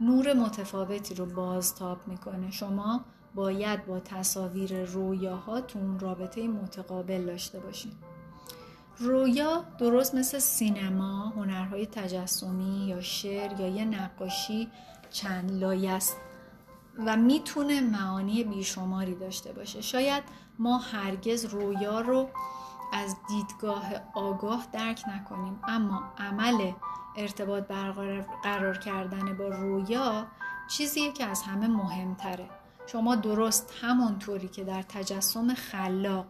نور 0.00 0.32
متفاوتی 0.32 1.14
رو 1.14 1.26
بازتاب 1.26 2.08
می‌کنه. 2.08 2.50
شما 2.50 3.04
باید 3.34 3.86
با 3.86 4.00
تصاویر 4.00 4.84
رویاهاتون 4.84 5.98
رابطه 5.98 6.48
متقابل 6.48 7.26
داشته 7.26 7.60
باشید 7.60 7.92
رویا 8.98 9.64
درست 9.78 10.14
مثل 10.14 10.38
سینما، 10.38 11.28
هنرهای 11.28 11.86
تجسمی 11.86 12.86
یا 12.86 13.00
شعر 13.00 13.60
یا 13.60 13.68
یه 13.68 13.84
نقاشی 13.84 14.68
چند 15.10 15.52
لایه 15.52 15.90
است. 15.90 16.16
و 16.98 17.16
می‌تونه 17.16 17.80
معانی 17.80 18.44
بیشماری 18.44 19.14
داشته 19.14 19.52
باشه. 19.52 19.80
شاید 19.80 20.22
ما 20.58 20.78
هرگز 20.78 21.44
رویا 21.44 22.00
رو 22.00 22.28
از 22.92 23.16
دیدگاه 23.28 23.84
آگاه 24.14 24.66
درک 24.72 25.02
نکنیم 25.08 25.60
اما 25.68 26.02
عمل 26.18 26.72
ارتباط 27.16 27.64
برقرار 27.64 28.78
کردن 28.78 29.36
با 29.36 29.48
رویا 29.48 30.26
چیزیه 30.68 31.12
که 31.12 31.24
از 31.24 31.42
همه 31.42 31.68
مهمتره. 31.68 32.48
شما 32.86 33.14
درست 33.14 33.74
همانطوری 33.82 34.48
که 34.48 34.64
در 34.64 34.82
تجسم 34.82 35.54
خلاق 35.54 36.26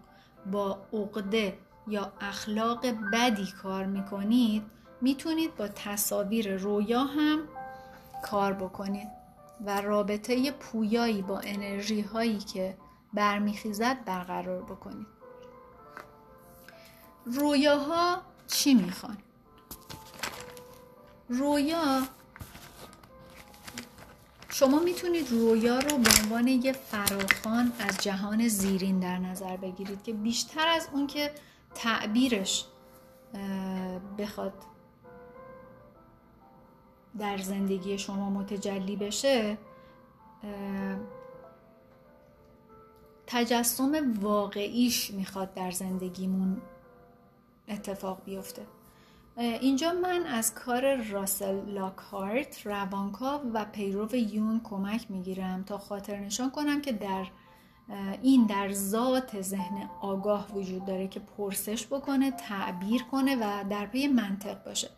با 0.53 0.79
عقده 0.93 1.59
یا 1.89 2.13
اخلاق 2.21 2.87
بدی 3.13 3.49
کار 3.63 3.87
می‌کنید 3.87 4.63
می‌تونید 5.01 5.57
با 5.57 5.69
تصاویر 5.69 6.57
رویا 6.57 7.05
هم 7.05 7.39
کار 8.23 8.53
بکنید. 8.53 9.20
و 9.67 9.81
رابطه 9.81 10.51
پویایی 10.53 11.23
با 11.23 11.39
انرژی 11.39 12.01
هایی 12.01 12.39
که 12.39 12.77
برمیخیزد 13.15 14.05
برقرار 14.05 14.63
بکنید 14.63 15.07
رویاها 17.25 18.23
چی 18.47 18.75
می‌خوان؟ 18.75 19.19
رویا 21.29 22.03
شما 24.49 24.79
می‌تونید 24.79 25.31
رویا 25.31 25.79
رو 25.79 25.99
به 25.99 26.11
عنوان 26.23 26.49
یه 26.49 26.73
فراخان 26.73 27.73
از 27.79 27.99
جهان 27.99 28.49
زیرین 28.49 29.01
در 29.01 29.19
نظر 29.19 29.57
بگیرید 29.57 30.03
که 30.03 30.13
بیشتر 30.13 30.69
از 30.69 30.89
اون 30.93 31.07
که 31.07 31.31
تعبیرش 31.75 32.67
بخواد 34.19 34.53
در 37.19 37.39
زندگی 37.39 37.99
شما 37.99 38.31
متجلی 38.31 38.97
بشه 38.97 39.59
تجسم 43.27 44.15
واقعیش 44.21 45.11
می‌خواد 45.11 45.55
در 45.55 45.71
زندگیمون 45.71 46.63
اتفاق 47.69 48.25
بیفته. 48.25 48.63
اینجا 49.37 49.93
من 49.93 50.27
از 50.27 50.55
کار 50.55 50.97
راسل 50.97 51.71
لاکهارت 51.71 52.67
روانکاو 52.67 53.41
و 53.53 53.65
پیرو 53.65 54.15
یون 54.15 54.61
کمک 54.65 55.11
می‌گیرم 55.11 55.63
تا 55.63 55.79
خاطر 55.79 56.17
نشان 56.17 56.51
کنم 56.51 56.81
که 56.81 56.93
در 56.93 57.27
این 58.23 58.47
در 58.47 58.73
ذات 58.73 59.43
ذهن 59.43 59.91
آگاه 60.01 60.53
وجود 60.55 60.85
داره 60.85 61.09
که 61.09 61.21
پرسش 61.21 61.87
بکنه 61.87 62.31
تعبیر 62.31 63.03
کنه 63.03 63.37
و 63.37 63.65
در 63.69 63.87
پی 63.87 64.07
منطق 64.07 64.65
باشه. 64.65 64.91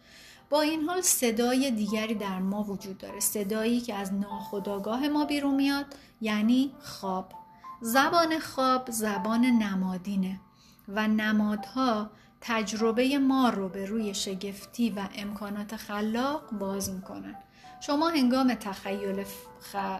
با 0.52 0.60
این 0.60 0.82
حال 0.84 1.00
صدای 1.00 1.70
دیگری 1.70 2.14
در 2.14 2.38
ما 2.38 2.62
وجود 2.62 2.98
داره 2.98 3.20
صدایی 3.20 3.80
که 3.80 3.94
از 3.94 4.14
ناخودآگاه 4.14 5.08
ما 5.08 5.24
بیرون 5.24 5.54
میاد 5.54 5.86
یعنی 6.20 6.72
خواب. 6.82 7.32
زبان 7.80 8.38
خواب 8.38 8.90
زبان 8.90 9.44
نمادینه 9.44 10.40
و 10.88 11.08
نمادها 11.08 12.10
تجربه 12.40 13.18
ما 13.18 13.48
رو 13.48 13.68
به 13.68 13.86
روی 13.86 14.14
شگفتی 14.14 14.90
و 14.90 15.08
امکانات 15.14 15.76
خلاق 15.76 16.50
باز 16.50 16.90
می‌کنن. 16.90 17.34
شما 17.80 18.08
هنگام 18.08 18.54
تخیل 18.54 19.24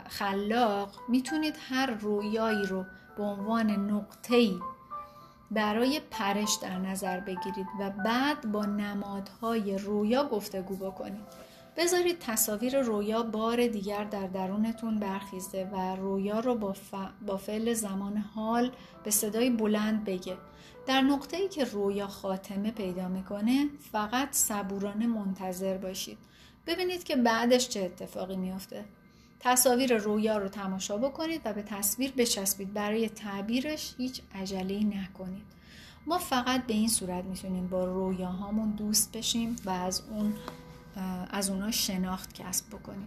خلاق 0.09 0.95
می‌تونید 1.09 1.55
هر 1.69 1.87
رویایی 1.87 2.67
رو 2.67 2.85
به 3.17 3.23
عنوان 3.23 3.71
نقطه‌ای 3.71 4.59
برای 5.55 6.01
پرش 6.11 6.59
در 6.63 6.79
نظر 6.79 7.21
بگیرید 7.21 7.67
و 7.81 7.91
بعد 7.91 8.53
با 8.53 8.65
نمادهای 8.65 9.79
رویا 9.79 10.29
گفتگو 10.29 10.77
بکنید. 10.77 11.53
بذارید 11.77 12.19
تصاویر 12.19 12.81
رویا 12.81 13.23
بار 13.23 13.67
دیگر 13.67 14.05
در 14.05 14.27
درونتون 14.27 14.99
برخیزه 14.99 15.69
و 15.73 15.97
رویا 15.97 16.41
رو 16.41 16.55
با, 16.55 16.73
ف... 16.73 16.95
با 17.27 17.37
فعل 17.37 17.73
زمان 17.73 18.17
حال 18.17 18.73
به 19.05 19.11
صدای 19.11 19.51
بلند 19.51 20.05
بگه. 20.05 20.37
در 20.87 21.01
نقطه 21.01 21.37
ای 21.37 21.49
که 21.49 21.65
رویا 21.65 22.07
خاتمه 22.07 22.71
پیدا 22.71 23.09
می‌کنه 23.09 23.67
فقط 23.93 24.33
صبورانه 24.33 25.07
منتظر 25.07 25.77
باشید. 25.77 26.19
ببینید 26.67 27.05
که 27.05 27.17
بعدش 27.17 27.69
چه 27.69 27.81
اتفاقی 27.81 28.37
میافته. 28.37 28.85
تصاویر 29.45 29.97
رویا 29.97 30.39
رو 30.39 30.49
تماشا 30.49 30.97
بکنید 30.97 31.41
و 31.45 31.53
به 31.53 31.63
تصویر 31.63 32.13
بچسبید. 32.13 32.73
برای 32.73 33.09
تعبیرش 33.09 33.95
هیچ 33.99 34.21
عجله 34.35 34.85
نکنید. 34.85 35.53
ما 36.07 36.19
فقط 36.19 36.67
به 36.67 36.75
این 36.75 36.89
صورت 36.89 37.25
می‌تونیم 37.25 37.67
با 37.67 37.85
رویاهامون 37.85 38.71
دوست 38.71 39.17
بشیم 39.17 39.57
و 39.65 39.71
از 39.71 40.03
اون 40.11 40.35
از 41.31 41.51
اونا 41.51 41.71
شناخت 41.71 42.33
کسب 42.33 42.67
بکنیم. 42.67 43.07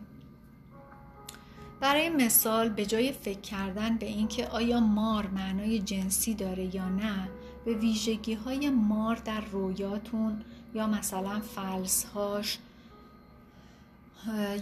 برای 1.80 2.10
مثال 2.10 2.70
به 2.70 2.86
جای 2.86 3.12
فکر 3.12 3.40
کردن 3.40 3.98
به 3.98 4.06
اینکه 4.06 4.48
آیا 4.48 4.80
مار 4.80 5.28
معنای 5.28 5.80
جنسی 5.80 6.34
داره 6.34 6.76
یا 6.76 6.90
نه 6.90 7.30
به 7.66 7.74
ویژگی 7.74 8.34
های 8.34 8.70
مار 8.70 9.16
در 9.16 9.42
رویاتون 9.42 10.42
یا 10.74 10.88
مثلا 10.88 11.40
فلسهاش 11.40 12.58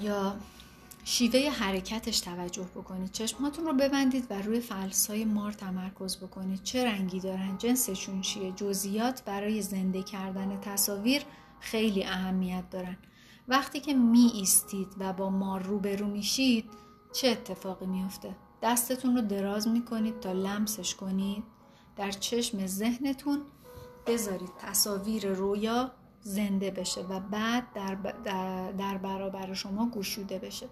یا 0.01 0.35
شیوه 1.05 1.49
حرکتش 1.49 2.19
توجه 2.19 2.63
بکنید. 2.75 3.11
چشماتون 3.11 3.65
رو 3.65 3.73
ببندید 3.73 4.27
و 4.29 4.41
روی 4.41 4.59
فلس 4.59 5.09
های 5.09 5.25
مار 5.25 5.51
تمرکز 5.51 6.17
بکنید. 6.17 6.63
چه 6.63 6.85
رنگی 6.85 7.19
دارن 7.19 7.57
جنسشون 7.57 8.21
چیه؟ 8.21 8.51
جزئیات 8.51 9.23
برای 9.23 9.61
زنده 9.61 10.03
کردن 10.03 10.59
تصاویر 10.61 11.21
خیلی 11.59 12.03
اهمیت 12.03 12.69
دارن. 12.69 12.97
وقتی 13.47 13.79
که 13.79 13.93
می 13.93 14.31
ایستید 14.33 14.87
و 14.97 15.13
با 15.13 15.29
مار 15.29 15.63
روبرو 15.63 16.07
میشید 16.07 16.65
چه 17.13 17.27
اتفاقی 17.27 17.85
میفته؟ 17.85 18.35
دستتون 18.61 19.15
رو 19.15 19.21
دراز 19.21 19.67
می‌کنید 19.67 20.19
تا 20.19 20.31
لمسش 20.31 20.95
کنید. 20.95 21.43
در 21.95 22.11
چشم 22.11 22.67
ذهنتون 22.67 23.41
بذارید 24.07 24.49
تصاویر 24.59 25.27
رویا 25.27 25.91
زنده 26.21 26.71
بشه 26.71 27.01
و 27.01 27.19
بعد 27.19 27.73
در, 27.73 27.95
در 28.71 28.97
برابر 28.97 29.53
شما 29.53 29.89
گشوده 29.89 30.39
بشه. 30.39 30.69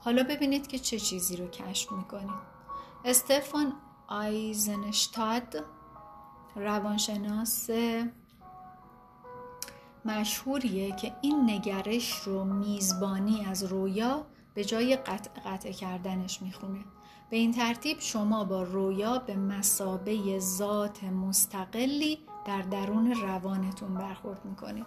حالا 0.00 0.22
ببینید 0.22 0.66
که 0.66 0.78
چه 0.78 0.98
چیزی 0.98 1.36
رو 1.36 1.46
کشف 1.46 1.92
می‌کنید 1.92 2.56
استفان 3.04 3.72
آیزنشتاد 4.08 5.64
روانشناس 6.56 7.70
مشهوریه 10.04 10.96
که 10.96 11.12
این 11.22 11.50
نگرش 11.50 12.14
رو 12.18 12.44
میزبانی 12.44 13.44
از 13.44 13.64
رویا 13.64 14.26
به 14.54 14.64
جای 14.64 14.96
قطع 14.96 15.30
قطع 15.40 15.72
کردنش 15.72 16.42
می‌خونه. 16.42 16.84
به 17.30 17.36
این 17.36 17.52
ترتیب 17.52 18.00
شما 18.00 18.44
با 18.44 18.62
رویا 18.62 19.18
به 19.18 19.36
مسابه 19.36 20.38
ذات 20.38 21.04
مستقلی 21.04 22.18
در 22.46 22.62
درون 22.62 23.12
روانتون 23.12 23.94
برخورد 23.94 24.44
می‌کنید. 24.44 24.86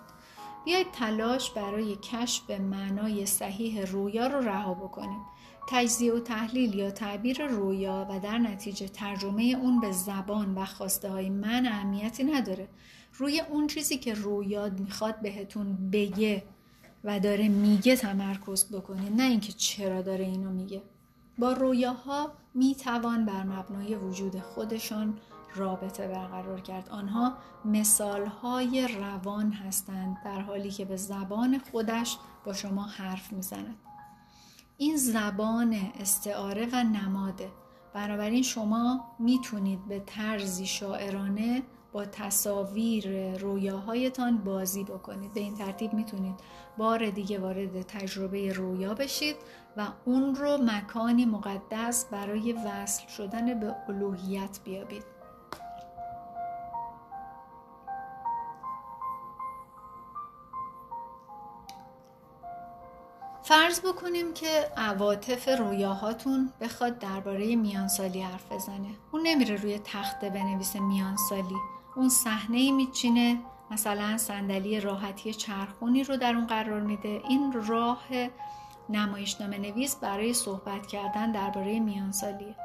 بیایید 0.70 0.92
تلاش 0.92 1.52
برای 1.52 1.96
کشف 1.96 2.50
معنای 2.50 3.26
صحیح 3.26 3.86
رویا 3.86 4.28
رو 4.28 4.40
رها 4.40 4.74
بکنیم. 4.74 5.20
تجزیه 5.68 6.14
و 6.14 6.20
تحلیل 6.20 6.76
یا 6.76 6.92
تعبیر 6.92 7.46
رویا 7.46 8.08
و 8.10 8.20
در 8.20 8.38
نتیجه 8.38 8.88
ترجمه 8.88 9.44
اون 9.62 9.82
به 9.82 9.92
زبان 9.92 10.56
و 10.56 10.66
خواسته 10.66 11.10
های 11.10 11.30
من 11.30 11.66
اهمیتی 11.66 12.24
نداره. 12.24 12.68
روی 13.14 13.40
اون 13.40 13.68
چیزی 13.68 13.98
که 13.98 14.14
رویا 14.14 14.70
می‌خواد 14.70 15.22
بهتون 15.22 15.90
بگه 15.92 16.44
و 17.04 17.20
داره 17.20 17.48
میگه 17.48 17.96
تمرکز 17.96 18.66
بکنید 18.72 19.22
نه 19.22 19.24
اینکه 19.24 19.52
چرا 19.52 20.02
داره 20.02 20.26
اینو 20.26 20.50
میگه. 20.50 20.82
با 21.38 21.54
رویاها 21.54 22.32
می‌توان 22.54 23.26
بر 23.26 23.44
مبنای 23.44 23.96
وجود 23.96 24.40
خودشان 24.40 25.18
رابطه 25.56 26.08
برقرار 26.08 26.60
کرد. 26.62 26.90
آنها 26.90 27.34
مثالهای 27.66 28.88
روان 28.88 29.52
هستند 29.52 30.18
در 30.26 30.42
حالی 30.42 30.72
که 30.72 30.86
به 30.86 30.96
زبان 30.96 31.62
خودش 31.72 32.18
با 32.46 32.54
شما 32.54 32.84
حرف 32.84 33.34
می‌زند. 33.34 33.76
این 34.78 34.98
زبان 34.98 35.76
استعاره 36.00 36.68
و 36.72 36.84
نماده. 36.84 37.52
بنابراین 37.94 38.44
شما 38.44 39.06
می‌تونید 39.20 39.88
به 39.88 40.00
طرزی 40.00 40.66
شاعرانه 40.66 41.64
با 41.92 42.06
تصاویر 42.06 43.38
رویاهایتان 43.38 44.38
بازی 44.38 44.84
بکنید. 44.84 45.34
به 45.34 45.40
این 45.40 45.56
ترتیب 45.56 45.94
می‌تونید 45.94 46.36
بار 46.78 47.10
دیگه 47.10 47.40
وارد 47.40 47.82
تجربه 47.82 48.54
رویا 48.54 48.94
بشید 48.94 49.36
و 49.78 49.88
اون 50.06 50.36
رو 50.36 50.58
مکانی 50.58 51.26
مقدس 51.26 52.06
برای 52.06 52.54
وصل 52.54 53.08
شدن 53.08 53.60
به 53.60 53.76
الوهیت 53.88 54.60
بیابید. 54.64 55.19
فرض 63.50 63.80
بکنیم 63.82 64.34
که 64.34 64.72
عواطف 64.78 65.60
رویاهاتون 65.60 66.54
بخواد 66.62 67.00
درباره 67.00 67.56
میانسالی 67.56 68.22
حرف 68.22 68.52
بزنه. 68.52 68.90
اون 69.12 69.22
نمیره 69.28 69.56
روی 69.56 69.80
تخته 69.80 70.30
بنویسه 70.30 70.80
میانسالی. 70.80 71.56
اون 71.96 72.10
صحنه 72.10 72.72
میچینه. 72.72 73.40
مثلا 73.72 74.18
صندلی 74.18 74.80
راحتی 74.80 75.34
چرخونی 75.34 76.04
رو 76.04 76.18
در 76.18 76.36
اون 76.36 76.48
قرار 76.48 76.82
میده. 76.82 77.22
این 77.30 77.64
راه 77.68 78.04
نمایشنامه 78.90 79.58
نویس 79.58 79.96
برای 79.96 80.34
صحبت 80.34 80.88
کردن 80.88 81.32
درباره 81.32 81.80
میانسالی 81.80 82.56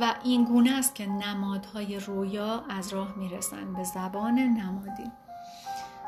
و 0.00 0.14
این 0.24 0.44
گونه 0.44 0.78
است 0.78 0.94
که 0.94 1.06
نمادهای 1.06 1.98
رویا 1.98 2.64
از 2.70 2.92
راه 2.92 3.14
می‌رسند 3.16 3.76
به 3.76 3.84
زبان 3.84 4.38
نمادین 4.38 5.12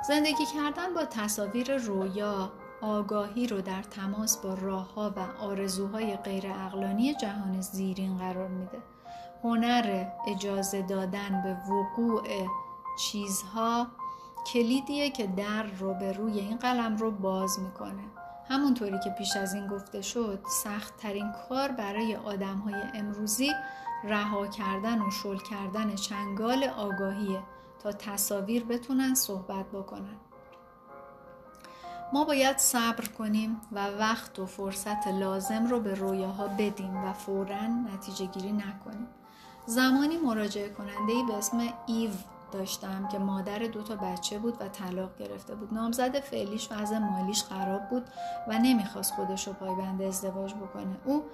زندگی 0.08 0.46
کردن 0.54 0.94
با 0.94 1.04
تصاویر 1.04 1.76
رویا 1.76 2.52
آگاهی 2.82 3.46
رو 3.46 3.60
در 3.60 3.82
تماس 3.82 4.36
با 4.36 4.54
راهها 4.54 5.14
و 5.16 5.44
آرزوهای 5.44 6.16
غیر 6.16 6.46
اقلانی 6.46 7.14
جهان 7.14 7.60
زیرین 7.60 8.18
قرار 8.18 8.48
میده. 8.48 8.78
هنر 9.44 10.06
اجازه 10.26 10.82
دادن 10.82 11.42
به 11.42 11.72
وقوع 11.74 12.22
چیزها 12.98 13.86
کلیدیه 14.46 15.10
که 15.10 15.26
در 15.26 15.62
رو 15.62 15.94
به 15.94 16.12
روی 16.12 16.40
این 16.40 16.56
قلم 16.56 16.96
رو 16.96 17.10
باز 17.10 17.60
می‌کنه. 17.60 18.04
همونطوری 18.48 18.98
که 19.04 19.10
پیش 19.10 19.36
از 19.36 19.54
این 19.54 19.66
گفته 19.66 20.02
شد 20.02 20.38
سخت 20.64 20.96
ترین 20.96 21.32
کار 21.48 21.72
برای 21.72 22.16
آدم 22.16 22.58
های 22.58 22.82
امروزی 22.94 23.52
رها 24.04 24.46
کردن 24.46 25.00
و 25.00 25.10
شل 25.10 25.38
کردن 25.38 25.94
چنگال 25.94 26.64
آگاهیه 26.64 27.42
تا 27.82 27.92
تصاویر 27.92 28.64
بتونن 28.64 29.14
صحبت 29.14 29.66
بکنن. 29.66 30.16
ما 32.12 32.24
باید 32.24 32.58
صبر 32.58 33.04
کنیم 33.04 33.60
و 33.72 33.86
وقت 33.86 34.38
و 34.38 34.46
فرصت 34.46 35.08
لازم 35.08 35.66
رو 35.66 35.80
به 35.80 35.94
رویاها 35.94 36.48
بدیم 36.48 37.04
و 37.04 37.12
فورا 37.12 37.66
نتیجه 37.66 38.26
گیری 38.26 38.52
نکنیم. 38.52 39.08
زمانی 39.66 40.16
مراجعه 40.16 40.68
کننده 40.68 41.12
به 41.28 41.34
اسم 41.34 41.68
ایو 41.86 42.10
داشتم 42.52 43.08
که 43.08 43.18
مادر 43.18 43.58
دو 43.58 43.82
تا 43.82 43.96
بچه 43.96 44.38
بود 44.38 44.56
و 44.60 44.68
طلاق 44.68 45.16
گرفته 45.18 45.54
بود 45.54 45.74
نامزد 45.74 46.20
فعلیش 46.20 46.68
وضع 46.72 46.98
مالیش 46.98 47.44
خراب 47.44 47.88
بود 47.88 48.04
و 48.48 48.58
نمی‌خواست 48.58 49.14
خودش 49.14 49.46
رو 49.46 49.52
پایبند 49.52 50.02
ازدواج 50.02 50.54
بکنه 50.54 50.96
او 51.04 51.24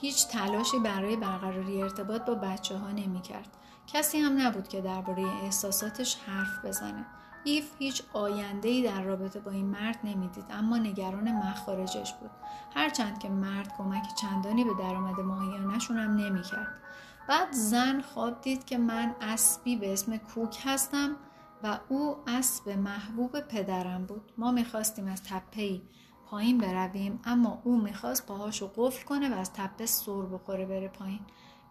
هیچ 0.00 0.28
تلاشی 0.28 0.78
برای 0.78 1.16
برقراری 1.16 1.82
ارتباط 1.82 2.22
با 2.22 2.34
بچه 2.34 2.78
ها 2.78 2.90
نمی 2.90 3.20
کرد. 3.20 3.56
کسی 3.86 4.18
هم 4.18 4.40
نبود 4.40 4.68
که 4.68 4.80
درباره 4.80 5.22
احساساتش 5.22 6.16
حرف 6.16 6.64
بزنه. 6.64 7.06
ایف 7.44 7.70
هیچ 7.78 8.02
آینده 8.12 8.68
ای 8.68 8.82
در 8.82 9.02
رابطه 9.02 9.40
با 9.40 9.50
این 9.50 9.66
مرد 9.66 9.98
نمی‌دید 10.04 10.44
اما 10.50 10.76
نگران 10.76 11.32
مخارجش 11.32 12.12
بود 12.12 12.30
هرچند 12.74 13.18
که 13.18 13.28
مرد 13.28 13.76
کمک 13.78 14.02
چندانی 14.20 14.64
به 14.64 14.70
درآمد 14.78 15.20
ماهیانشون 15.20 15.98
هم 15.98 16.16
نمی‌کرد 16.16 16.81
بعد 17.28 17.52
زن 17.52 18.00
خواب 18.00 18.40
دید 18.40 18.64
که 18.64 18.78
من 18.78 19.14
اسبی 19.20 19.76
به 19.76 19.92
اسم 19.92 20.16
کوک 20.16 20.58
هستم 20.64 21.16
و 21.62 21.78
او 21.88 22.16
اسب 22.26 22.68
محبوب 22.68 23.40
پدرم 23.40 24.04
بود. 24.06 24.32
ما 24.38 24.50
می‌خواستیم 24.52 25.06
از 25.06 25.22
تپه 25.22 25.80
پایین 26.26 26.58
برویم 26.58 27.20
اما 27.24 27.60
او 27.64 27.82
می‌خواست 27.82 28.26
پاهاشو 28.26 28.70
قفل 28.76 29.04
کنه 29.04 29.34
و 29.34 29.38
از 29.38 29.52
تپه 29.52 29.86
سر 29.86 30.22
بخوره 30.22 30.66
بره 30.66 30.88
پایین. 30.88 31.20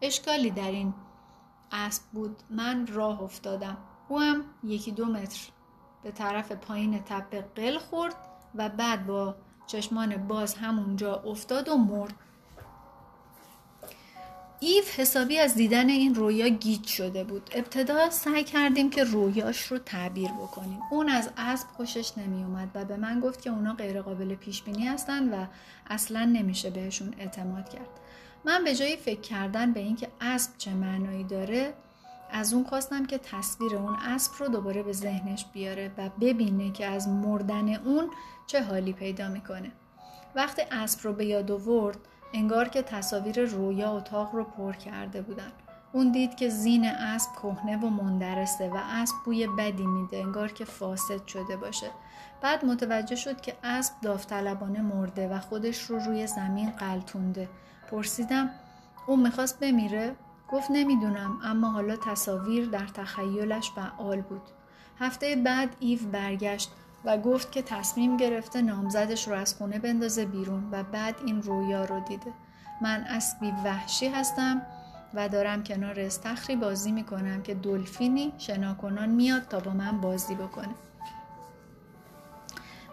اشکالی 0.01 0.51
در 0.51 0.71
این 0.71 0.93
اسب 1.71 2.03
بود. 2.03 2.43
من 2.49 2.87
راه 2.87 3.21
افتادم. 3.21 3.77
او 4.09 4.19
هم 4.19 4.43
یکی 4.63 4.91
دو 4.91 5.05
متر 5.05 5.49
به 6.03 6.11
طرف 6.11 6.51
پایین 6.51 6.99
تپه 6.99 7.41
قل 7.41 7.77
خورد 7.77 8.15
و 8.55 8.69
بعد 8.69 9.07
با 9.07 9.35
چشمان 9.67 10.27
باز 10.27 10.55
همونجا 10.55 11.15
افتاد 11.15 11.69
و 11.69 11.77
مرد. 11.77 12.13
ایف 14.63 14.99
حسابی 14.99 15.39
از 15.39 15.55
دیدن 15.55 15.89
این 15.89 16.15
رویا 16.15 16.47
گیج 16.47 16.87
شده 16.87 17.23
بود. 17.23 17.49
ابتدا 17.53 18.09
سعی 18.09 18.43
کردیم 18.43 18.89
که 18.89 19.03
رویاش 19.03 19.63
رو 19.63 19.77
تعبیر 19.77 20.31
بکنیم. 20.31 20.79
اون 20.91 21.09
از 21.09 21.29
اسب 21.37 21.67
خوشش 21.67 22.17
نمی 22.17 22.43
اومد 22.43 22.69
و 22.75 22.85
به 22.85 22.97
من 22.97 23.19
گفت 23.19 23.41
که 23.41 23.49
اونا 23.49 23.73
غیر 23.73 24.01
قابل 24.01 24.35
پیش 24.35 24.63
بینی 24.63 24.87
هستن 24.87 25.33
و 25.33 25.45
اصلا 25.87 26.25
نمیشه 26.25 26.69
بهشون 26.69 27.13
اعتماد 27.19 27.69
کرد. 27.69 27.89
من 28.45 28.63
به 28.63 28.75
جای 28.75 28.97
فکر 28.97 29.21
کردن 29.21 29.73
به 29.73 29.79
اینکه 29.79 30.07
اسب 30.21 30.51
چه 30.57 30.73
معنایی 30.73 31.23
داره 31.23 31.73
از 32.31 32.53
اون 32.53 32.63
خواستم 32.63 33.05
که 33.05 33.17
تصویر 33.17 33.75
اون 33.75 33.95
اسب 33.95 34.31
رو 34.39 34.47
دوباره 34.47 34.83
به 34.83 34.93
ذهنش 34.93 35.45
بیاره 35.53 35.91
و 35.97 36.09
ببینه 36.09 36.71
که 36.71 36.85
از 36.85 37.07
مردن 37.07 37.75
اون 37.75 38.09
چه 38.47 38.63
حالی 38.63 38.93
پیدا 38.93 39.29
می‌کنه. 39.29 39.71
وقتی 40.35 40.61
اسب 40.71 40.99
رو 41.03 41.13
به 41.13 41.25
یاد 41.25 41.51
آورد 41.51 41.97
انگار 42.33 42.69
که 42.69 42.81
تصاویر 42.81 43.45
رویا 43.45 43.91
اتاق 43.97 44.35
رو 44.35 44.43
پر 44.43 44.73
کرده 44.73 45.21
بودن. 45.21 45.51
اون 45.93 46.11
دید 46.11 46.35
که 46.35 46.49
زین 46.49 46.85
اسب 46.85 47.31
کهنه 47.31 47.77
و 47.77 47.89
مندرسه 47.89 48.69
و 48.69 48.77
اسب 48.83 49.15
بوی 49.25 49.47
بدی 49.47 49.85
میده 49.85 50.17
انگار 50.17 50.51
که 50.51 50.65
فاسد 50.65 51.27
شده 51.27 51.57
باشه. 51.57 51.87
بعد 52.41 52.65
متوجه 52.65 53.15
شد 53.15 53.41
که 53.41 53.55
اسب 53.63 53.93
داوطلبانه 54.01 54.81
مرده 54.81 55.27
و 55.27 55.39
خودش 55.39 55.81
رو 55.81 55.99
روی 55.99 56.27
زمین 56.27 56.69
قلتونده. 56.69 57.49
پرسیدم 57.91 58.49
اون 59.07 59.19
می‌خواست 59.19 59.59
بمیره؟ 59.59 60.15
گفت 60.51 60.71
نمی‌دونم 60.71 61.39
اما 61.43 61.71
حالا 61.71 61.95
تصاویر 61.95 62.69
در 62.69 62.87
تخیلش 62.87 63.71
فعال 63.71 64.21
بود. 64.21 64.41
هفته 64.99 65.35
بعد 65.35 65.75
ایو 65.79 65.99
برگشت. 66.11 66.71
و 67.05 67.17
گفت 67.17 67.51
که 67.51 67.61
تصمیم 67.61 68.17
گرفته 68.17 68.61
نامزدش 68.61 69.27
رو 69.27 69.33
از 69.33 69.55
خونه 69.55 69.79
بندازه 69.79 70.25
بیرون 70.25 70.63
و 70.71 70.83
بعد 70.83 71.15
این 71.25 71.41
رویا 71.41 71.85
رو 71.85 71.99
دیده. 71.99 72.31
من 72.81 73.05
اسبی 73.09 73.53
وحشی 73.65 74.09
هستم 74.09 74.61
و 75.13 75.29
دارم 75.29 75.63
کنار 75.63 75.99
استخری 75.99 76.55
بازی 76.55 76.91
می‌کنم 76.91 77.41
که 77.41 77.53
دلفینی 77.53 78.33
شناکنان 78.37 79.09
میاد 79.09 79.47
تا 79.47 79.59
با 79.59 79.71
من 79.71 80.01
بازی 80.01 80.35
بکنه. 80.35 80.75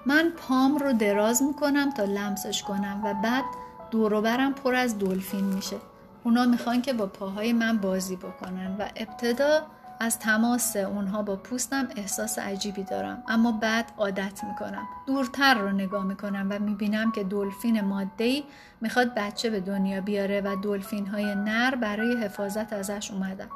من 0.06 0.32
پام 0.36 0.76
رو 0.76 0.92
دراز 0.92 1.42
می‌کنم 1.42 1.90
تا 1.90 2.04
لمسش 2.04 2.62
کنم 2.62 3.00
و 3.04 3.14
بعد 3.14 3.44
دوروبرم 3.90 4.54
پر 4.54 4.74
از 4.74 4.98
دلفین 4.98 5.44
میشه. 5.44 5.76
اونا 6.24 6.44
می‌خوان 6.44 6.82
که 6.82 6.92
با 6.92 7.06
پاهای 7.06 7.52
من 7.52 7.78
بازی 7.78 8.16
بکنن 8.16 8.76
و 8.78 8.88
ابتدا 8.96 9.62
از 10.00 10.18
تماس 10.18 10.76
اونها 10.76 11.22
با 11.22 11.36
پوستم 11.36 11.88
احساس 11.96 12.38
عجیبی 12.38 12.82
دارم. 12.82 13.22
اما 13.28 13.52
بعد 13.52 13.92
عادت 13.98 14.44
می‌کنم. 14.44 14.88
دورتر 15.06 15.54
رو 15.54 15.72
نگاه 15.72 16.04
می‌کنم 16.04 16.46
و 16.50 16.58
می‌بینم 16.58 17.12
که 17.12 17.24
دلفین 17.24 17.80
مادهی 17.80 18.44
می‌خواد 18.80 19.14
بچه 19.14 19.50
به 19.50 19.60
دنیا 19.60 20.00
بیاره 20.00 20.40
و 20.40 20.56
دلفین 20.62 21.06
های 21.06 21.34
نر 21.34 21.74
برای 21.74 22.16
حفاظت 22.16 22.72
ازش 22.72 23.10
اومدن. 23.10 23.48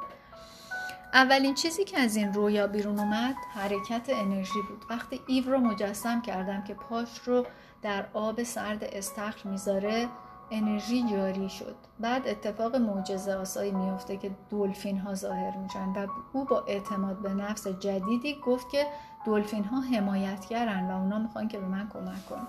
اولین 1.14 1.54
چیزی 1.54 1.84
که 1.84 2.00
از 2.00 2.16
این 2.16 2.32
رویا 2.32 2.66
بیرون 2.66 2.98
اومد 2.98 3.34
حرکت 3.54 4.06
انرژی 4.08 4.62
بود. 4.68 4.84
وقتی 4.90 5.20
ایو 5.26 5.50
رو 5.50 5.58
مجسم 5.58 6.22
کردم 6.22 6.64
که 6.64 6.74
پاش 6.74 7.18
رو 7.24 7.46
در 7.82 8.06
آب 8.12 8.42
سرد 8.42 8.84
استخر 8.84 9.48
می‌ذاره 9.48 10.08
انرژی 10.52 11.10
جاری 11.10 11.48
شد. 11.48 11.76
بعد 12.00 12.28
اتفاق 12.28 12.76
معجزه 12.76 13.34
آسایی 13.34 13.72
میفته 13.72 14.16
که 14.16 14.30
دلفین 14.50 14.98
ها 14.98 15.14
ظاهر 15.14 15.56
میشن 15.56 15.88
و 15.88 16.06
او 16.32 16.44
با 16.44 16.64
اعتماد 16.68 17.22
به 17.22 17.34
نفس 17.34 17.68
جدیدی 17.68 18.40
گفت 18.46 18.70
که 18.70 18.86
دلفین 19.26 19.64
ها 19.64 19.80
حمایتگرن 19.80 20.90
و 20.90 20.96
اونا 20.96 21.18
می‌خوان 21.18 21.48
که 21.48 21.58
به 21.58 21.66
من 21.66 21.88
کمک 21.88 22.26
کنن. 22.28 22.46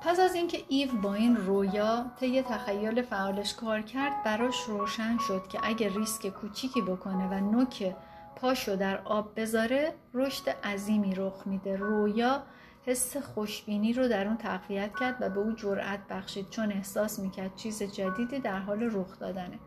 پس 0.00 0.20
از 0.20 0.34
اینکه 0.34 0.58
ایو 0.68 0.92
با 1.02 1.14
این 1.14 1.36
رویا 1.36 2.04
طی 2.20 2.42
تخیل 2.42 3.02
فعالش 3.02 3.54
کار 3.54 3.80
کرد 3.80 4.24
براش 4.24 4.60
روشن 4.60 5.18
شد 5.18 5.48
که 5.48 5.58
اگه 5.62 5.88
ریسک 5.88 6.28
کوچیکی 6.28 6.82
بکنه 6.82 7.28
و 7.28 7.34
نوک 7.34 7.94
پاشو 8.36 8.76
در 8.76 9.02
آب 9.04 9.40
بذاره 9.40 9.94
رشد 10.14 10.48
عظیمی 10.48 11.14
رخ 11.14 11.46
میده. 11.46 11.76
رویا 11.76 12.42
حس 12.86 13.16
خوشبینی 13.16 13.92
رو 13.92 14.08
در 14.08 14.26
اون 14.26 14.36
تقویت 14.36 14.90
کرد 15.00 15.16
و 15.20 15.30
به 15.30 15.40
او 15.40 15.52
جرأت 15.52 16.00
بخشید 16.10 16.50
چون 16.50 16.72
احساس 16.72 17.18
می‌کرد 17.18 17.56
چیز 17.56 17.82
جدیدی 17.82 18.38
در 18.38 18.58
حال 18.58 18.82
رخ 18.82 19.18
دادنه. 19.18 19.58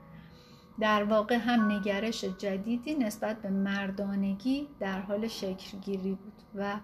در 0.80 1.03
واقع 1.03 1.36
هم 1.36 1.72
نگرش 1.72 2.26
جدیدی 2.26 2.95
نسبت 2.95 3.41
به 3.41 3.49
مردانگی 3.49 4.67
در 4.80 4.99
حال 4.99 5.28
شکلگیری 5.28 6.11
بود 6.11 6.34
و 6.55 6.76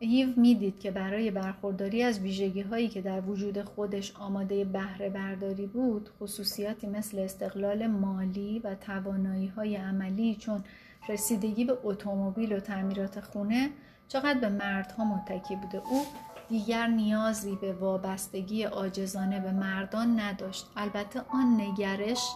هیو 0.00 0.28
می‌دید 0.36 0.80
که 0.80 0.90
برای 0.90 1.30
برخورداری 1.30 2.02
از 2.02 2.20
ویژگی 2.20 2.60
هایی 2.60 2.88
که 2.88 3.00
در 3.00 3.20
وجود 3.20 3.62
خودش 3.62 4.16
آماده 4.16 4.64
بهره 4.64 5.10
برداری 5.10 5.66
بود 5.66 6.10
خصوصیاتی 6.20 6.86
مثل 6.86 7.18
استقلال 7.18 7.86
مالی 7.86 8.58
و 8.58 8.74
توانایی 8.74 9.46
های 9.46 9.76
عملی 9.76 10.36
چون 10.36 10.64
رسیدگی 11.08 11.64
به 11.64 11.78
اتومبیل 11.82 12.52
و 12.52 12.60
تعمیرات 12.60 13.20
خونه 13.20 13.70
چقدر 14.08 14.38
به 14.38 14.48
مردها 14.48 15.04
متکی 15.04 15.56
بوده. 15.56 15.78
او 15.78 16.06
دیگر 16.48 16.86
نیازی 16.86 17.56
به 17.56 17.72
وابستگی 17.72 18.62
عاجزانه 18.62 19.40
به 19.40 19.52
مردان 19.52 20.20
نداشت. 20.20 20.66
البته 20.76 21.20
آن 21.28 21.60
نگرش 21.60 22.28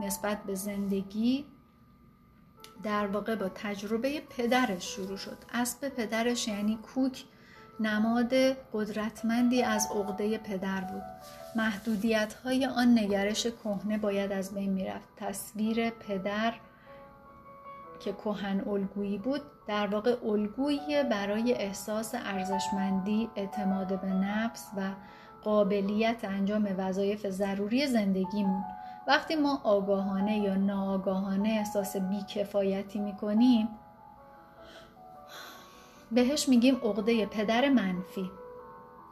نسبت 0.00 0.42
به 0.42 0.54
زندگی 0.54 1.44
در 2.82 3.06
واقع 3.06 3.34
با 3.34 3.48
تجربه 3.48 4.20
پدرش 4.20 4.84
شروع 4.84 5.16
شد. 5.16 5.38
اسب 5.52 5.88
پدرش 5.88 6.48
یعنی 6.48 6.76
کوک 6.76 7.24
نماد 7.80 8.34
قدرتمندی 8.72 9.62
از 9.62 9.88
عقده 9.94 10.38
پدر 10.38 10.80
بود. 10.80 11.02
محدودیت 11.56 12.34
های 12.34 12.66
آن 12.66 12.98
نگرش 12.98 13.46
کهنه 13.46 13.98
باید 13.98 14.32
از 14.32 14.54
بین 14.54 14.72
می‌رفت. 14.72 15.08
تصویر 15.16 15.90
پدر 15.90 16.54
که 18.00 18.12
کهن 18.12 18.68
الگویی 18.68 19.18
بود 19.18 19.40
در 19.66 19.86
واقع 19.86 20.16
الگویی 20.24 21.02
برای 21.10 21.52
احساس 21.52 22.14
ارزشمندی 22.14 23.30
اعتماد 23.36 24.00
به 24.00 24.06
نفس 24.06 24.70
و 24.76 24.80
قابلیت 25.42 26.24
انجام 26.24 26.74
وظایف 26.78 27.26
ضروری 27.26 27.86
زندگیمون 27.86 28.64
وقتی 29.06 29.36
ما 29.36 29.60
آگاهانه 29.64 30.38
یا 30.38 30.54
ناآگاهانه 30.54 31.48
احساس 31.48 31.96
بیکفایتی 31.96 32.98
می‌کنیم 32.98 33.68
بهش 36.12 36.48
میگیم 36.48 36.76
عقده 36.76 37.26
پدر 37.26 37.68
منفی. 37.68 38.30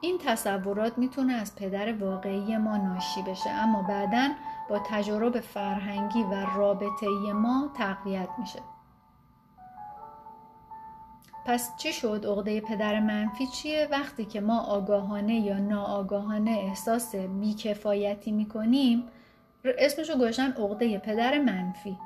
این 0.01 0.19
تصورات 0.25 0.99
می‌تونه 0.99 1.33
از 1.33 1.57
پدر 1.57 1.93
واقعی 1.93 2.57
ما 2.57 2.77
ناشی 2.77 3.23
بشه 3.23 3.51
اما 3.51 3.83
بعدا 3.83 4.29
با 4.71 4.79
تجارب 4.79 5.41
فرهنگی 5.41 6.23
و 6.23 6.47
رابطه 6.57 7.07
ما 7.33 7.71
تقویت 7.75 8.29
میشه. 8.39 8.61
پس 11.47 11.77
چی 11.77 11.93
شد؟ 11.93 12.27
عقده 12.27 12.61
پدر 12.61 13.01
منفی 13.01 13.47
چیه؟ 13.47 13.89
وقتی 13.91 14.25
که 14.25 14.41
ما 14.41 14.61
آگاهانه 14.61 15.35
یا 15.35 15.59
ناآگاهانه 15.59 16.51
احساس 16.51 17.15
بیکفایتی 17.15 18.33
می‌کنیم 18.33 19.05
اسمشو 19.65 20.15
گذاشتن 20.15 20.53
عقده 20.53 20.99
پدر 20.99 21.39
منفی. 21.39 21.99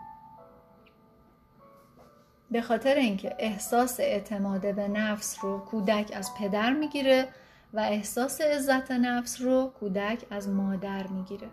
به 2.50 2.62
خاطر 2.62 2.94
اینکه 2.94 3.36
احساس 3.38 4.00
اعتماد 4.00 4.74
به 4.74 4.88
نفس 4.88 5.38
رو 5.42 5.58
کودک 5.58 6.12
از 6.14 6.34
پدر 6.34 6.72
می‌گیره 6.72 7.28
و 7.72 7.80
احساس 7.80 8.40
عزت 8.40 8.90
نفس 8.90 9.40
رو 9.40 9.72
کودک 9.80 10.24
از 10.30 10.48
مادر 10.48 11.06
می‌گیره. 11.06 11.48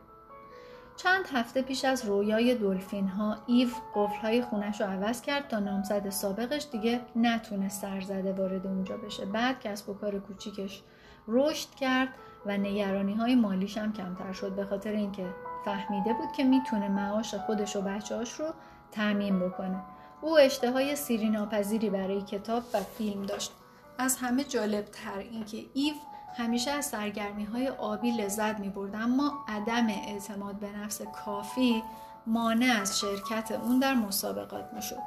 چند 0.98 1.26
هفته 1.34 1.62
پیش 1.62 1.86
از 1.86 2.06
رویای 2.06 2.56
دلفین 2.56 3.08
ها 3.08 3.38
ایو 3.48 3.68
قفل 3.96 4.22
های 4.22 4.42
خونش 4.42 4.82
رو 4.82 4.88
عوض 4.88 5.22
کرد 5.22 5.48
تا 5.48 5.60
نامزد 5.60 6.10
سابقش 6.10 6.68
دیگه 6.72 7.02
نتونه 7.16 7.70
سرزده 7.70 8.34
وارد 8.34 8.68
اونجا 8.68 8.98
بشه. 8.98 9.26
بعد 9.26 9.60
کسب 9.60 9.90
و 9.90 9.94
کار 9.94 10.20
کوچیکش 10.20 10.82
رشد 11.28 11.70
کرد 11.70 12.10
و 12.46 12.58
نگرانی 12.58 13.14
های 13.14 13.36
مالیش 13.36 13.78
هم 13.78 13.94
کمتر 13.94 14.34
شد. 14.34 14.56
به 14.56 14.66
خاطر 14.66 14.92
اینکه 14.92 15.26
فهمیده 15.66 16.14
بود 16.14 16.32
که 16.38 16.44
می‌تونه 16.44 16.90
معاش 16.90 17.36
خودش 17.36 17.76
و 17.76 17.82
بچهاش 17.82 18.34
رو 18.34 18.46
تعمین 18.92 19.40
بکنه. 19.40 19.84
او 20.22 20.40
اشتهای 20.40 20.96
سیری 20.96 21.30
ناپذیری 21.30 21.90
برای 21.90 22.22
کتاب 22.22 22.64
و 22.74 22.80
فیلم 22.80 23.26
داشت. 23.26 23.52
از 23.98 24.18
همه 24.18 24.44
جالب 24.44 24.86
تر 24.86 25.18
اینکه 25.20 25.66
ایو 25.74 25.94
همیشه 26.38 26.72
از 26.72 26.86
سرگرمی 26.86 27.44
های 27.44 27.68
آبی 27.68 28.12
لذت 28.12 28.60
می 28.60 28.70
برد 28.70 28.96
اما 28.96 29.34
عدم 29.48 29.88
اعتماد 29.88 30.56
به 30.56 30.78
نفس 30.78 31.02
کافی 31.02 31.84
مانع 32.28 32.78
از 32.82 33.00
شرکت 33.00 33.52
اون 33.52 33.80
در 33.80 33.94
مسابقات 33.94 34.74
می 34.74 34.82
شد. 34.82 35.00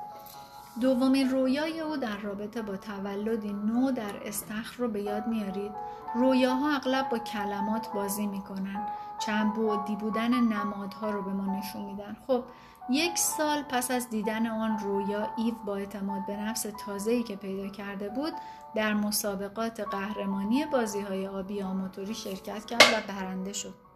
دومین 0.81 1.31
رویای 1.31 1.81
او 1.81 1.97
در 1.97 2.17
رابطه 2.17 2.63
با 2.63 2.77
تولدی 2.77 3.53
نو 3.53 3.91
در 3.91 4.27
استخر 4.27 4.77
رو 4.79 4.89
به 4.89 5.03
یاد 5.03 5.27
میارید 5.27 5.73
رویاها 6.15 6.71
اغلب 6.77 7.09
با 7.09 7.19
کلمات 7.19 7.93
بازی 7.93 8.27
می‌کنن. 8.27 8.87
چند 9.19 9.55
بعدی 9.55 9.97
بودن 9.97 10.35
نمادها 10.35 11.11
رو 11.11 11.23
به 11.23 11.31
ما 11.33 11.59
نشون 11.59 11.83
میدن. 11.83 12.17
خب 12.27 12.45
یک 12.91 13.19
سال 13.19 13.63
پس 13.63 13.91
از 13.91 14.11
دیدن 14.11 14.47
آن 14.47 14.79
رویا 14.79 15.29
ایو 15.37 15.55
با 15.65 15.77
اعتماد 15.77 16.27
به 16.27 16.37
نفس 16.37 16.67
تازه‌ای 16.87 17.23
که 17.23 17.37
پیدا 17.37 17.69
کرده 17.69 18.09
بود 18.09 18.33
در 18.75 18.95
مسابقات 18.95 19.81
قهرمانی 19.81 20.67
بازی 20.67 21.01
های 21.01 21.27
آبی 21.27 21.63
آماتوری 21.63 22.15
شرکت 22.15 22.65
کرد 22.65 22.83
و 22.83 23.13
برنده 23.13 23.53
شد. 23.53 23.90